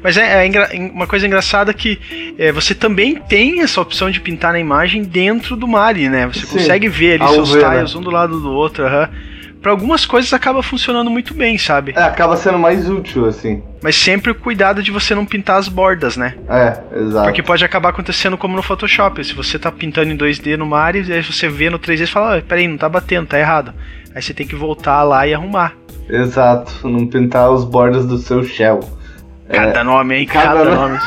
Mas 0.04 0.18
é, 0.18 0.48
é, 0.48 0.92
uma 0.94 1.08
coisa 1.08 1.26
engraçada 1.26 1.74
que 1.74 2.00
é, 2.38 2.52
você 2.52 2.74
também 2.74 3.16
tem 3.16 3.62
essa 3.62 3.82
opção 3.82 4.10
de 4.10 4.20
pintar 4.20 4.54
na 4.54 4.60
imagem 4.60 5.04
dentro 5.04 5.56
do 5.56 5.68
Mari, 5.68 6.10
né? 6.10 6.28
Você 6.28 6.46
Sim, 6.46 6.58
consegue 6.58 6.88
ver 6.88 7.22
ali 7.22 7.34
seus 7.34 7.52
ver, 7.52 7.64
né? 7.64 7.76
tiles 7.78 7.94
né? 7.94 8.00
um 8.00 8.04
do 8.04 8.12
lado 8.12 8.40
do 8.40 8.52
outro. 8.52 8.86
Uhum 8.86 9.32
para 9.62 9.72
algumas 9.72 10.06
coisas 10.06 10.34
acaba 10.34 10.64
funcionando 10.64 11.10
muito 11.10 11.34
bem, 11.34 11.58
sabe? 11.58 11.94
É, 11.96 12.02
acaba 12.02 12.36
sendo 12.36 12.58
mais 12.58 12.90
útil, 12.90 13.28
assim. 13.28 13.62
Mas 13.82 13.96
sempre 13.96 14.32
o 14.32 14.36
cuidado 14.36 14.82
de 14.82 14.90
você 14.90 15.14
não 15.14 15.26
pintar 15.26 15.60
as 15.60 15.68
bordas, 15.68 16.18
né? 16.18 16.36
É, 16.50 17.00
exato. 17.00 17.26
Porque 17.26 17.44
pode 17.44 17.64
acabar 17.64 17.90
acontecendo 17.90 18.38
como 18.38 18.56
no 18.56 18.64
Photoshop. 18.64 19.24
Se 19.24 19.34
você 19.34 19.60
tá 19.60 19.72
pintando 19.72 20.12
em 20.12 20.18
2D 20.18 20.58
no 20.58 20.66
Mario, 20.66 21.04
e 21.04 21.14
aí 21.14 21.22
você 21.22 21.48
vê 21.48 21.70
no 21.70 21.78
3D 21.78 22.02
e 22.02 22.08
fala, 22.08 22.40
oh, 22.40 22.42
peraí, 22.42 22.68
não 22.68 22.78
tá 22.78 22.90
batendo, 22.90 23.28
tá 23.28 23.40
errado. 23.40 23.72
Aí 24.16 24.22
você 24.22 24.34
tem 24.34 24.48
que 24.48 24.56
voltar 24.56 25.04
lá 25.04 25.28
e 25.28 25.34
arrumar. 25.34 25.76
Exato, 26.10 26.88
não 26.88 27.06
pintar 27.06 27.52
os 27.52 27.64
bordas 27.64 28.06
do 28.08 28.18
seu 28.18 28.44
shell. 28.44 28.80
Cada 29.52 29.80
é, 29.80 29.84
nome, 29.84 30.16
hein? 30.18 30.26
Cada, 30.26 30.64
cada 30.64 30.76
nome. 30.76 30.98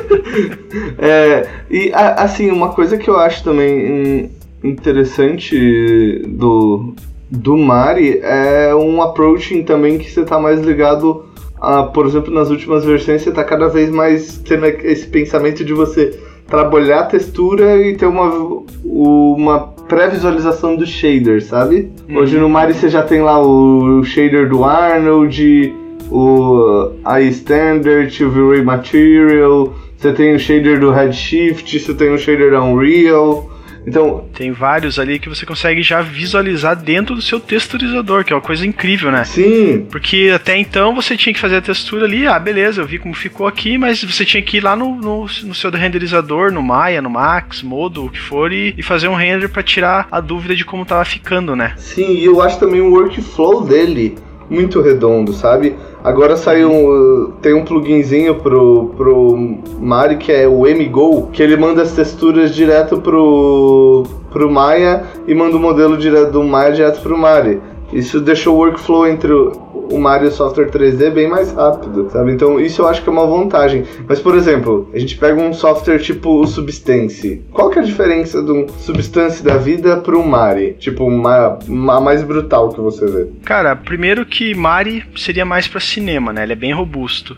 é, 0.98 1.46
e 1.70 1.92
assim, 1.94 2.50
uma 2.50 2.70
coisa 2.70 2.96
que 2.96 3.08
eu 3.08 3.18
acho 3.18 3.44
também 3.44 4.30
interessante 4.62 6.22
do, 6.26 6.94
do 7.30 7.56
Mari 7.56 8.20
é 8.22 8.74
um 8.74 9.02
approaching 9.02 9.62
também 9.62 9.98
que 9.98 10.10
você 10.10 10.20
está 10.20 10.38
mais 10.38 10.60
ligado 10.60 11.26
a, 11.60 11.84
por 11.84 12.06
exemplo, 12.06 12.32
nas 12.32 12.50
últimas 12.50 12.84
versões 12.84 13.22
você 13.22 13.30
está 13.30 13.44
cada 13.44 13.68
vez 13.68 13.90
mais 13.90 14.38
tendo 14.38 14.66
esse 14.66 15.06
pensamento 15.06 15.64
de 15.64 15.72
você 15.72 16.18
trabalhar 16.46 17.00
a 17.00 17.06
textura 17.06 17.76
e 17.76 17.96
ter 17.96 18.06
uma, 18.06 18.62
uma 18.84 19.60
pré-visualização 19.88 20.76
do 20.76 20.86
shader, 20.86 21.42
sabe? 21.42 21.90
Uhum. 22.08 22.18
Hoje 22.18 22.38
no 22.38 22.48
Mari 22.48 22.74
você 22.74 22.88
já 22.88 23.02
tem 23.02 23.22
lá 23.22 23.40
o 23.40 24.02
shader 24.04 24.48
do 24.48 24.64
Arnold, 24.64 25.74
o 26.10 26.92
iStandard, 27.20 28.24
o 28.24 28.30
V-Ray 28.30 28.62
Material, 28.62 29.74
você 29.96 30.12
tem 30.12 30.34
o 30.34 30.38
shader 30.38 30.78
do 30.80 30.90
Redshift, 30.90 31.78
você 31.78 31.94
tem 31.94 32.12
o 32.12 32.18
shader 32.18 32.50
da 32.50 32.62
Unreal, 32.62 33.50
então, 33.86 34.24
tem 34.34 34.50
vários 34.50 34.98
ali 34.98 35.18
que 35.18 35.28
você 35.28 35.44
consegue 35.44 35.82
já 35.82 36.00
visualizar 36.00 36.74
dentro 36.74 37.14
do 37.14 37.22
seu 37.22 37.38
texturizador, 37.38 38.24
que 38.24 38.32
é 38.32 38.36
uma 38.36 38.42
coisa 38.42 38.66
incrível, 38.66 39.10
né? 39.10 39.24
Sim. 39.24 39.86
Porque 39.90 40.32
até 40.34 40.56
então 40.56 40.94
você 40.94 41.16
tinha 41.16 41.34
que 41.34 41.40
fazer 41.40 41.56
a 41.56 41.62
textura 41.62 42.06
ali, 42.06 42.26
ah, 42.26 42.38
beleza, 42.38 42.80
eu 42.80 42.86
vi 42.86 42.98
como 42.98 43.14
ficou 43.14 43.46
aqui, 43.46 43.76
mas 43.76 44.02
você 44.02 44.24
tinha 44.24 44.42
que 44.42 44.56
ir 44.56 44.64
lá 44.64 44.74
no, 44.74 44.96
no, 44.96 45.22
no 45.22 45.54
seu 45.54 45.70
renderizador, 45.70 46.50
no 46.50 46.62
Maya, 46.62 47.02
no 47.02 47.10
Max, 47.10 47.62
Modo, 47.62 48.06
o 48.06 48.10
que 48.10 48.20
for, 48.20 48.52
e, 48.52 48.74
e 48.76 48.82
fazer 48.82 49.08
um 49.08 49.14
render 49.14 49.48
para 49.48 49.62
tirar 49.62 50.08
a 50.10 50.20
dúvida 50.20 50.56
de 50.56 50.64
como 50.64 50.86
tava 50.86 51.04
ficando, 51.04 51.54
né? 51.54 51.74
Sim, 51.76 52.14
e 52.14 52.24
eu 52.24 52.40
acho 52.40 52.58
também 52.58 52.80
o 52.80 52.90
workflow 52.90 53.64
dele 53.64 54.16
muito 54.48 54.80
redondo, 54.80 55.32
sabe? 55.32 55.74
Agora 56.02 56.36
saiu 56.36 57.32
tem 57.40 57.54
um 57.54 57.64
pluginzinho 57.64 58.34
pro, 58.36 58.90
pro 58.96 59.56
Mari 59.80 60.16
que 60.16 60.32
é 60.32 60.46
o 60.46 60.62
MGO, 60.62 61.28
que 61.32 61.42
ele 61.42 61.56
manda 61.56 61.82
as 61.82 61.92
texturas 61.92 62.54
direto 62.54 63.00
pro, 63.00 64.04
pro 64.30 64.50
Maya 64.50 65.04
e 65.26 65.34
manda 65.34 65.56
o 65.56 65.60
modelo 65.60 65.96
direto 65.96 66.32
do 66.32 66.42
Maya 66.44 66.72
direto 66.72 67.00
pro 67.00 67.16
Mari. 67.16 67.60
Isso 67.94 68.20
deixou 68.20 68.56
o 68.56 68.58
workflow 68.58 69.06
entre 69.06 69.32
o 69.32 69.98
Mario 69.98 70.30
Software 70.30 70.68
3D 70.70 71.10
bem 71.10 71.28
mais 71.28 71.52
rápido, 71.52 72.10
sabe? 72.10 72.32
Então 72.32 72.58
isso 72.58 72.82
eu 72.82 72.88
acho 72.88 73.02
que 73.02 73.08
é 73.08 73.12
uma 73.12 73.26
vantagem. 73.26 73.84
Mas, 74.08 74.20
por 74.20 74.34
exemplo, 74.34 74.90
a 74.92 74.98
gente 74.98 75.16
pega 75.16 75.40
um 75.40 75.52
software 75.52 75.98
tipo 75.98 76.40
o 76.40 76.46
Substance. 76.46 77.42
Qual 77.52 77.70
que 77.70 77.78
é 77.78 77.82
a 77.82 77.84
diferença 77.84 78.42
de 78.42 78.50
um 78.50 78.68
Substance 78.68 79.42
da 79.44 79.56
vida 79.56 79.96
para 79.98 80.16
um 80.16 80.26
Mari? 80.26 80.74
Tipo, 80.78 81.04
uma, 81.04 81.58
uma 81.68 82.00
mais 82.00 82.22
brutal 82.24 82.70
que 82.70 82.80
você 82.80 83.06
vê. 83.06 83.28
Cara, 83.44 83.76
primeiro 83.76 84.26
que 84.26 84.54
Mari 84.54 85.04
seria 85.16 85.44
mais 85.44 85.68
para 85.68 85.80
cinema, 85.80 86.32
né? 86.32 86.42
Ele 86.42 86.52
é 86.52 86.56
bem 86.56 86.72
robusto. 86.72 87.36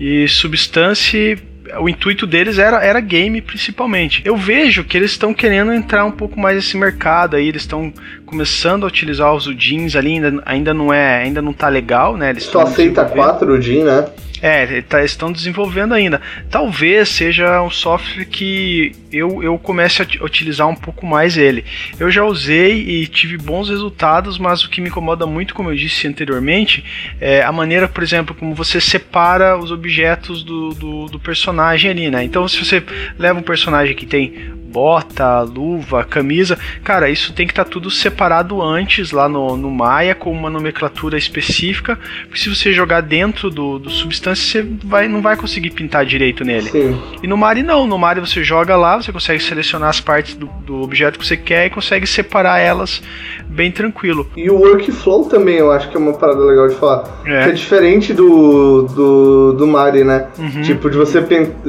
E 0.00 0.26
Substance 0.26 1.38
o 1.80 1.88
intuito 1.88 2.26
deles 2.26 2.58
era, 2.58 2.82
era 2.82 3.00
game 3.00 3.40
principalmente. 3.40 4.22
Eu 4.24 4.36
vejo 4.36 4.84
que 4.84 4.96
eles 4.96 5.12
estão 5.12 5.32
querendo 5.32 5.72
entrar 5.72 6.04
um 6.04 6.10
pouco 6.10 6.38
mais 6.38 6.56
nesse 6.56 6.76
mercado 6.76 7.36
aí, 7.36 7.48
eles 7.48 7.62
estão 7.62 7.92
começando 8.26 8.84
a 8.84 8.86
utilizar 8.86 9.32
os 9.34 9.44
jeans 9.56 9.94
ali, 9.94 10.14
ainda, 10.14 10.42
ainda 10.44 10.74
não 10.74 10.92
é, 10.92 11.22
ainda 11.22 11.42
não 11.42 11.52
tá 11.52 11.68
legal, 11.68 12.16
né? 12.16 12.30
Eles 12.30 12.44
Só 12.44 12.62
aceita 12.62 13.04
4 13.04 13.58
jeans, 13.58 13.84
né? 13.84 14.04
É, 14.42 14.82
tá, 14.82 15.04
estão 15.04 15.30
desenvolvendo 15.30 15.94
ainda. 15.94 16.20
Talvez 16.50 17.08
seja 17.10 17.62
um 17.62 17.70
software 17.70 18.24
que 18.24 18.90
eu, 19.12 19.40
eu 19.40 19.56
comece 19.56 20.02
a 20.02 20.24
utilizar 20.24 20.68
um 20.68 20.74
pouco 20.74 21.06
mais 21.06 21.36
ele. 21.36 21.64
Eu 22.00 22.10
já 22.10 22.24
usei 22.24 22.80
e 22.80 23.06
tive 23.06 23.38
bons 23.38 23.68
resultados, 23.68 24.38
mas 24.38 24.64
o 24.64 24.68
que 24.68 24.80
me 24.80 24.88
incomoda 24.88 25.26
muito, 25.26 25.54
como 25.54 25.70
eu 25.70 25.76
disse 25.76 26.08
anteriormente, 26.08 26.84
é 27.20 27.40
a 27.42 27.52
maneira, 27.52 27.86
por 27.86 28.02
exemplo, 28.02 28.34
como 28.34 28.52
você 28.52 28.80
separa 28.80 29.56
os 29.56 29.70
objetos 29.70 30.42
do, 30.42 30.70
do, 30.70 31.06
do 31.06 31.20
personagem 31.20 31.92
ali, 31.92 32.10
né? 32.10 32.24
Então, 32.24 32.48
se 32.48 32.64
você 32.64 32.82
leva 33.16 33.38
um 33.38 33.42
personagem 33.42 33.94
que 33.94 34.06
tem 34.06 34.60
bota, 34.72 35.40
luva, 35.42 36.02
camisa. 36.04 36.58
Cara, 36.82 37.10
isso 37.10 37.32
tem 37.32 37.46
que 37.46 37.52
estar 37.52 37.64
tá 37.64 37.70
tudo 37.70 37.90
separado 37.90 38.62
antes 38.62 39.12
lá 39.12 39.28
no, 39.28 39.56
no 39.56 39.70
Maya 39.70 40.14
com 40.14 40.32
uma 40.32 40.48
nomenclatura 40.48 41.18
específica. 41.18 41.98
Porque 42.26 42.40
se 42.40 42.48
você 42.48 42.72
jogar 42.72 43.02
dentro 43.02 43.50
do, 43.50 43.78
do 43.78 43.90
substância, 43.90 44.62
você 44.62 44.68
vai, 44.84 45.08
não 45.08 45.20
vai 45.20 45.36
conseguir 45.36 45.70
pintar 45.70 46.06
direito 46.06 46.44
nele. 46.44 46.70
Sim. 46.70 47.00
E 47.22 47.26
no 47.26 47.36
Mari 47.36 47.62
não, 47.62 47.86
no 47.86 47.98
Mari 47.98 48.20
você 48.20 48.42
joga 48.42 48.76
lá, 48.76 48.96
você 48.96 49.12
consegue 49.12 49.42
selecionar 49.42 49.90
as 49.90 50.00
partes 50.00 50.34
do, 50.34 50.46
do 50.64 50.82
objeto 50.82 51.18
que 51.18 51.26
você 51.26 51.36
quer 51.36 51.66
e 51.66 51.70
consegue 51.70 52.06
separar 52.06 52.58
elas 52.58 53.02
bem 53.46 53.70
tranquilo. 53.70 54.28
E 54.36 54.48
o 54.48 54.56
workflow 54.56 55.26
também 55.26 55.56
eu 55.56 55.70
acho 55.70 55.90
que 55.90 55.96
é 55.96 56.00
uma 56.00 56.14
parada 56.14 56.40
legal 56.40 56.68
de 56.68 56.74
falar. 56.76 57.04
É. 57.26 57.44
Que 57.44 57.50
é 57.50 57.52
diferente 57.52 58.14
do, 58.14 58.82
do, 58.82 59.52
do 59.52 59.66
Mari, 59.66 60.04
né? 60.04 60.28
Uhum. 60.38 60.62
Tipo, 60.62 60.88
de 60.88 60.96
você 60.96 61.20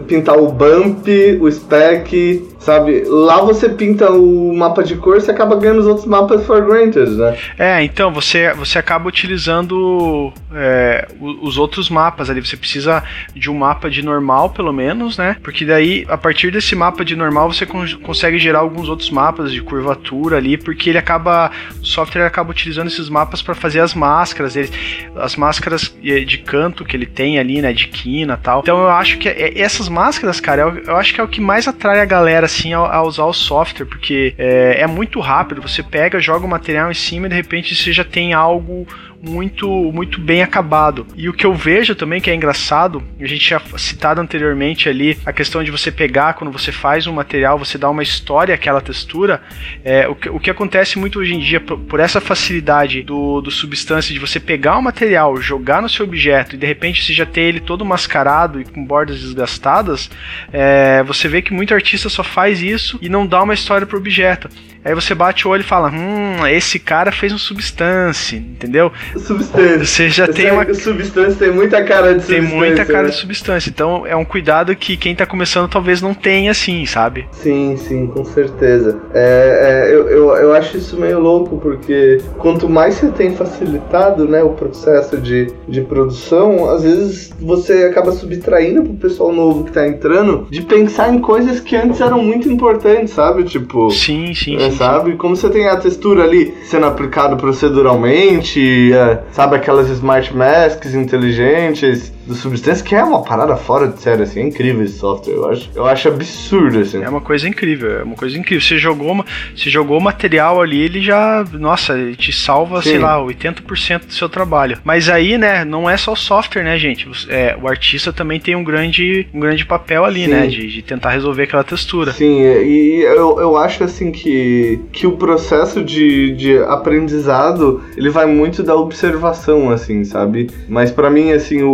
pintar 0.07 0.37
o 0.37 0.47
bump, 0.51 1.07
o 1.41 1.51
spec, 1.51 2.52
sabe? 2.63 3.03
Lá 3.05 3.41
você 3.41 3.69
pinta 3.69 4.09
o 4.11 4.55
mapa 4.55 4.83
de 4.83 4.95
cor, 4.95 5.19
você 5.19 5.31
acaba 5.31 5.55
ganhando 5.55 5.79
os 5.79 5.87
outros 5.87 6.05
mapas 6.05 6.45
for 6.45 6.65
granted, 6.65 7.11
né? 7.11 7.37
É, 7.57 7.83
então 7.83 8.11
você, 8.11 8.53
você 8.53 8.79
acaba 8.79 9.07
utilizando 9.07 10.31
é, 10.53 11.07
os 11.19 11.57
outros 11.57 11.89
mapas 11.89 12.29
ali. 12.29 12.43
Você 12.43 12.55
precisa 12.55 13.03
de 13.35 13.49
um 13.49 13.55
mapa 13.55 13.89
de 13.89 14.01
normal, 14.01 14.49
pelo 14.49 14.71
menos, 14.71 15.17
né? 15.17 15.35
Porque 15.43 15.65
daí, 15.65 16.05
a 16.07 16.17
partir 16.17 16.51
desse 16.51 16.75
mapa 16.75 17.03
de 17.03 17.15
normal, 17.15 17.51
você 17.51 17.65
consegue 17.65 18.39
gerar 18.39 18.59
alguns 18.59 18.87
outros 18.87 19.09
mapas 19.09 19.51
de 19.51 19.61
curvatura 19.61 20.37
ali, 20.37 20.57
porque 20.57 20.89
ele 20.89 20.97
acaba. 20.97 21.51
O 21.81 21.85
software 21.85 22.25
acaba 22.25 22.51
utilizando 22.51 22.87
esses 22.87 23.09
mapas 23.09 23.41
para 23.41 23.53
fazer 23.53 23.81
as 23.81 23.93
máscaras. 23.93 24.55
Ele, 24.55 24.69
as 25.17 25.35
máscaras 25.35 25.93
de 26.01 26.37
canto 26.39 26.85
que 26.85 26.95
ele 26.95 27.05
tem 27.05 27.37
ali, 27.37 27.61
né? 27.61 27.73
De 27.73 27.87
quina 27.87 28.37
tal. 28.37 28.61
Então 28.61 28.79
eu 28.79 28.89
acho 28.89 29.17
que 29.17 29.27
é, 29.27 29.59
essas 29.59 29.89
máscaras, 29.89 30.39
cara, 30.39 30.61
eu, 30.61 30.77
eu 30.85 30.95
acho 30.95 31.13
que 31.13 31.19
é 31.19 31.23
o 31.23 31.27
que 31.27 31.41
mais 31.41 31.67
atrai 31.67 31.99
a 31.99 32.05
galera 32.05 32.47
assim 32.53 32.73
a, 32.73 32.79
a 32.79 33.03
usar 33.03 33.25
o 33.25 33.33
software, 33.33 33.85
porque 33.85 34.35
é, 34.37 34.81
é, 34.81 34.87
muito 34.87 35.19
rápido. 35.19 35.61
Você 35.61 35.81
pega, 35.81 36.19
joga 36.19 36.45
o 36.45 36.49
material 36.49 36.91
em 36.91 36.93
cima 36.93 37.25
e 37.25 37.29
de 37.29 37.35
repente 37.35 37.75
você 37.75 37.91
já 37.91 38.03
tem 38.03 38.33
algo 38.33 38.87
muito 39.23 39.67
muito 39.93 40.19
bem 40.19 40.43
acabado. 40.43 41.07
E 41.15 41.29
o 41.29 41.33
que 41.33 41.45
eu 41.45 41.53
vejo 41.53 41.95
também 41.95 42.19
que 42.19 42.29
é 42.29 42.35
engraçado, 42.35 43.01
a 43.19 43.25
gente 43.25 43.49
já 43.49 43.61
citado 43.77 44.19
anteriormente 44.19 44.89
ali 44.89 45.17
a 45.25 45.31
questão 45.31 45.63
de 45.63 45.71
você 45.71 45.91
pegar 45.91 46.33
quando 46.33 46.51
você 46.51 46.71
faz 46.71 47.07
um 47.07 47.13
material, 47.13 47.57
você 47.57 47.77
dá 47.77 47.89
uma 47.89 48.03
história 48.03 48.53
àquela 48.53 48.81
textura. 48.81 49.41
É, 49.83 50.07
o, 50.07 50.15
que, 50.15 50.29
o 50.29 50.39
que 50.39 50.49
acontece 50.49 50.99
muito 50.99 51.19
hoje 51.19 51.33
em 51.33 51.39
dia 51.39 51.61
por, 51.61 51.79
por 51.79 51.99
essa 51.99 52.19
facilidade 52.19 53.01
do, 53.03 53.39
do 53.39 53.49
substância 53.49 54.13
de 54.13 54.19
você 54.19 54.39
pegar 54.39 54.77
o 54.77 54.81
material, 54.81 55.37
jogar 55.37 55.81
no 55.81 55.87
seu 55.87 56.05
objeto 56.05 56.55
e 56.55 56.57
de 56.57 56.67
repente 56.67 57.03
você 57.03 57.13
já 57.13 57.25
ter 57.25 57.41
ele 57.41 57.61
todo 57.61 57.85
mascarado 57.85 58.59
e 58.59 58.65
com 58.65 58.83
bordas 58.83 59.21
desgastadas, 59.21 60.09
é, 60.51 61.01
você 61.03 61.29
vê 61.29 61.41
que 61.41 61.53
muito 61.53 61.73
artista 61.73 62.09
só 62.09 62.23
faz 62.23 62.61
isso 62.61 62.99
e 63.01 63.07
não 63.07 63.25
dá 63.25 63.41
uma 63.41 63.53
história 63.53 63.87
pro 63.87 63.97
objeto. 63.97 64.49
Aí 64.85 64.93
você 64.93 65.15
bate 65.15 65.47
o 65.47 65.51
olho 65.51 65.61
e 65.61 65.63
fala, 65.63 65.89
hum, 65.89 66.45
esse 66.47 66.77
cara 66.79 67.11
fez 67.11 67.31
um 67.31 67.37
substância, 67.37 68.35
entendeu? 68.37 68.91
Substância. 69.17 69.85
Você 69.85 70.09
já 70.09 70.27
tem 70.27 70.51
uma. 70.51 70.71
Substância 70.73 71.35
tem 71.35 71.51
muita 71.53 71.83
cara 71.83 72.13
de 72.15 72.25
Tem 72.25 72.37
substância. 72.41 72.57
muita 72.57 72.85
cara 72.85 73.03
né? 73.03 73.09
de 73.09 73.15
substância. 73.15 73.69
Então 73.69 74.05
é 74.05 74.15
um 74.15 74.25
cuidado 74.25 74.75
que 74.75 74.97
quem 74.97 75.15
tá 75.15 75.25
começando 75.25 75.69
talvez 75.69 76.01
não 76.01 76.13
tenha 76.13 76.51
assim, 76.51 76.85
sabe? 76.85 77.27
Sim, 77.31 77.77
sim, 77.77 78.07
com 78.07 78.23
certeza. 78.25 78.99
É, 79.13 79.87
é, 79.89 79.95
eu, 79.95 80.09
eu, 80.09 80.29
eu 80.35 80.53
acho 80.53 80.77
isso 80.77 80.99
meio 80.99 81.19
louco, 81.19 81.57
porque 81.57 82.19
quanto 82.37 82.67
mais 82.69 82.95
você 82.95 83.07
tem 83.11 83.35
facilitado 83.35 84.27
né, 84.27 84.43
o 84.43 84.49
processo 84.49 85.17
de, 85.17 85.47
de 85.67 85.81
produção, 85.81 86.69
às 86.69 86.83
vezes 86.83 87.31
você 87.39 87.85
acaba 87.85 88.11
subtraindo 88.11 88.83
pro 88.83 88.93
pessoal 88.93 89.31
novo 89.31 89.63
que 89.63 89.71
tá 89.71 89.87
entrando 89.87 90.47
de 90.49 90.61
pensar 90.61 91.13
em 91.13 91.19
coisas 91.19 91.59
que 91.59 91.75
antes 91.75 92.01
eram 92.01 92.21
muito 92.21 92.49
importantes, 92.49 93.13
sabe? 93.13 93.43
Tipo. 93.43 93.89
Sim, 93.91 94.33
sim, 94.33 94.55
É, 94.57 94.69
sim. 94.71 94.72
Sabe? 94.77 95.15
Como 95.15 95.35
você 95.35 95.49
tem 95.49 95.67
a 95.67 95.77
textura 95.77 96.23
ali 96.23 96.53
sendo 96.63 96.85
aplicado 96.85 97.37
proceduralmente, 97.37 98.93
é, 98.93 99.23
sabe 99.31 99.55
aquelas 99.55 99.89
smart 99.89 100.35
masks 100.35 100.93
inteligentes 100.93 102.11
do 102.25 102.33
Substance, 102.35 102.83
que 102.83 102.95
é 102.95 103.03
uma 103.03 103.21
parada 103.23 103.55
fora 103.55 103.87
de 103.87 104.01
série, 104.01 104.23
assim, 104.23 104.39
é 104.41 104.43
incrível 104.43 104.83
esse 104.83 104.97
software, 104.97 105.33
eu 105.33 105.49
acho, 105.49 105.69
eu 105.75 105.85
acho 105.85 106.07
absurdo, 106.07 106.79
assim. 106.79 107.01
É 107.03 107.09
uma 107.09 107.21
coisa 107.21 107.47
incrível, 107.47 107.99
é 107.99 108.03
uma 108.03 108.15
coisa 108.15 108.37
incrível. 108.37 108.61
Você 108.65 108.77
jogou, 108.77 109.11
uma- 109.11 109.25
você 109.55 109.69
jogou 109.69 109.97
o 109.97 110.01
material 110.01 110.61
ali, 110.61 110.79
ele 110.81 111.01
já, 111.01 111.43
nossa, 111.53 111.97
ele 111.97 112.15
te 112.15 112.31
salva, 112.31 112.81
Sim. 112.81 112.91
sei 112.91 112.99
lá, 112.99 113.21
80% 113.21 114.05
do 114.07 114.13
seu 114.13 114.29
trabalho. 114.29 114.77
Mas 114.83 115.09
aí, 115.09 115.37
né, 115.37 115.65
não 115.65 115.89
é 115.89 115.97
só 115.97 116.13
o 116.13 116.15
software, 116.15 116.63
né, 116.63 116.77
gente? 116.77 117.07
É, 117.29 117.57
o 117.61 117.67
artista 117.67 118.13
também 118.13 118.39
tem 118.39 118.55
um 118.55 118.63
grande, 118.63 119.27
um 119.33 119.39
grande 119.39 119.65
papel 119.65 120.05
ali, 120.05 120.25
Sim. 120.25 120.31
né, 120.31 120.47
de, 120.47 120.67
de 120.67 120.81
tentar 120.81 121.09
resolver 121.11 121.43
aquela 121.43 121.63
textura. 121.63 122.11
Sim, 122.13 122.39
e 122.41 123.01
eu, 123.03 123.39
eu 123.39 123.57
acho 123.57 123.83
assim 123.83 124.11
que, 124.11 124.79
que 124.91 125.05
o 125.05 125.13
processo 125.13 125.83
de, 125.83 126.33
de 126.35 126.57
aprendizado 126.59 127.81
ele 127.97 128.09
vai 128.09 128.25
muito 128.25 128.63
da 128.63 128.75
observação, 128.75 129.69
assim, 129.69 130.03
sabe? 130.03 130.49
Mas 130.67 130.91
pra 130.91 131.09
mim, 131.09 131.31
assim, 131.31 131.61
o, 131.63 131.73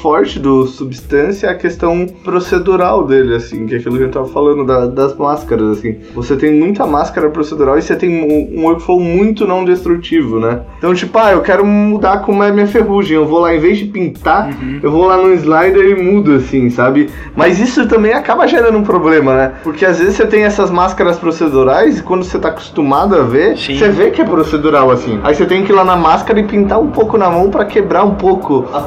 forte 0.00 0.38
do 0.38 0.66
Substância 0.66 1.46
é 1.46 1.50
a 1.50 1.54
questão 1.54 2.06
procedural 2.24 3.06
dele, 3.06 3.34
assim, 3.34 3.66
que 3.66 3.74
é 3.74 3.78
aquilo 3.78 3.96
que 3.96 4.02
gente 4.04 4.12
tava 4.14 4.26
falando 4.28 4.64
da- 4.64 4.86
das 4.86 5.14
máscaras, 5.16 5.78
assim. 5.78 5.96
Você 6.14 6.36
tem 6.36 6.52
muita 6.58 6.86
máscara 6.86 7.28
procedural 7.30 7.78
e 7.78 7.82
você 7.82 7.94
tem 7.96 8.10
um, 8.54 8.60
um 8.60 8.64
workflow 8.64 8.98
muito 9.00 9.46
não 9.46 9.64
destrutivo, 9.64 10.38
né? 10.40 10.60
Então, 10.78 10.94
tipo, 10.94 11.16
ah, 11.18 11.32
eu 11.32 11.40
quero 11.42 11.64
mudar 11.64 12.18
como 12.22 12.42
é 12.42 12.50
minha 12.50 12.66
ferrugem, 12.66 13.16
eu 13.16 13.26
vou 13.26 13.40
lá, 13.40 13.54
em 13.54 13.58
vez 13.60 13.78
de 13.78 13.84
pintar, 13.86 14.48
Uhum. 14.48 14.80
eu 14.82 14.90
vou 14.90 15.06
lá 15.06 15.16
no 15.16 15.32
slider 15.34 15.84
e 15.98 16.02
mudo, 16.02 16.34
assim, 16.34 16.70
sabe? 16.70 17.08
Mas 17.36 17.60
isso 17.60 17.86
também 17.86 18.12
acaba 18.12 18.46
gerando 18.46 18.78
um 18.78 18.82
problema, 18.82 19.34
né? 19.36 19.52
Porque 19.62 19.84
às 19.84 19.98
vezes 19.98 20.14
você 20.16 20.26
tem 20.26 20.44
essas 20.44 20.70
máscaras 20.70 21.18
procedurais 21.18 21.98
e 21.98 22.02
quando 22.02 22.24
você 22.24 22.38
tá 22.38 22.48
acostumado 22.48 23.14
a 23.14 23.22
ver, 23.22 23.56
Sim. 23.58 23.78
você 23.78 23.88
vê 23.88 24.10
que 24.10 24.22
é 24.22 24.24
procedural, 24.24 24.90
assim. 24.90 25.18
Aí 25.22 25.34
você 25.34 25.44
tem 25.46 25.64
que 25.64 25.72
ir 25.72 25.74
lá 25.74 25.84
na 25.84 25.96
máscara 25.96 26.40
e 26.40 26.44
pintar 26.44 26.80
um 26.80 26.88
pouco 26.88 27.16
na 27.18 27.28
mão 27.30 27.50
pra 27.50 27.64
quebrar 27.64 28.04
um 28.04 28.14
pouco 28.14 28.66
a 28.72 28.80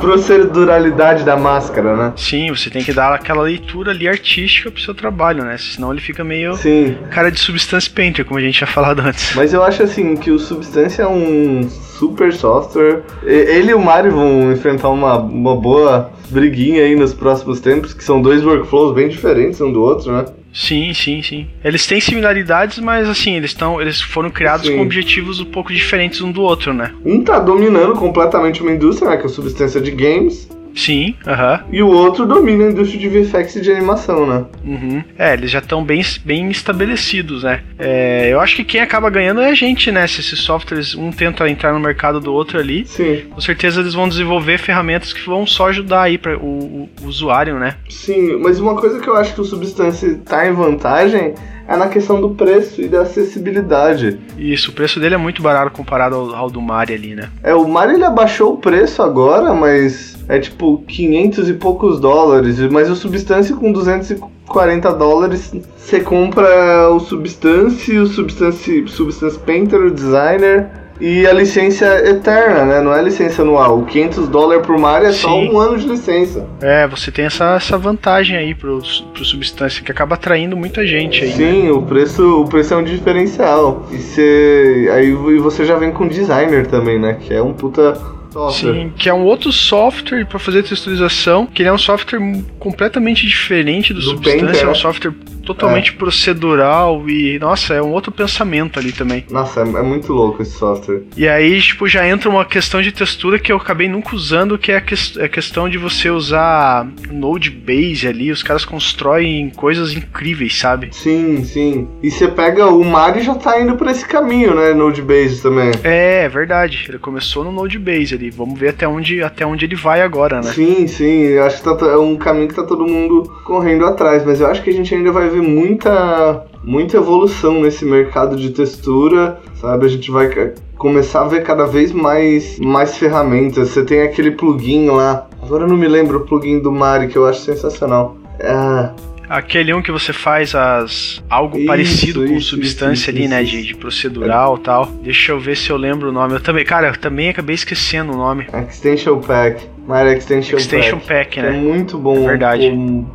proceduralidade 0.73 1.23
da 1.23 1.37
máscara, 1.37 1.95
né? 1.95 2.13
Sim, 2.15 2.49
você 2.49 2.69
tem 2.69 2.83
que 2.83 2.93
dar 2.93 3.13
aquela 3.13 3.43
leitura 3.43 3.91
ali 3.91 4.07
artística 4.07 4.71
pro 4.71 4.81
seu 4.81 4.93
trabalho, 4.93 5.43
né? 5.43 5.57
Senão 5.57 5.91
ele 5.91 6.01
fica 6.01 6.23
meio 6.23 6.55
Sim. 6.55 6.97
cara 7.11 7.31
de 7.31 7.39
Substance 7.39 7.89
Painter, 7.89 8.25
como 8.25 8.39
a 8.39 8.41
gente 8.41 8.57
tinha 8.57 8.67
falado 8.67 8.99
antes. 9.01 9.35
Mas 9.35 9.53
eu 9.53 9.63
acho 9.63 9.83
assim 9.83 10.15
que 10.15 10.31
o 10.31 10.39
Substância 10.39 11.03
é 11.03 11.07
um 11.07 11.69
super 11.69 12.33
software. 12.33 13.03
Ele 13.23 13.71
e 13.71 13.73
o 13.73 13.79
Mario 13.79 14.11
vão 14.11 14.51
enfrentar 14.51 14.89
uma, 14.89 15.17
uma 15.17 15.55
boa 15.55 16.11
briguinha 16.29 16.83
aí 16.83 16.95
nos 16.95 17.13
próximos 17.13 17.59
tempos, 17.59 17.93
que 17.93 18.03
são 18.03 18.21
dois 18.21 18.43
workflows 18.43 18.95
bem 18.95 19.07
diferentes 19.07 19.61
um 19.61 19.71
do 19.71 19.81
outro, 19.81 20.11
né? 20.11 20.25
Sim, 20.53 20.93
sim, 20.93 21.21
sim. 21.23 21.47
Eles 21.63 21.87
têm 21.87 21.99
similaridades, 21.99 22.77
mas 22.77 23.09
assim, 23.09 23.35
eles 23.35 23.49
estão, 23.49 23.81
eles 23.81 23.99
foram 23.99 24.29
criados 24.29 24.67
Sim. 24.67 24.75
com 24.75 24.83
objetivos 24.83 25.39
um 25.39 25.45
pouco 25.45 25.73
diferentes 25.73 26.21
um 26.21 26.31
do 26.31 26.43
outro, 26.43 26.71
né? 26.71 26.91
Um 27.03 27.23
tá 27.23 27.39
dominando 27.39 27.93
completamente 27.93 28.61
uma 28.61 28.71
indústria, 28.71 29.09
né, 29.09 29.17
que 29.17 29.23
é 29.23 29.25
a 29.25 29.29
Substância 29.29 29.81
de 29.81 29.89
games, 29.89 30.47
Sim, 30.75 31.15
aham. 31.25 31.63
e 31.71 31.81
o 31.81 31.87
outro 31.87 32.25
domina 32.25 32.65
a 32.65 32.71
indústria 32.71 32.99
de 32.99 33.09
VFX 33.09 33.61
de 33.61 33.71
animação, 33.71 34.25
né? 34.25 34.45
Uhum. 34.65 35.03
É, 35.17 35.33
eles 35.33 35.51
já 35.51 35.59
estão 35.59 35.83
bem, 35.83 36.01
bem 36.25 36.49
estabelecidos, 36.49 37.43
né? 37.43 37.61
É, 37.77 38.29
eu 38.31 38.39
acho 38.39 38.55
que 38.55 38.63
quem 38.63 38.81
acaba 38.81 39.09
ganhando 39.09 39.41
é 39.41 39.49
a 39.49 39.53
gente, 39.53 39.91
né? 39.91 40.05
Se 40.07 40.19
esses 40.19 40.39
softwares, 40.39 40.95
um 40.95 41.11
tenta 41.11 41.47
entrar 41.49 41.73
no 41.73 41.79
mercado 41.79 42.19
do 42.19 42.33
outro 42.33 42.59
ali, 42.59 42.85
Sim, 42.85 43.23
com 43.29 43.41
certeza 43.41 43.81
eles 43.81 43.93
vão 43.93 44.07
desenvolver 44.07 44.57
ferramentas 44.57 45.13
que 45.13 45.25
vão 45.25 45.45
só 45.45 45.69
ajudar 45.69 46.03
aí 46.03 46.17
para 46.17 46.37
o, 46.37 46.89
o 47.01 47.05
usuário, 47.05 47.59
né? 47.59 47.75
sim, 47.89 48.37
mas 48.37 48.59
uma 48.59 48.75
coisa 48.75 48.99
que 48.99 49.07
eu 49.07 49.15
acho 49.15 49.33
que 49.33 49.41
o 49.41 49.45
Substância 49.45 50.19
tá 50.25 50.47
em 50.47 50.53
vantagem 50.53 51.33
é 51.67 51.77
na 51.77 51.87
questão 51.87 52.19
do 52.19 52.29
preço 52.31 52.81
e 52.81 52.87
da 52.87 53.01
acessibilidade. 53.01 54.19
Isso, 54.37 54.71
o 54.71 54.73
preço 54.73 54.99
dele 54.99 55.15
é 55.15 55.17
muito 55.17 55.41
barato 55.41 55.71
comparado 55.71 56.15
ao, 56.15 56.35
ao 56.35 56.49
do 56.49 56.61
Mari 56.61 56.93
ali, 56.93 57.15
né? 57.15 57.29
É, 57.41 57.53
o 57.53 57.67
Mario 57.67 57.95
ele 57.95 58.05
abaixou 58.05 58.53
o 58.53 58.57
preço 58.57 59.01
agora, 59.01 59.53
mas 59.53 60.17
é 60.27 60.39
tipo 60.39 60.83
500 60.87 61.49
e 61.49 61.53
poucos 61.53 61.99
dólares, 61.99 62.59
mas 62.71 62.89
o 62.89 62.95
Substance 62.95 63.53
com 63.53 63.71
240 63.71 64.93
dólares 64.93 65.53
você 65.77 65.99
compra 65.99 66.89
o 66.89 66.99
Substance, 66.99 67.97
o 67.97 68.07
Substance, 68.07 68.87
Substance 68.87 69.39
Painter, 69.39 69.81
o 69.81 69.91
Designer 69.91 70.82
e 70.99 71.25
a 71.25 71.33
licença 71.33 71.85
eterna, 72.07 72.65
né? 72.65 72.81
Não 72.81 72.93
é 72.93 73.01
licença 73.01 73.41
anual. 73.41 73.79
O 73.79 73.85
500 73.85 74.27
dólares 74.27 74.65
pro 74.65 74.79
Mario 74.79 75.07
é 75.07 75.11
só 75.11 75.29
Sim. 75.29 75.51
um 75.51 75.59
ano 75.59 75.77
de 75.77 75.87
licença. 75.87 76.47
É, 76.61 76.87
você 76.87 77.11
tem 77.11 77.25
essa, 77.25 77.55
essa 77.55 77.77
vantagem 77.77 78.37
aí 78.37 78.53
pro, 78.53 78.81
pro 79.13 79.25
Substância, 79.25 79.83
que 79.83 79.91
acaba 79.91 80.15
atraindo 80.15 80.55
muita 80.55 80.85
gente 80.85 81.23
aí, 81.23 81.29
né? 81.29 81.35
Sim, 81.35 81.69
o 81.69 81.81
preço, 81.81 82.41
o 82.41 82.47
preço 82.47 82.73
é 82.73 82.77
um 82.77 82.83
diferencial. 82.83 83.87
E 83.91 83.97
você, 83.97 84.89
aí 84.93 85.09
e 85.09 85.39
você 85.39 85.65
já 85.65 85.75
vem 85.75 85.91
com 85.91 86.07
designer 86.07 86.67
também, 86.67 86.99
né? 86.99 87.17
Que 87.19 87.33
é 87.33 87.41
um 87.41 87.53
puta 87.53 87.93
software. 88.33 88.73
Sim, 88.73 88.91
que 88.97 89.07
é 89.07 89.13
um 89.13 89.23
outro 89.23 89.51
software 89.51 90.25
para 90.25 90.39
fazer 90.39 90.63
texturização, 90.63 91.45
que 91.45 91.61
ele 91.61 91.69
é 91.69 91.73
um 91.73 91.77
software 91.77 92.19
completamente 92.59 93.25
diferente 93.27 93.93
do, 93.93 93.99
Do 93.99 94.05
Substância, 94.05 94.63
é 94.63 94.65
um 94.65 94.69
né? 94.69 94.73
software 94.75 95.13
totalmente 95.45 95.91
procedural 95.93 97.09
e, 97.09 97.37
nossa, 97.37 97.73
é 97.73 97.81
um 97.81 97.91
outro 97.91 98.11
pensamento 98.13 98.79
ali 98.79 98.91
também. 98.93 99.25
Nossa, 99.29 99.59
é, 99.59 99.63
é 99.63 99.81
muito 99.81 100.13
louco 100.13 100.41
esse 100.41 100.51
software. 100.57 101.01
E 101.17 101.27
aí, 101.27 101.61
tipo, 101.61 101.85
já 101.87 102.07
entra 102.07 102.29
uma 102.29 102.45
questão 102.45 102.81
de 102.81 102.91
textura 102.93 103.37
que 103.37 103.51
eu 103.51 103.57
acabei 103.57 103.89
nunca 103.89 104.15
usando, 104.15 104.57
que 104.57 104.71
é 104.71 104.77
a, 104.77 104.81
ques- 104.81 105.17
a 105.17 105.27
questão 105.27 105.67
de 105.67 105.77
você 105.77 106.09
usar 106.09 106.87
Node 107.11 107.49
Base 107.49 108.07
ali, 108.07 108.31
os 108.31 108.41
caras 108.41 108.63
constroem 108.65 109.49
coisas 109.49 109.93
incríveis, 109.93 110.57
sabe? 110.57 110.89
Sim, 110.91 111.43
sim. 111.43 111.87
E 112.01 112.09
você 112.09 112.29
pega 112.29 112.67
o 112.67 112.83
Mario 112.83 113.21
já 113.21 113.35
tá 113.35 113.59
indo 113.59 113.75
pra 113.75 113.91
esse 113.91 114.05
caminho, 114.07 114.55
né? 114.55 114.73
Node-based 114.73 115.41
também. 115.41 115.71
É, 115.83 116.23
é 116.23 116.29
verdade. 116.29 116.85
Ele 116.87 116.97
começou 116.99 117.43
no 117.43 117.51
Node 117.51 117.77
Base 117.77 118.15
ali. 118.15 118.22
Vamos 118.29 118.59
ver 118.59 118.69
até 118.69 118.87
onde, 118.87 119.21
até 119.21 119.45
onde 119.45 119.65
ele 119.65 119.75
vai 119.75 120.01
agora, 120.01 120.37
né? 120.37 120.51
Sim, 120.53 120.87
sim. 120.87 121.23
Eu 121.23 121.43
acho 121.43 121.57
que 121.57 121.63
tá, 121.63 121.85
é 121.85 121.97
um 121.97 122.15
caminho 122.15 122.47
que 122.47 122.55
tá 122.55 122.63
todo 122.63 122.85
mundo 122.85 123.31
correndo 123.43 123.85
atrás. 123.85 124.25
Mas 124.25 124.39
eu 124.39 124.47
acho 124.47 124.63
que 124.63 124.69
a 124.69 124.73
gente 124.73 124.93
ainda 124.93 125.11
vai 125.11 125.29
ver 125.29 125.41
muita, 125.41 126.45
muita 126.63 126.97
evolução 126.97 127.61
nesse 127.61 127.85
mercado 127.85 128.35
de 128.35 128.49
textura, 128.51 129.39
sabe? 129.55 129.85
A 129.85 129.89
gente 129.89 130.11
vai 130.11 130.53
começar 130.77 131.21
a 131.21 131.27
ver 131.27 131.43
cada 131.43 131.65
vez 131.65 131.91
mais, 131.91 132.59
mais 132.59 132.97
ferramentas. 132.97 133.69
Você 133.69 133.83
tem 133.83 134.01
aquele 134.01 134.31
plugin 134.31 134.89
lá. 134.89 135.27
Agora 135.41 135.63
eu 135.63 135.67
não 135.67 135.77
me 135.77 135.87
lembro 135.87 136.19
o 136.19 136.21
plugin 136.21 136.59
do 136.59 136.71
Mario 136.71 137.09
que 137.09 137.17
eu 137.17 137.25
acho 137.25 137.41
sensacional. 137.41 138.15
É, 138.39 138.89
Aquele 139.33 139.73
um 139.73 139.81
que 139.81 139.91
você 139.91 140.13
faz 140.13 140.53
as 140.53 141.23
algo 141.27 141.57
Isso, 141.57 141.65
parecido 141.65 142.25
com 142.27 142.33
isso, 142.33 142.49
substância 142.51 143.09
isso, 143.09 143.19
ali, 143.19 143.27
né? 143.27 143.43
De, 143.43 143.63
de 143.63 143.75
procedural 143.75 144.57
e 144.57 144.59
tal. 144.59 144.85
Deixa 145.01 145.31
eu 145.31 145.39
ver 145.39 145.57
se 145.57 145.71
eu 145.71 145.77
lembro 145.77 146.09
o 146.09 146.11
nome. 146.11 146.35
Eu 146.35 146.39
também, 146.39 146.63
cara, 146.63 146.89
eu 146.89 146.97
também 146.97 147.29
acabei 147.29 147.55
esquecendo 147.55 148.13
o 148.13 148.15
nome. 148.15 148.45
Extension 148.69 149.19
Pack. 149.19 149.67
Mario 149.87 150.13
Extension, 150.13 150.57
Extension 150.57 150.99
Pack. 150.99 151.07
Pack, 151.07 151.29
Que 151.31 151.41
né? 151.41 151.49
É 151.49 151.51
muito 151.59 151.97
bom. 151.97 152.15
É 152.15 152.27
verdade. 152.27 152.71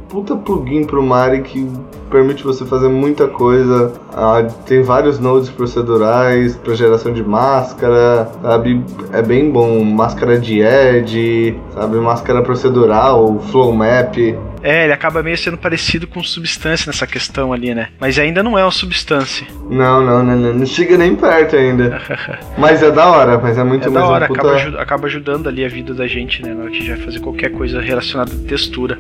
Puta 0.09 0.34
plugin 0.36 0.84
pro 0.84 1.02
Mari 1.02 1.42
que 1.42 1.70
permite 2.11 2.42
você 2.42 2.64
fazer 2.64 2.88
muita 2.88 3.28
coisa. 3.28 3.92
Ah, 4.12 4.42
tem 4.66 4.82
vários 4.82 5.18
nodes 5.18 5.50
procedurais 5.50 6.56
para 6.56 6.74
geração 6.74 7.12
de 7.12 7.22
máscara, 7.22 8.28
sabe? 8.42 8.82
É 9.12 9.22
bem 9.22 9.50
bom. 9.50 9.84
Máscara 9.84 10.38
de 10.38 10.61
edge, 10.61 11.59
sabe? 11.74 11.96
Máscara 11.98 12.42
procedural, 12.42 13.38
flow 13.50 13.72
map. 13.72 14.16
É, 14.61 14.84
ele 14.84 14.92
acaba 14.92 15.22
meio 15.22 15.38
sendo 15.38 15.56
parecido 15.56 16.06
com 16.06 16.22
substância 16.22 16.90
nessa 16.90 17.06
questão 17.06 17.52
ali, 17.52 17.74
né? 17.74 17.88
Mas 18.00 18.18
ainda 18.18 18.42
não 18.42 18.59
é 18.59 18.64
uma 18.64 18.72
substância. 18.72 19.46
Não, 19.70 20.04
não, 20.04 20.24
não, 20.24 20.36
não, 20.36 20.54
não 20.54 20.66
chega 20.66 20.96
nem 20.98 21.14
perto 21.14 21.54
ainda. 21.54 22.00
mas 22.59 22.82
é 22.82 22.90
da 22.90 23.06
hora, 23.06 23.38
mas 23.38 23.56
é 23.56 23.62
muito 23.62 23.86
É 23.86 23.90
mais 23.90 24.04
da 24.04 24.11
hora, 24.11 24.26
puta... 24.26 24.40
acaba, 24.40 24.82
acaba 24.82 25.06
ajudando 25.06 25.48
ali 25.48 25.64
a 25.64 25.68
vida 25.68 25.94
da 25.94 26.06
gente, 26.06 26.42
né? 26.42 26.54
Na 26.54 26.62
hora 26.62 26.70
que 26.70 26.78
a 26.78 26.80
gente 26.80 26.96
vai 26.96 27.04
fazer 27.04 27.20
qualquer 27.20 27.52
coisa 27.52 27.80
relacionada 27.80 28.32
à 28.32 28.48
textura. 28.48 28.98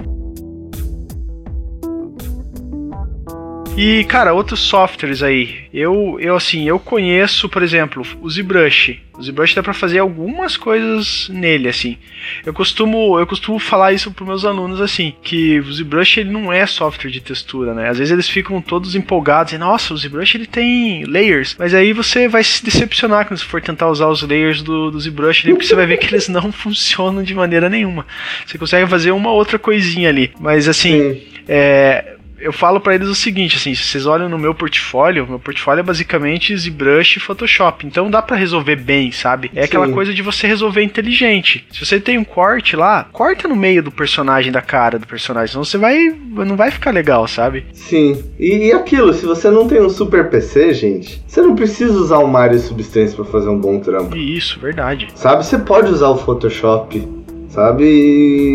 E, 3.80 4.02
cara, 4.06 4.34
outros 4.34 4.58
softwares 4.58 5.22
aí. 5.22 5.60
Eu, 5.72 6.18
eu 6.18 6.34
assim, 6.34 6.68
eu 6.68 6.80
conheço, 6.80 7.48
por 7.48 7.62
exemplo, 7.62 8.04
o 8.20 8.28
ZBrush. 8.28 8.98
O 9.16 9.22
ZBrush 9.22 9.54
dá 9.54 9.62
para 9.62 9.72
fazer 9.72 10.00
algumas 10.00 10.56
coisas 10.56 11.28
nele, 11.28 11.68
assim. 11.68 11.96
Eu 12.44 12.52
costumo, 12.52 13.16
eu 13.20 13.24
costumo 13.24 13.56
falar 13.60 13.92
isso 13.92 14.10
para 14.10 14.26
meus 14.26 14.44
alunos, 14.44 14.80
assim, 14.80 15.14
que 15.22 15.60
o 15.60 15.72
ZBrush 15.72 16.18
ele 16.18 16.30
não 16.30 16.52
é 16.52 16.66
software 16.66 17.08
de 17.08 17.20
textura, 17.20 17.72
né? 17.72 17.88
Às 17.88 17.98
vezes 17.98 18.12
eles 18.12 18.28
ficam 18.28 18.60
todos 18.60 18.96
empolgados 18.96 19.52
e, 19.52 19.58
nossa, 19.58 19.94
o 19.94 19.96
ZBrush 19.96 20.34
ele 20.34 20.46
tem 20.46 21.04
layers. 21.04 21.54
Mas 21.56 21.72
aí 21.72 21.92
você 21.92 22.26
vai 22.26 22.42
se 22.42 22.64
decepcionar 22.64 23.28
quando 23.28 23.38
você 23.38 23.44
for 23.44 23.62
tentar 23.62 23.88
usar 23.88 24.08
os 24.08 24.22
layers 24.22 24.60
do, 24.60 24.90
do 24.90 24.98
ZBrush 24.98 25.44
ali, 25.44 25.54
porque 25.54 25.68
você 25.68 25.76
vai 25.76 25.86
ver 25.86 25.98
que 25.98 26.12
eles 26.12 26.28
não 26.28 26.50
funcionam 26.50 27.22
de 27.22 27.32
maneira 27.32 27.68
nenhuma. 27.68 28.04
Você 28.44 28.58
consegue 28.58 28.90
fazer 28.90 29.12
uma 29.12 29.30
outra 29.30 29.56
coisinha 29.56 30.08
ali. 30.08 30.32
Mas 30.40 30.66
assim, 30.66 31.22
é, 31.46 32.17
eu 32.40 32.52
falo 32.52 32.80
para 32.80 32.94
eles 32.94 33.08
o 33.08 33.14
seguinte, 33.14 33.56
assim, 33.56 33.74
se 33.74 33.84
vocês 33.84 34.06
olham 34.06 34.28
no 34.28 34.38
meu 34.38 34.54
portfólio, 34.54 35.26
meu 35.26 35.38
portfólio 35.38 35.80
é 35.80 35.82
basicamente 35.82 36.56
ZBrush 36.56 37.16
e 37.16 37.20
Photoshop. 37.20 37.86
Então 37.86 38.10
dá 38.10 38.22
para 38.22 38.36
resolver 38.36 38.76
bem, 38.76 39.10
sabe? 39.12 39.50
É 39.54 39.62
Sim. 39.62 39.66
aquela 39.66 39.88
coisa 39.88 40.14
de 40.14 40.22
você 40.22 40.46
resolver 40.46 40.82
inteligente. 40.82 41.66
Se 41.70 41.84
você 41.84 42.00
tem 42.00 42.18
um 42.18 42.24
corte 42.24 42.76
lá, 42.76 43.08
corta 43.12 43.48
no 43.48 43.56
meio 43.56 43.82
do 43.82 43.90
personagem, 43.90 44.52
da 44.52 44.62
cara 44.62 44.98
do 44.98 45.06
personagem, 45.06 45.52
senão 45.52 45.64
você 45.64 45.78
vai 45.78 46.08
não 46.08 46.56
vai 46.56 46.70
ficar 46.70 46.90
legal, 46.90 47.26
sabe? 47.26 47.66
Sim. 47.72 48.24
E, 48.38 48.68
e 48.68 48.72
aquilo, 48.72 49.12
se 49.12 49.26
você 49.26 49.50
não 49.50 49.66
tem 49.66 49.80
um 49.80 49.90
super 49.90 50.30
PC, 50.30 50.72
gente, 50.74 51.22
você 51.26 51.40
não 51.42 51.54
precisa 51.54 51.92
usar 51.92 52.18
o 52.18 52.28
Mario 52.28 52.58
Substance 52.58 53.14
para 53.14 53.24
fazer 53.24 53.48
um 53.48 53.58
bom 53.58 53.80
trampo. 53.80 54.16
Isso, 54.16 54.58
verdade. 54.60 55.08
Sabe? 55.14 55.44
Você 55.44 55.58
pode 55.58 55.90
usar 55.90 56.08
o 56.08 56.18
Photoshop 56.18 57.17
sabe? 57.48 57.84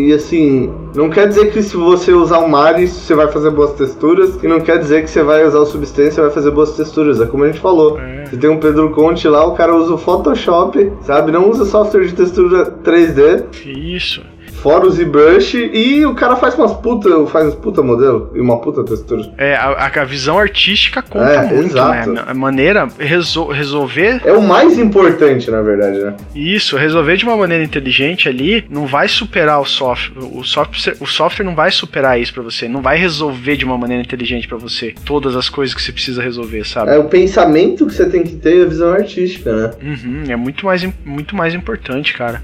E 0.08 0.12
assim, 0.12 0.72
não 0.94 1.10
quer 1.10 1.28
dizer 1.28 1.52
que 1.52 1.62
se 1.62 1.76
você 1.76 2.12
usar 2.12 2.38
o 2.38 2.48
Maris 2.48 2.90
você 2.90 3.14
vai 3.14 3.30
fazer 3.30 3.50
boas 3.50 3.72
texturas, 3.72 4.38
e 4.42 4.46
não 4.46 4.60
quer 4.60 4.78
dizer 4.78 5.02
que 5.02 5.10
você 5.10 5.22
vai 5.22 5.44
usar 5.46 5.58
o 5.58 5.66
Substance 5.66 6.18
e 6.18 6.22
vai 6.22 6.30
fazer 6.30 6.50
boas 6.50 6.76
texturas. 6.76 7.20
É 7.20 7.26
como 7.26 7.44
a 7.44 7.46
gente 7.48 7.60
falou. 7.60 7.98
É. 7.98 8.24
Você 8.26 8.36
tem 8.36 8.50
um 8.50 8.58
Pedro 8.58 8.90
Conte 8.90 9.28
lá, 9.28 9.44
o 9.46 9.52
cara 9.52 9.74
usa 9.74 9.94
o 9.94 9.98
Photoshop, 9.98 10.92
sabe? 11.02 11.32
Não 11.32 11.50
usa 11.50 11.64
software 11.64 12.06
de 12.06 12.14
textura 12.14 12.66
3D. 12.84 13.44
Isso 13.66 14.33
fora 14.64 14.86
o 14.86 14.90
ZBrush, 14.90 15.56
e 15.74 16.06
o 16.06 16.14
cara 16.14 16.36
faz 16.36 16.54
umas 16.54 16.72
puta, 16.72 17.26
faz 17.26 17.48
uns 17.48 17.54
puta 17.54 17.82
modelo 17.82 18.32
e 18.34 18.40
uma 18.40 18.58
puta 18.58 18.82
textura. 18.82 19.30
É, 19.36 19.54
a, 19.54 19.92
a 19.94 20.04
visão 20.04 20.38
artística 20.38 21.02
conta 21.02 21.26
é, 21.26 21.46
muito, 21.46 21.66
exato. 21.66 22.10
né? 22.12 22.24
A 22.26 22.32
maneira, 22.32 22.88
resol, 22.98 23.48
resolver... 23.48 24.22
É 24.24 24.32
o 24.32 24.40
mais 24.40 24.78
importante, 24.78 25.50
na 25.50 25.60
verdade, 25.60 25.98
né? 25.98 26.14
Isso, 26.34 26.78
resolver 26.78 27.18
de 27.18 27.26
uma 27.26 27.36
maneira 27.36 27.62
inteligente 27.62 28.26
ali 28.26 28.64
não 28.70 28.86
vai 28.86 29.06
superar 29.06 29.60
o 29.60 29.66
software. 29.66 30.24
O 30.32 30.42
software, 30.42 30.96
o 30.98 31.06
software 31.06 31.44
não 31.44 31.54
vai 31.54 31.70
superar 31.70 32.18
isso 32.18 32.32
para 32.32 32.42
você, 32.42 32.66
não 32.66 32.80
vai 32.80 32.96
resolver 32.96 33.56
de 33.56 33.66
uma 33.66 33.76
maneira 33.76 34.02
inteligente 34.02 34.48
para 34.48 34.56
você 34.56 34.94
todas 35.04 35.36
as 35.36 35.50
coisas 35.50 35.74
que 35.74 35.82
você 35.82 35.92
precisa 35.92 36.22
resolver, 36.22 36.64
sabe? 36.64 36.90
É 36.90 36.98
o 36.98 37.04
pensamento 37.04 37.86
que 37.86 37.92
você 37.92 38.08
tem 38.08 38.22
que 38.22 38.36
ter 38.36 38.60
e 38.60 38.62
a 38.62 38.66
visão 38.66 38.94
artística, 38.94 39.54
né? 39.54 39.70
Uhum, 39.82 40.24
é 40.26 40.36
muito 40.36 40.64
mais, 40.64 40.88
muito 41.04 41.36
mais 41.36 41.52
importante, 41.52 42.14
cara. 42.14 42.42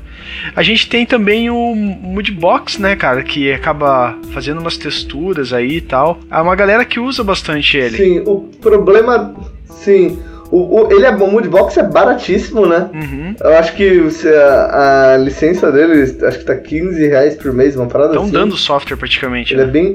A 0.54 0.62
gente 0.62 0.86
tem 0.86 1.06
também 1.06 1.48
o 1.48 2.09
Moodbox, 2.10 2.78
né, 2.78 2.96
cara, 2.96 3.22
que 3.22 3.52
acaba 3.52 4.16
fazendo 4.32 4.60
umas 4.60 4.76
texturas 4.76 5.52
aí 5.52 5.76
e 5.76 5.80
tal. 5.80 6.18
Há 6.30 6.42
uma 6.42 6.54
galera 6.54 6.84
que 6.84 6.98
usa 6.98 7.22
bastante 7.22 7.76
ele. 7.76 7.96
Sim, 7.96 8.22
o 8.26 8.48
problema. 8.60 9.34
Sim. 9.66 10.18
O, 10.50 10.80
o, 10.80 10.92
ele 10.92 11.06
é 11.06 11.12
bom, 11.12 11.28
o 11.28 11.32
Moodbox 11.32 11.76
é 11.76 11.82
baratíssimo, 11.84 12.66
né? 12.66 12.90
Uhum. 12.92 13.34
Eu 13.40 13.56
acho 13.56 13.74
que 13.76 14.02
a, 14.26 15.12
a, 15.12 15.16
licença 15.16 15.70
dele, 15.70 16.02
acho 16.02 16.38
que 16.40 16.44
tá 16.44 16.56
15 16.56 17.06
reais 17.06 17.36
por 17.36 17.52
mês, 17.52 17.76
uma 17.76 17.86
parada 17.86 18.14
Tão 18.14 18.24
assim. 18.24 18.32
dando 18.32 18.56
software 18.56 18.96
praticamente. 18.96 19.54
Ele 19.54 19.62
é 19.62 19.64
né? 19.64 19.70
é 19.70 19.72
bem. 19.72 19.94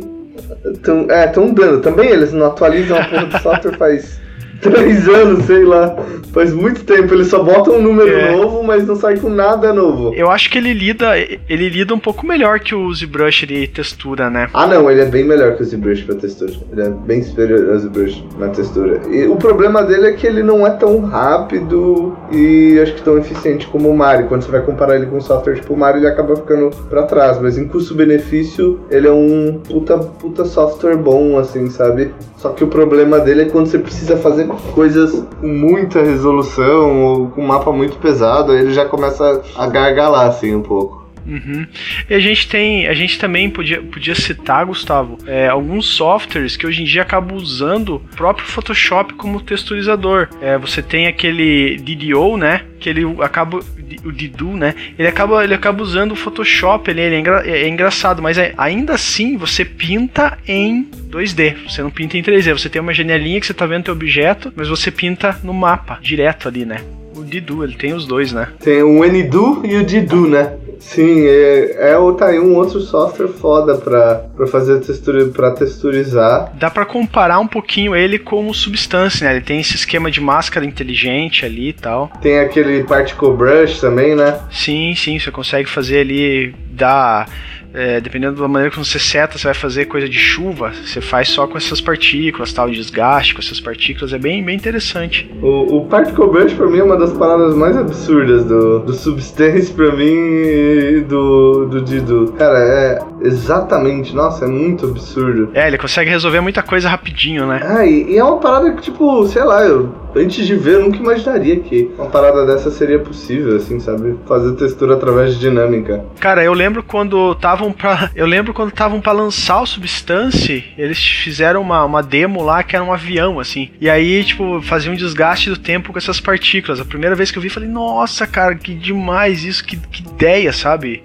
Tão, 0.82 1.12
é, 1.12 1.28
tão 1.28 1.54
dando. 1.54 1.82
Também 1.82 2.10
eles 2.10 2.32
não 2.32 2.48
atualizam 2.48 2.98
a 2.98 3.04
porra 3.04 3.26
do 3.26 3.40
software 3.44 3.78
faz 3.78 4.25
três 4.70 5.08
anos, 5.08 5.46
sei 5.46 5.64
lá. 5.64 5.96
Faz 6.34 6.54
muito 6.54 6.84
tempo. 6.84 7.14
Ele 7.14 7.24
só 7.24 7.42
bota 7.42 7.72
um 7.72 7.82
número 7.82 8.12
é. 8.12 8.36
novo, 8.36 8.64
mas 8.64 8.86
não 8.86 8.96
sai 8.96 9.18
com 9.18 9.30
nada 9.30 9.72
novo. 9.74 10.14
Eu 10.14 10.30
acho 10.30 10.50
que 10.50 10.58
ele 10.58 10.74
lida, 10.74 11.18
ele 11.18 11.70
lida 11.70 11.94
um 11.94 12.00
pouco 12.00 12.26
melhor 12.26 12.60
que 12.60 12.76
o 12.76 12.94
ZBrush 12.94 13.46
de 13.46 13.68
textura, 13.68 14.30
né? 14.30 14.50
Ah, 14.54 14.68
não, 14.68 14.90
ele 14.90 15.02
é 15.02 15.06
bem 15.06 15.24
melhor 15.24 15.56
que 15.56 15.64
o 15.64 15.66
ZBrush 15.66 16.04
pra 16.04 16.16
textura. 16.16 16.54
Ele 16.72 16.82
é 16.82 16.90
bem 16.90 17.24
superior 17.24 17.70
ao 17.72 17.80
ZBrush 17.80 18.24
na 18.38 18.50
textura. 18.50 19.02
E 19.10 19.26
o 19.28 19.36
problema 19.36 19.84
dele 19.84 20.08
é 20.08 20.14
que 20.14 20.28
ele 20.28 20.44
não 20.44 20.66
é 20.66 20.72
tão 20.72 21.00
rápido 21.00 22.18
e 22.32 22.80
acho 22.82 22.96
que 22.96 23.02
tão 23.02 23.18
eficiente 23.18 23.68
como 23.68 23.90
o 23.90 23.98
Mario. 23.98 24.28
Quando 24.28 24.44
você 24.44 24.52
vai 24.52 24.62
comparar 24.62 24.96
ele 24.96 25.06
com 25.06 25.18
um 25.18 25.22
software 25.22 25.56
tipo 25.56 25.74
o 25.74 25.78
Mario, 25.78 26.00
ele 26.00 26.08
acaba 26.08 26.36
ficando 26.36 26.70
pra 26.90 27.04
trás. 27.04 27.40
Mas 27.40 27.58
em 27.58 27.68
custo-benefício, 27.68 28.82
ele 28.90 29.08
é 29.08 29.12
um 29.12 29.62
puta, 29.68 29.98
puta 29.98 30.46
software 30.46 30.98
bom, 30.98 31.38
assim, 31.38 31.70
sabe? 31.70 32.14
Só 32.38 32.50
que 32.50 32.64
o 32.64 32.68
problema 32.68 33.20
dele 33.20 33.44
é 33.44 33.46
quando 33.46 33.68
você 33.68 33.80
precisa 33.80 34.18
fazer 34.18 34.46
coisas 34.74 35.24
com 35.40 35.48
muita 35.48 36.02
resolução 36.02 37.04
ou 37.04 37.28
com 37.30 37.42
um 37.42 37.48
mapa 37.48 37.72
muito 37.72 37.98
pesado, 37.98 38.52
aí 38.52 38.60
ele 38.60 38.74
já 38.74 38.86
começa 38.86 39.42
a 39.56 39.68
gargalar 39.68 40.28
assim 40.28 40.56
um 40.56 40.62
pouco. 40.62 41.05
Uhum. 41.26 41.66
E 42.10 42.14
a 42.14 42.20
gente 42.20 42.48
tem, 42.48 42.88
a 42.88 42.94
gente 42.94 43.18
também 43.18 43.50
podia, 43.50 43.82
podia 43.82 44.16
citar, 44.16 44.66
Gustavo, 44.66 45.18
é, 45.26 45.48
alguns 45.48 45.88
softwares 45.88 46.56
que 46.56 46.68
hoje 46.68 46.84
em 46.84 46.86
dia 46.86 47.02
acabam 47.02 47.36
usando 47.36 47.96
o 47.96 48.00
próprio 48.16 48.46
Photoshop 48.48 49.14
como 49.14 49.42
texturizador. 49.42 50.30
É, 50.42 50.58
você 50.58 50.82
tem 50.82 51.08
aquele 51.08 51.78
DDO, 51.78 52.38
né? 52.38 52.62
Que 52.80 52.90
ele 52.90 53.04
acaba 53.22 53.60
o 54.04 54.12
Didu, 54.12 54.52
né? 54.56 54.76
Ele 54.98 55.08
acaba, 55.08 55.44
ele 55.44 55.54
acaba 55.54 55.82
usando 55.82 56.12
o 56.12 56.16
Photoshop, 56.16 56.90
ele, 56.90 57.02
ele 57.02 57.16
é, 57.16 57.20
engra, 57.20 57.44
é, 57.46 57.68
engraçado, 57.68 58.22
mas 58.22 58.38
é, 58.38 58.54
ainda 58.58 58.94
assim 58.94 59.38
você 59.38 59.66
pinta 59.66 60.38
em 60.48 60.88
2D, 61.10 61.70
você 61.70 61.82
não 61.82 61.90
pinta 61.90 62.18
em 62.18 62.24
3D. 62.24 62.54
Você 62.54 62.70
tem 62.70 62.82
uma 62.82 62.94
janelinha 62.94 63.40
que 63.40 63.48
você 63.48 63.54
tá 63.54 63.66
vendo 63.66 63.86
teu 63.86 63.94
objeto, 63.94 64.52
mas 64.56 64.68
você 64.68 64.92
pinta 64.92 65.40
no 65.44 65.54
mapa, 65.54 66.00
direto 66.02 66.48
ali, 66.48 66.66
né? 66.66 66.82
O 67.16 67.24
Didu, 67.24 67.64
ele 67.64 67.76
tem 67.76 67.94
os 67.94 68.06
dois, 68.06 68.34
né? 68.34 68.50
Tem 68.60 68.84
o 68.84 69.04
Nidu 69.06 69.62
e 69.66 69.78
o 69.78 69.86
Didu, 69.86 70.28
né? 70.28 70.54
Sim, 70.80 71.26
é, 71.28 71.92
é 71.92 71.96
tá 72.18 72.28
aí 72.28 72.40
um 72.40 72.56
outro 72.56 72.80
software 72.80 73.28
foda 73.28 73.76
pra, 73.76 74.26
pra 74.36 74.48
fazer 74.48 74.80
textura, 74.80 75.26
pra 75.28 75.52
texturizar. 75.52 76.52
Dá 76.56 76.70
pra 76.70 76.86
comparar 76.86 77.40
um 77.40 77.48
pouquinho 77.48 77.96
ele 77.96 78.18
com 78.18 78.48
o 78.48 78.54
Substance, 78.54 79.24
né? 79.24 79.32
Ele 79.32 79.42
tem 79.42 79.60
esse 79.60 79.76
esquema 79.76 80.10
de 80.10 80.22
máscara 80.22 80.66
inteligente 80.66 81.46
ali 81.46 81.70
e 81.70 81.74
tal. 81.74 82.12
Tem 82.22 82.40
aquele 82.40 82.84
Particle 82.84 83.32
Brush 83.32 83.80
também, 83.80 84.16
né? 84.16 84.40
Sim, 84.52 84.94
sim, 84.96 85.20
você 85.20 85.32
consegue 85.32 85.70
fazer 85.70 86.00
ali, 86.00 86.56
dar 86.72 87.28
é, 87.76 88.00
dependendo 88.00 88.42
da 88.42 88.48
maneira 88.48 88.72
que 88.72 88.80
você 88.80 88.98
seta, 88.98 89.38
você 89.38 89.46
vai 89.46 89.54
fazer 89.54 89.86
coisa 89.86 90.08
de 90.08 90.18
chuva, 90.18 90.72
você 90.74 91.02
faz 91.02 91.28
só 91.28 91.46
com 91.46 91.58
essas 91.58 91.82
partículas, 91.82 92.54
tal, 92.54 92.70
desgaste 92.70 93.34
com 93.34 93.42
essas 93.42 93.60
partículas, 93.60 94.14
é 94.14 94.18
bem, 94.18 94.44
bem 94.44 94.56
interessante. 94.56 95.30
O, 95.42 95.78
o 95.78 95.86
Particle 95.88 96.28
Brush 96.28 96.54
pra 96.54 96.68
mim 96.68 96.80
é 96.80 96.84
uma 96.84 96.98
das 96.98 97.12
paradas 97.14 97.54
mais 97.54 97.76
absurdas 97.76 98.46
do, 98.46 98.80
do 98.80 98.94
Substance 98.94 99.74
pra 99.74 99.92
mim 99.92 100.06
e 100.06 101.02
do, 101.02 101.66
do 101.66 101.82
Dido. 101.82 102.34
Cara, 102.38 102.60
é 102.60 103.00
exatamente, 103.22 104.16
nossa, 104.16 104.46
é 104.46 104.48
muito 104.48 104.86
absurdo. 104.86 105.50
É, 105.54 105.68
ele 105.68 105.78
consegue 105.78 106.10
resolver 106.10 106.40
muita 106.40 106.64
coisa 106.64 106.88
rapidinho, 106.88 107.46
né? 107.46 107.60
Ah, 107.62 107.86
e, 107.86 108.12
e 108.12 108.18
é 108.18 108.24
uma 108.24 108.38
parada 108.38 108.72
que, 108.72 108.82
tipo, 108.84 109.26
sei 109.28 109.44
lá, 109.44 109.66
eu 109.66 110.06
antes 110.16 110.48
de 110.48 110.56
ver, 110.56 110.76
eu 110.76 110.84
nunca 110.84 110.98
imaginaria 110.98 111.60
que 111.60 111.92
uma 111.98 112.08
parada 112.08 112.46
dessa 112.46 112.72
seria 112.72 113.00
possível, 113.00 113.58
assim, 113.58 113.80
sabe? 113.80 114.16
Fazer 114.26 114.54
textura 114.54 114.94
através 114.96 115.34
de 115.34 115.40
dinâmica. 115.40 116.06
Cara, 116.20 116.44
eu 116.44 116.54
lembro 116.54 116.82
quando 116.82 117.36
estavam 117.72 118.10
eu 118.16 118.26
lembro 118.26 118.54
quando 118.54 118.70
estavam 118.70 119.02
para 119.02 119.12
lançar 119.12 119.62
o 119.62 119.66
Substance, 119.66 120.64
eles 120.78 121.04
fizeram 121.04 121.62
uma, 121.62 121.84
uma 121.84 122.02
demo 122.02 122.42
lá 122.42 122.64
que 122.64 122.76
era 122.76 122.84
um 122.84 122.94
avião, 122.94 123.40
assim. 123.40 123.70
E 123.80 123.90
aí, 123.90 124.24
tipo, 124.24 124.62
fazia 124.62 124.92
um 124.92 124.96
desgaste 124.96 125.50
do 125.50 125.58
tempo 125.58 125.92
com 125.92 125.98
essas 125.98 126.20
partículas. 126.20 126.80
A 126.80 126.86
primeira 126.86 127.16
vez 127.16 127.32
que 127.32 127.38
eu 127.38 127.42
vi, 127.42 127.50
falei, 127.50 127.70
nossa, 127.70 128.26
cara, 128.28 128.56
que 128.56 128.74
demais 128.74 129.44
isso, 129.44 129.64
que, 129.64 129.78
que 129.78 130.02
ideia, 130.02 130.52
sabe? 130.52 131.04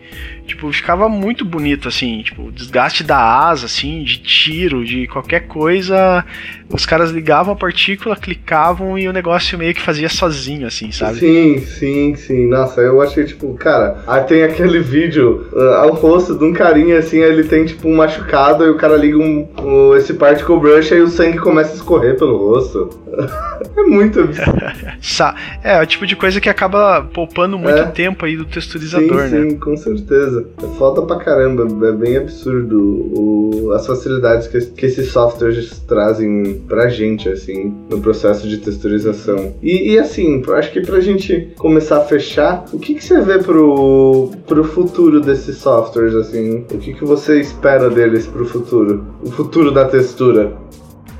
Tipo, 0.50 0.72
ficava 0.72 1.08
muito 1.08 1.44
bonito, 1.44 1.86
assim, 1.86 2.22
tipo, 2.22 2.50
desgaste 2.50 3.04
da 3.04 3.16
asa, 3.16 3.66
assim, 3.66 4.02
de 4.02 4.18
tiro, 4.18 4.84
de 4.84 5.06
qualquer 5.06 5.46
coisa. 5.46 6.24
Os 6.68 6.84
caras 6.84 7.12
ligavam 7.12 7.54
a 7.54 7.56
partícula, 7.56 8.16
clicavam 8.16 8.98
e 8.98 9.06
o 9.06 9.12
negócio 9.12 9.56
meio 9.56 9.72
que 9.72 9.80
fazia 9.80 10.08
sozinho, 10.08 10.66
assim, 10.66 10.90
sabe? 10.90 11.20
Sim, 11.20 11.60
sim, 11.60 12.16
sim. 12.16 12.46
Nossa, 12.48 12.80
eu 12.80 13.00
achei, 13.00 13.24
tipo, 13.24 13.54
cara, 13.54 14.02
aí 14.08 14.24
tem 14.24 14.42
aquele 14.42 14.80
vídeo 14.80 15.46
uh, 15.52 15.74
ao 15.74 15.92
rosto 15.94 16.36
de 16.36 16.44
um 16.44 16.52
carinha, 16.52 16.98
assim, 16.98 17.18
ele 17.18 17.44
tem, 17.44 17.64
tipo, 17.64 17.86
um 17.86 17.94
machucado 17.94 18.64
e 18.64 18.70
o 18.70 18.76
cara 18.76 18.96
liga 18.96 19.18
um, 19.18 19.48
um 19.62 19.94
esse 19.94 20.14
particle 20.14 20.58
brush 20.58 20.90
e 20.90 21.00
o 21.00 21.06
sangue 21.06 21.38
começa 21.38 21.70
a 21.70 21.76
escorrer 21.76 22.18
pelo 22.18 22.36
rosto. 22.36 22.90
é 23.76 23.82
muito 23.82 24.18
absurdo. 24.18 24.58
é, 25.62 25.78
é 25.78 25.80
o 25.80 25.86
tipo 25.86 26.04
de 26.08 26.16
coisa 26.16 26.40
que 26.40 26.48
acaba 26.48 27.02
poupando 27.02 27.56
muito 27.56 27.78
é. 27.78 27.86
tempo 27.86 28.24
aí 28.24 28.36
do 28.36 28.44
texturizador, 28.44 29.28
sim, 29.28 29.34
né? 29.34 29.50
Sim, 29.50 29.58
com 29.58 29.76
certeza 29.76 30.39
É 30.62 30.66
foda 30.78 31.02
pra 31.02 31.16
caramba, 31.16 31.66
é 31.86 31.92
bem 31.92 32.16
absurdo 32.16 32.78
o, 32.78 33.72
as 33.72 33.86
facilidades 33.86 34.46
que, 34.48 34.60
que 34.60 34.86
esses 34.86 35.10
softwares 35.10 35.78
trazem 35.86 36.62
pra 36.68 36.88
gente, 36.88 37.28
assim, 37.28 37.74
no 37.88 38.00
processo 38.00 38.48
de 38.48 38.58
texturização. 38.58 39.54
E, 39.62 39.92
e 39.92 39.98
assim, 39.98 40.42
acho 40.54 40.72
que 40.72 40.80
pra 40.80 41.00
gente 41.00 41.52
começar 41.56 41.98
a 41.98 42.04
fechar, 42.04 42.64
o 42.72 42.78
que, 42.78 42.94
que 42.94 43.04
você 43.04 43.20
vê 43.20 43.38
pro, 43.38 44.30
pro 44.46 44.64
futuro 44.64 45.20
desses 45.20 45.56
softwares, 45.56 46.14
assim? 46.14 46.64
O 46.70 46.78
que, 46.78 46.94
que 46.94 47.04
você 47.04 47.40
espera 47.40 47.90
deles 47.90 48.26
pro 48.26 48.44
futuro? 48.44 49.04
O 49.22 49.30
futuro 49.30 49.70
da 49.70 49.84
textura? 49.84 50.52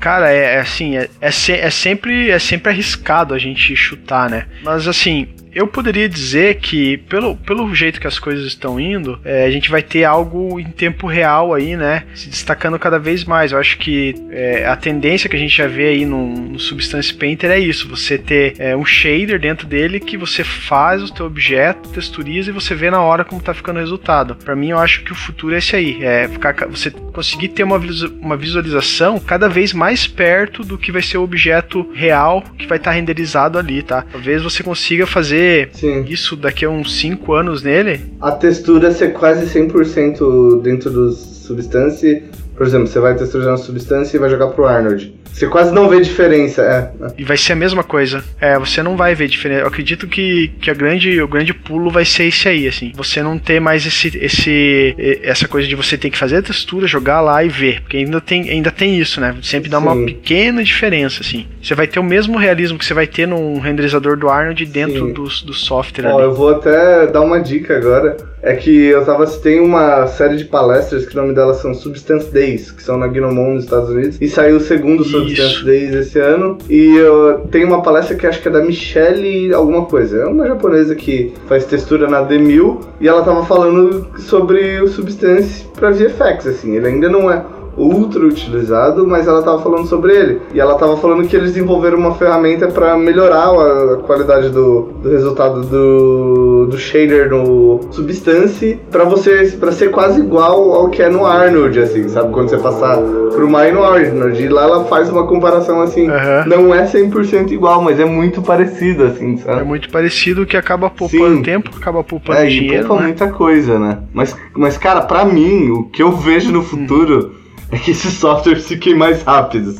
Cara, 0.01 0.33
é, 0.33 0.55
é 0.55 0.59
assim, 0.59 0.97
é, 0.97 1.07
é, 1.21 1.29
se, 1.29 1.51
é, 1.51 1.69
sempre, 1.69 2.31
é 2.31 2.39
sempre 2.39 2.71
arriscado 2.71 3.35
a 3.35 3.37
gente 3.37 3.75
chutar, 3.75 4.31
né? 4.31 4.47
Mas 4.63 4.87
assim, 4.87 5.27
eu 5.53 5.67
poderia 5.67 6.07
dizer 6.07 6.55
que, 6.55 6.97
pelo, 6.97 7.35
pelo 7.35 7.73
jeito 7.75 7.99
que 7.99 8.07
as 8.07 8.17
coisas 8.17 8.45
estão 8.45 8.79
indo, 8.79 9.19
é, 9.23 9.45
a 9.45 9.51
gente 9.51 9.69
vai 9.69 9.81
ter 9.81 10.03
algo 10.05 10.59
em 10.59 10.65
tempo 10.65 11.07
real 11.07 11.53
aí, 11.53 11.75
né? 11.75 12.03
Se 12.15 12.29
destacando 12.29 12.79
cada 12.79 12.97
vez 12.97 13.25
mais. 13.25 13.51
Eu 13.51 13.59
acho 13.59 13.77
que 13.77 14.15
é, 14.29 14.65
a 14.65 14.75
tendência 14.75 15.29
que 15.29 15.35
a 15.35 15.39
gente 15.39 15.55
já 15.55 15.67
vê 15.67 15.89
aí 15.89 16.05
no, 16.05 16.27
no 16.27 16.59
Substance 16.59 17.13
Painter 17.13 17.51
é 17.51 17.59
isso: 17.59 17.87
você 17.87 18.17
ter 18.17 18.55
é, 18.59 18.75
um 18.75 18.85
shader 18.85 19.39
dentro 19.39 19.67
dele 19.67 19.99
que 19.99 20.17
você 20.17 20.43
faz 20.43 21.03
o 21.03 21.13
teu 21.13 21.25
objeto, 21.25 21.89
texturiza 21.89 22.49
e 22.49 22.53
você 22.53 22.73
vê 22.73 22.89
na 22.89 23.01
hora 23.01 23.25
como 23.25 23.41
tá 23.41 23.53
ficando 23.53 23.77
o 23.77 23.79
resultado. 23.79 24.35
Para 24.35 24.55
mim, 24.55 24.69
eu 24.69 24.79
acho 24.79 25.03
que 25.03 25.11
o 25.11 25.15
futuro 25.15 25.53
é 25.53 25.57
esse 25.57 25.75
aí: 25.75 26.01
é 26.01 26.29
ficar, 26.29 26.55
você 26.67 26.89
conseguir 26.89 27.49
ter 27.49 27.63
uma, 27.63 27.79
uma 28.21 28.37
visualização 28.37 29.19
cada 29.19 29.49
vez 29.49 29.73
mais 29.73 30.07
perto 30.07 30.63
do 30.63 30.77
que 30.77 30.91
vai 30.91 31.01
ser 31.01 31.17
o 31.17 31.23
objeto 31.23 31.89
real 31.93 32.41
que 32.57 32.67
vai 32.67 32.77
estar 32.77 32.91
tá 32.91 32.95
renderizado 32.95 33.57
ali, 33.57 33.81
tá? 33.81 34.05
Talvez 34.09 34.41
você 34.41 34.63
consiga 34.63 35.05
fazer 35.05 35.40
ver 35.41 35.69
Sim. 35.73 36.05
isso 36.07 36.35
daqui 36.35 36.65
a 36.65 36.69
uns 36.69 36.99
5 36.99 37.33
anos 37.33 37.63
nele. 37.63 38.01
A 38.21 38.31
textura 38.31 38.91
ser 38.91 39.13
quase 39.13 39.47
100% 39.47 40.61
dentro 40.61 40.91
do 40.91 41.11
Substance. 41.11 42.23
Por 42.55 42.65
exemplo, 42.65 42.87
você 42.87 42.99
vai 42.99 43.15
texturar 43.15 43.47
na 43.47 43.57
Substance 43.57 44.15
e 44.15 44.19
vai 44.19 44.29
jogar 44.29 44.47
pro 44.47 44.65
Arnold. 44.65 45.20
Você 45.31 45.47
quase 45.47 45.73
não 45.73 45.89
vê 45.89 45.99
diferença, 46.01 46.61
é. 46.61 47.11
E 47.17 47.23
vai 47.23 47.37
ser 47.37 47.53
a 47.53 47.55
mesma 47.55 47.83
coisa. 47.83 48.23
É, 48.39 48.59
você 48.59 48.83
não 48.83 48.95
vai 48.95 49.15
ver 49.15 49.27
diferença. 49.27 49.61
Eu 49.61 49.67
acredito 49.67 50.07
que, 50.07 50.51
que 50.61 50.69
a 50.69 50.73
grande, 50.73 51.21
o 51.21 51.27
grande 51.27 51.53
pulo 51.53 51.89
vai 51.89 52.05
ser 52.05 52.25
esse 52.25 52.47
aí, 52.47 52.67
assim. 52.67 52.91
Você 52.95 53.23
não 53.23 53.39
ter 53.39 53.59
mais 53.59 53.85
esse, 53.85 54.17
esse, 54.17 54.95
essa 55.23 55.47
coisa 55.47 55.67
de 55.67 55.75
você 55.75 55.97
ter 55.97 56.09
que 56.09 56.17
fazer 56.17 56.37
a 56.37 56.41
textura, 56.41 56.85
jogar 56.85 57.21
lá 57.21 57.43
e 57.43 57.49
ver. 57.49 57.81
Porque 57.81 57.97
ainda 57.97 58.21
tem, 58.21 58.49
ainda 58.49 58.71
tem 58.71 58.99
isso, 58.99 59.19
né? 59.19 59.35
Sempre 59.41 59.69
dá 59.69 59.79
Sim. 59.79 59.87
uma 59.87 60.05
pequena 60.05 60.63
diferença, 60.63 61.21
assim. 61.21 61.47
Você 61.61 61.73
vai 61.73 61.87
ter 61.87 61.99
o 61.99 62.03
mesmo 62.03 62.37
realismo 62.37 62.77
que 62.77 62.85
você 62.85 62.93
vai 62.93 63.07
ter 63.07 63.27
num 63.27 63.59
renderizador 63.59 64.17
do 64.17 64.29
Arnold 64.29 64.65
dentro 64.65 65.13
do, 65.13 65.23
do 65.23 65.53
software 65.53 66.07
Ó, 66.07 66.17
ali. 66.17 66.23
Eu 66.23 66.33
vou 66.33 66.49
até 66.49 67.07
dar 67.07 67.21
uma 67.21 67.39
dica 67.39 67.77
agora. 67.77 68.17
É 68.43 68.55
que 68.55 68.85
eu 68.85 69.05
tava 69.05 69.25
tem 69.27 69.59
uma 69.59 70.07
série 70.07 70.35
de 70.35 70.45
palestras 70.45 71.05
que 71.05 71.17
o 71.17 71.21
nome 71.21 71.33
delas 71.33 71.57
são 71.57 71.73
Substance 71.73 72.31
Days, 72.31 72.71
que 72.71 72.81
são 72.81 72.97
na 72.97 73.07
Gnomon 73.07 73.53
nos 73.53 73.65
Estados 73.65 73.89
Unidos. 73.89 74.17
E 74.19 74.27
saiu 74.27 74.57
o 74.57 74.59
segundo 74.59 75.03
Substance 75.27 75.65
Days 75.65 75.93
esse 75.93 76.19
ano. 76.19 76.57
E 76.69 76.95
eu, 76.95 77.39
tem 77.51 77.63
uma 77.63 77.81
palestra 77.81 78.15
que 78.15 78.27
acho 78.27 78.41
que 78.41 78.47
é 78.47 78.51
da 78.51 78.61
Michelle 78.61 79.53
alguma 79.53 79.85
coisa. 79.85 80.17
É 80.17 80.25
uma 80.25 80.47
japonesa 80.47 80.95
que 80.95 81.33
faz 81.47 81.65
textura 81.65 82.09
na 82.09 82.23
D1000 82.27 82.79
e 82.99 83.07
ela 83.07 83.23
tava 83.23 83.45
falando 83.45 84.07
sobre 84.19 84.81
o 84.81 84.87
Substance 84.87 85.65
para 85.73 85.91
VFX, 85.91 86.47
assim. 86.47 86.75
Ele 86.75 86.87
ainda 86.87 87.09
não 87.09 87.31
é 87.31 87.43
ultra 87.77 88.25
utilizado, 88.25 89.07
mas 89.07 89.27
ela 89.27 89.39
estava 89.39 89.61
falando 89.61 89.87
sobre 89.87 90.15
ele. 90.15 90.41
E 90.53 90.59
ela 90.59 90.73
estava 90.73 90.97
falando 90.97 91.27
que 91.27 91.35
eles 91.35 91.53
desenvolveram 91.53 91.97
uma 91.97 92.15
ferramenta 92.15 92.67
para 92.67 92.97
melhorar 92.97 93.49
a, 93.49 93.97
qualidade 93.97 94.49
do, 94.49 94.89
do 95.01 95.09
resultado 95.09 95.61
do, 95.61 96.67
do 96.67 96.77
shader 96.77 97.29
no 97.29 97.79
Substance 97.91 98.79
para 98.89 99.03
você 99.03 99.51
para 99.59 99.71
ser 99.71 99.91
quase 99.91 100.19
igual 100.19 100.73
ao 100.73 100.89
que 100.89 101.01
é 101.01 101.09
no 101.09 101.25
Arnold, 101.25 101.79
assim, 101.79 102.07
sabe? 102.09 102.31
Quando 102.33 102.49
você 102.49 102.57
passar 102.57 102.97
pro 102.97 103.47
Mine 103.47 103.71
no 103.71 103.83
Arnold. 103.83 104.41
E 104.41 104.47
lá 104.47 104.63
ela 104.63 104.85
faz 104.85 105.09
uma 105.09 105.25
comparação 105.25 105.81
assim, 105.81 106.09
uhum. 106.09 106.45
não 106.45 106.75
é 106.75 106.85
100% 106.85 107.51
igual, 107.51 107.81
mas 107.81 107.99
é 107.99 108.05
muito 108.05 108.41
parecido, 108.41 109.05
assim, 109.05 109.37
sabe? 109.37 109.61
É 109.61 109.63
muito 109.63 109.89
parecido 109.89 110.45
que 110.45 110.57
acaba 110.57 110.89
poupando 110.89 111.37
Sim. 111.37 111.41
tempo, 111.43 111.71
acaba 111.75 112.03
poupando 112.03 112.39
é, 112.39 112.45
dinheiro. 112.45 112.83
E 112.83 112.87
poupa 112.87 113.01
né? 113.01 113.07
muita 113.07 113.27
coisa, 113.27 113.79
né? 113.79 113.99
Mas, 114.13 114.35
mas 114.55 114.77
cara, 114.77 115.01
para 115.01 115.25
mim, 115.25 115.69
o 115.69 115.83
que 115.83 116.03
eu 116.03 116.11
vejo 116.11 116.51
no 116.51 116.61
futuro. 116.61 117.31
Hum 117.37 117.40
é 117.73 117.77
que 117.77 117.91
esses 117.91 118.13
softwares 118.13 118.67
fiquem 118.67 118.95
mais 118.95 119.23
rápidos. 119.23 119.77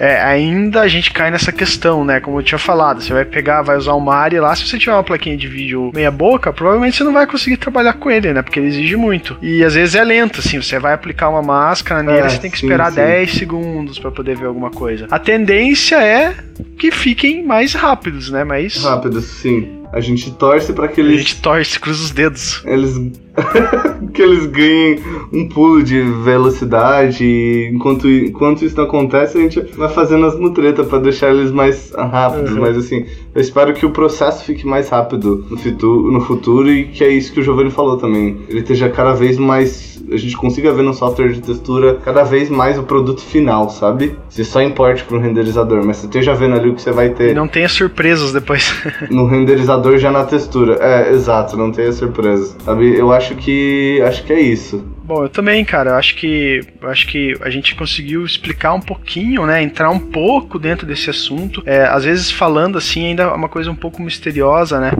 É, 0.00 0.18
ainda 0.22 0.80
a 0.80 0.88
gente 0.88 1.12
cai 1.12 1.30
nessa 1.30 1.52
questão, 1.52 2.06
né? 2.06 2.20
Como 2.20 2.38
eu 2.38 2.42
tinha 2.42 2.58
falado, 2.58 3.02
você 3.02 3.12
vai 3.12 3.24
pegar, 3.24 3.60
vai 3.60 3.76
usar 3.76 3.92
uma 3.92 4.14
área 4.14 4.40
lá, 4.40 4.56
se 4.56 4.66
você 4.66 4.78
tiver 4.78 4.94
uma 4.94 5.04
plaquinha 5.04 5.36
de 5.36 5.46
vídeo 5.46 5.90
meia 5.94 6.10
boca, 6.10 6.50
provavelmente 6.54 6.96
você 6.96 7.04
não 7.04 7.12
vai 7.12 7.26
conseguir 7.26 7.58
trabalhar 7.58 7.92
com 7.92 8.10
ele, 8.10 8.32
né? 8.32 8.40
Porque 8.40 8.58
ele 8.58 8.68
exige 8.68 8.96
muito. 8.96 9.36
E 9.42 9.62
às 9.62 9.74
vezes 9.74 9.94
é 9.94 10.02
lento, 10.02 10.40
assim, 10.40 10.60
você 10.60 10.78
vai 10.78 10.94
aplicar 10.94 11.28
uma 11.28 11.42
máscara 11.42 12.02
nele, 12.02 12.20
é, 12.20 12.28
você 12.30 12.38
tem 12.38 12.50
que 12.50 12.58
sim, 12.58 12.64
esperar 12.64 12.90
sim. 12.90 12.96
10 12.96 13.30
segundos 13.30 13.98
para 13.98 14.10
poder 14.10 14.36
ver 14.36 14.46
alguma 14.46 14.70
coisa. 14.70 15.06
A 15.10 15.18
tendência 15.18 15.96
é 16.02 16.34
que 16.78 16.90
fiquem 16.90 17.44
mais 17.44 17.74
rápidos, 17.74 18.30
né? 18.30 18.42
Mas 18.42 18.82
rápidos, 18.82 19.26
sim. 19.26 19.80
A 19.92 20.00
gente 20.00 20.30
torce 20.30 20.72
para 20.72 20.88
que 20.88 21.00
eles. 21.00 21.14
A 21.14 21.18
gente 21.18 21.42
torce, 21.42 21.78
cruza 21.78 22.04
os 22.04 22.10
dedos. 22.10 22.62
Eles. 22.64 22.96
que 24.12 24.22
eles 24.22 24.46
ganhem 24.46 24.98
um 25.32 25.48
pulo 25.48 25.82
de 25.82 26.00
velocidade. 26.00 27.24
E 27.24 27.70
enquanto, 27.72 28.08
enquanto 28.08 28.64
isso 28.64 28.76
não 28.76 28.84
acontece, 28.84 29.38
a 29.38 29.40
gente 29.40 29.60
vai 29.76 29.88
fazendo 29.88 30.26
as 30.26 30.38
mutretas 30.38 30.86
para 30.86 30.98
deixar 30.98 31.30
eles 31.30 31.50
mais 31.50 31.92
rápidos. 31.92 32.52
Uhum. 32.52 32.60
Mas 32.60 32.76
assim, 32.76 33.06
eu 33.34 33.40
espero 33.40 33.72
que 33.74 33.86
o 33.86 33.90
processo 33.90 34.44
fique 34.44 34.66
mais 34.66 34.88
rápido 34.88 35.44
no 35.50 35.56
futuro, 35.56 36.10
no 36.10 36.20
futuro 36.20 36.70
e 36.70 36.84
que 36.84 37.04
é 37.04 37.08
isso 37.08 37.32
que 37.32 37.40
o 37.40 37.42
Giovanni 37.42 37.70
falou 37.70 37.96
também. 37.96 38.38
Ele 38.48 38.60
esteja 38.60 38.88
cada 38.88 39.12
vez 39.12 39.38
mais 39.38 39.90
a 40.12 40.16
gente 40.16 40.36
consiga 40.36 40.72
ver 40.72 40.82
no 40.82 40.92
software 40.92 41.32
de 41.32 41.40
textura 41.40 41.98
cada 42.04 42.22
vez 42.22 42.50
mais 42.50 42.78
o 42.78 42.82
produto 42.82 43.20
final, 43.20 43.70
sabe? 43.70 44.16
Você 44.28 44.44
só 44.44 44.60
importe 44.60 45.04
para 45.04 45.16
um 45.16 45.20
renderizador, 45.20 45.84
mas 45.84 45.98
você 45.98 46.06
esteja 46.06 46.34
vendo 46.34 46.56
ali 46.56 46.70
o 46.70 46.74
que 46.74 46.82
você 46.82 46.90
vai 46.90 47.10
ter. 47.10 47.34
Não 47.34 47.46
tenha 47.46 47.68
surpresas 47.68 48.32
depois. 48.32 48.74
no 49.10 49.26
renderizador 49.28 49.98
já 49.98 50.10
na 50.10 50.24
textura. 50.24 50.78
É, 50.80 51.12
exato, 51.12 51.56
não 51.56 51.70
tenha 51.70 51.92
surpresas. 51.92 52.56
Sabe? 52.64 52.96
Eu 52.96 53.12
acho 53.12 53.29
que 53.36 54.00
acho 54.04 54.24
que 54.24 54.32
é 54.32 54.40
isso. 54.40 54.84
Bom, 55.02 55.24
eu 55.24 55.28
também, 55.28 55.64
cara. 55.64 55.90
Eu 55.90 55.94
acho 55.96 56.14
que 56.14 56.60
acho 56.82 57.06
que 57.08 57.36
a 57.40 57.50
gente 57.50 57.74
conseguiu 57.74 58.24
explicar 58.24 58.74
um 58.74 58.80
pouquinho, 58.80 59.44
né? 59.44 59.60
Entrar 59.60 59.90
um 59.90 59.98
pouco 59.98 60.56
dentro 60.56 60.86
desse 60.86 61.10
assunto. 61.10 61.62
É, 61.66 61.82
às 61.82 62.04
vezes 62.04 62.30
falando 62.30 62.78
assim 62.78 63.06
ainda 63.06 63.24
é 63.24 63.26
uma 63.26 63.48
coisa 63.48 63.70
um 63.70 63.74
pouco 63.74 64.00
misteriosa, 64.00 64.78
né? 64.78 64.92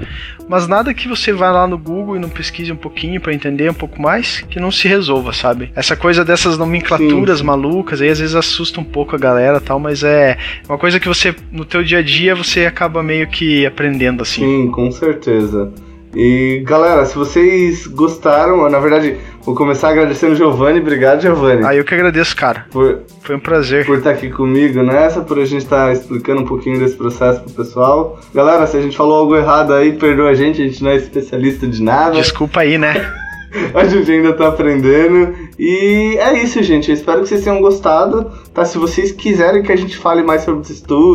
Mas 0.48 0.66
nada 0.66 0.92
que 0.92 1.06
você 1.06 1.32
vá 1.32 1.52
lá 1.52 1.66
no 1.66 1.78
Google 1.78 2.16
e 2.16 2.18
não 2.18 2.28
pesquise 2.28 2.72
um 2.72 2.76
pouquinho 2.76 3.20
para 3.20 3.32
entender 3.32 3.70
um 3.70 3.74
pouco 3.74 4.02
mais 4.02 4.40
que 4.40 4.58
não 4.58 4.72
se 4.72 4.88
resolva, 4.88 5.32
sabe? 5.32 5.70
Essa 5.76 5.94
coisa 5.94 6.24
dessas 6.24 6.58
nomenclaturas 6.58 7.38
sim, 7.38 7.44
sim. 7.44 7.46
malucas 7.46 8.02
aí 8.02 8.08
às 8.08 8.18
vezes 8.18 8.34
assusta 8.34 8.80
um 8.80 8.84
pouco 8.84 9.14
a 9.14 9.18
galera, 9.18 9.60
tal, 9.60 9.78
mas 9.78 10.02
é 10.02 10.36
uma 10.68 10.76
coisa 10.76 10.98
que 10.98 11.06
você 11.06 11.32
no 11.52 11.64
teu 11.64 11.84
dia 11.84 11.98
a 11.98 12.02
dia 12.02 12.34
você 12.34 12.66
acaba 12.66 13.00
meio 13.00 13.28
que 13.28 13.64
aprendendo 13.64 14.22
assim. 14.22 14.40
Sim, 14.40 14.70
com 14.72 14.90
certeza. 14.90 15.72
E 16.14 16.62
galera, 16.64 17.04
se 17.04 17.16
vocês 17.16 17.86
gostaram, 17.86 18.68
na 18.68 18.80
verdade, 18.80 19.16
vou 19.42 19.54
começar 19.54 19.90
agradecendo 19.90 20.32
o 20.32 20.36
Giovanni. 20.36 20.80
Obrigado, 20.80 21.22
Giovanni. 21.22 21.64
Ah, 21.64 21.74
eu 21.74 21.84
que 21.84 21.94
agradeço, 21.94 22.34
cara. 22.34 22.66
Por, 22.70 23.02
Foi 23.22 23.36
um 23.36 23.40
prazer. 23.40 23.86
Por 23.86 23.98
estar 23.98 24.10
aqui 24.10 24.28
comigo 24.28 24.82
nessa, 24.82 25.20
por 25.20 25.38
a 25.38 25.44
gente 25.44 25.62
estar 25.62 25.92
explicando 25.92 26.42
um 26.42 26.46
pouquinho 26.46 26.78
desse 26.78 26.96
processo 26.96 27.40
pro 27.42 27.52
pessoal. 27.52 28.18
Galera, 28.34 28.66
se 28.66 28.76
a 28.76 28.82
gente 28.82 28.96
falou 28.96 29.18
algo 29.18 29.36
errado 29.36 29.72
aí, 29.72 29.92
perdoa 29.92 30.30
a 30.30 30.34
gente, 30.34 30.60
a 30.60 30.64
gente 30.66 30.82
não 30.82 30.90
é 30.90 30.96
especialista 30.96 31.66
de 31.66 31.82
nada. 31.82 32.16
Desculpa 32.16 32.60
aí, 32.60 32.76
né? 32.76 32.94
a 33.74 33.84
gente 33.84 34.10
ainda 34.10 34.32
tá 34.32 34.48
aprendendo. 34.48 35.34
E 35.58 36.16
é 36.18 36.42
isso, 36.42 36.62
gente. 36.62 36.88
Eu 36.88 36.94
espero 36.94 37.22
que 37.22 37.28
vocês 37.28 37.44
tenham 37.44 37.60
gostado. 37.60 38.30
Tá? 38.54 38.64
Se 38.64 38.78
vocês 38.78 39.12
quiserem 39.12 39.62
que 39.62 39.72
a 39.72 39.76
gente 39.76 39.96
fale 39.96 40.22
mais 40.22 40.42
sobre 40.42 40.62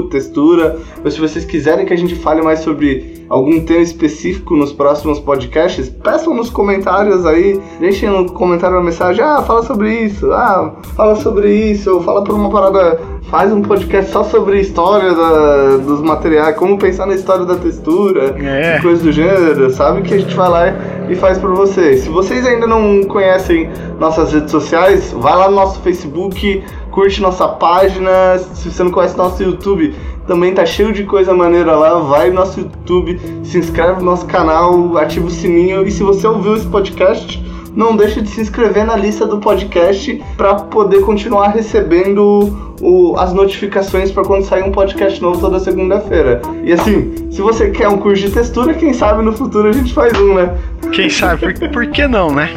textura, 0.09 0.77
ou 1.03 1.11
se 1.11 1.19
vocês 1.19 1.45
quiserem 1.45 1.85
que 1.85 1.93
a 1.93 1.97
gente 1.97 2.15
fale 2.15 2.41
mais 2.41 2.59
sobre 2.59 3.25
algum 3.27 3.59
tema 3.61 3.81
específico 3.81 4.55
nos 4.55 4.71
próximos 4.71 5.19
podcasts, 5.19 5.89
peçam 5.89 6.33
nos 6.33 6.49
comentários 6.49 7.25
aí. 7.25 7.59
Deixem 7.79 8.09
no 8.09 8.31
comentário 8.31 8.77
uma 8.77 8.83
mensagem. 8.83 9.23
Ah, 9.23 9.41
fala 9.41 9.63
sobre 9.63 9.91
isso. 10.03 10.31
Ah, 10.31 10.75
fala 10.95 11.15
sobre 11.15 11.53
isso. 11.71 11.91
Ou 11.91 12.03
fala 12.03 12.23
por 12.23 12.35
uma 12.35 12.49
parada. 12.49 13.15
Faz 13.31 13.51
um 13.51 13.63
podcast 13.63 14.11
só 14.11 14.23
sobre 14.23 14.59
história 14.59 15.11
da, 15.11 15.77
dos 15.77 15.99
materiais, 15.99 16.55
como 16.55 16.77
pensar 16.77 17.07
na 17.07 17.15
história 17.15 17.43
da 17.43 17.55
textura, 17.55 18.35
é. 18.37 18.79
coisas 18.79 19.03
do 19.03 19.11
gênero, 19.11 19.71
sabe? 19.71 20.03
Que 20.03 20.13
a 20.13 20.17
gente 20.19 20.35
vai 20.35 20.47
lá 20.47 20.67
e 21.09 21.15
faz 21.15 21.37
por 21.37 21.53
vocês. 21.53 22.01
Se 22.01 22.09
vocês 22.09 22.45
ainda 22.45 22.67
não 22.67 23.03
conhecem 23.03 23.69
nossas 23.99 24.33
redes 24.33 24.51
sociais, 24.51 25.11
vai 25.11 25.35
lá 25.35 25.49
no 25.49 25.55
nosso 25.55 25.79
Facebook, 25.81 26.63
curte 26.91 27.21
nossa 27.21 27.47
página. 27.47 28.37
Se 28.37 28.71
você 28.71 28.83
não 28.83 28.91
conhece 28.91 29.17
nosso 29.17 29.41
YouTube, 29.41 29.95
também 30.27 30.53
tá 30.53 30.65
cheio 30.65 30.91
de 30.91 31.03
coisa 31.03 31.33
maneira 31.33 31.75
lá. 31.75 31.99
Vai 31.99 32.29
no 32.29 32.35
nosso 32.35 32.59
YouTube, 32.59 33.19
se 33.43 33.57
inscreve 33.57 33.99
no 33.99 34.05
nosso 34.05 34.25
canal, 34.25 34.97
ativa 34.97 35.27
o 35.27 35.31
sininho. 35.31 35.85
E 35.85 35.91
se 35.91 36.03
você 36.03 36.27
ouviu 36.27 36.55
esse 36.55 36.67
podcast, 36.67 37.43
não 37.75 37.95
deixe 37.95 38.21
de 38.21 38.29
se 38.29 38.41
inscrever 38.41 38.85
na 38.85 38.95
lista 38.95 39.25
do 39.27 39.37
podcast 39.39 40.23
para 40.37 40.55
poder 40.55 41.01
continuar 41.01 41.49
recebendo 41.49 42.75
o, 42.81 43.15
as 43.17 43.33
notificações 43.33 44.11
para 44.11 44.23
quando 44.23 44.43
sair 44.43 44.63
um 44.63 44.71
podcast 44.71 45.21
novo 45.21 45.39
toda 45.39 45.59
segunda-feira. 45.59 46.41
E 46.63 46.71
assim, 46.71 47.13
se 47.29 47.41
você 47.41 47.69
quer 47.69 47.87
um 47.89 47.97
curso 47.97 48.23
de 48.23 48.31
textura, 48.31 48.73
quem 48.73 48.93
sabe 48.93 49.23
no 49.23 49.33
futuro 49.33 49.69
a 49.69 49.73
gente 49.73 49.93
faz 49.93 50.17
um, 50.19 50.35
né? 50.35 50.55
Quem 50.93 51.09
sabe? 51.09 51.53
Por, 51.53 51.69
por 51.69 51.87
que 51.87 52.07
não, 52.07 52.31
né? 52.31 52.49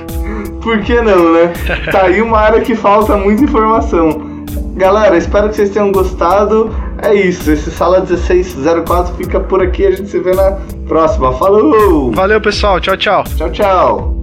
Por 0.63 0.81
que 0.81 1.01
não, 1.01 1.33
né? 1.33 1.53
Tá 1.91 2.05
aí 2.05 2.21
uma 2.21 2.39
área 2.39 2.61
que 2.61 2.75
falta 2.75 3.17
muita 3.17 3.43
informação. 3.43 4.39
Galera, 4.75 5.17
espero 5.17 5.49
que 5.49 5.57
vocês 5.57 5.71
tenham 5.71 5.91
gostado. 5.91 6.71
É 7.03 7.15
isso, 7.15 7.51
esse 7.51 7.71
Sala 7.71 7.99
1604 8.01 9.15
fica 9.17 9.41
por 9.41 9.63
aqui. 9.63 9.87
A 9.87 9.91
gente 9.91 10.09
se 10.09 10.19
vê 10.21 10.33
na 10.33 10.59
próxima. 10.87 11.33
Falou! 11.33 12.13
Valeu, 12.13 12.41
pessoal. 12.41 12.81
Tchau, 12.81 12.97
tchau. 12.97 13.25
Tchau, 13.37 13.51
tchau. 13.51 14.18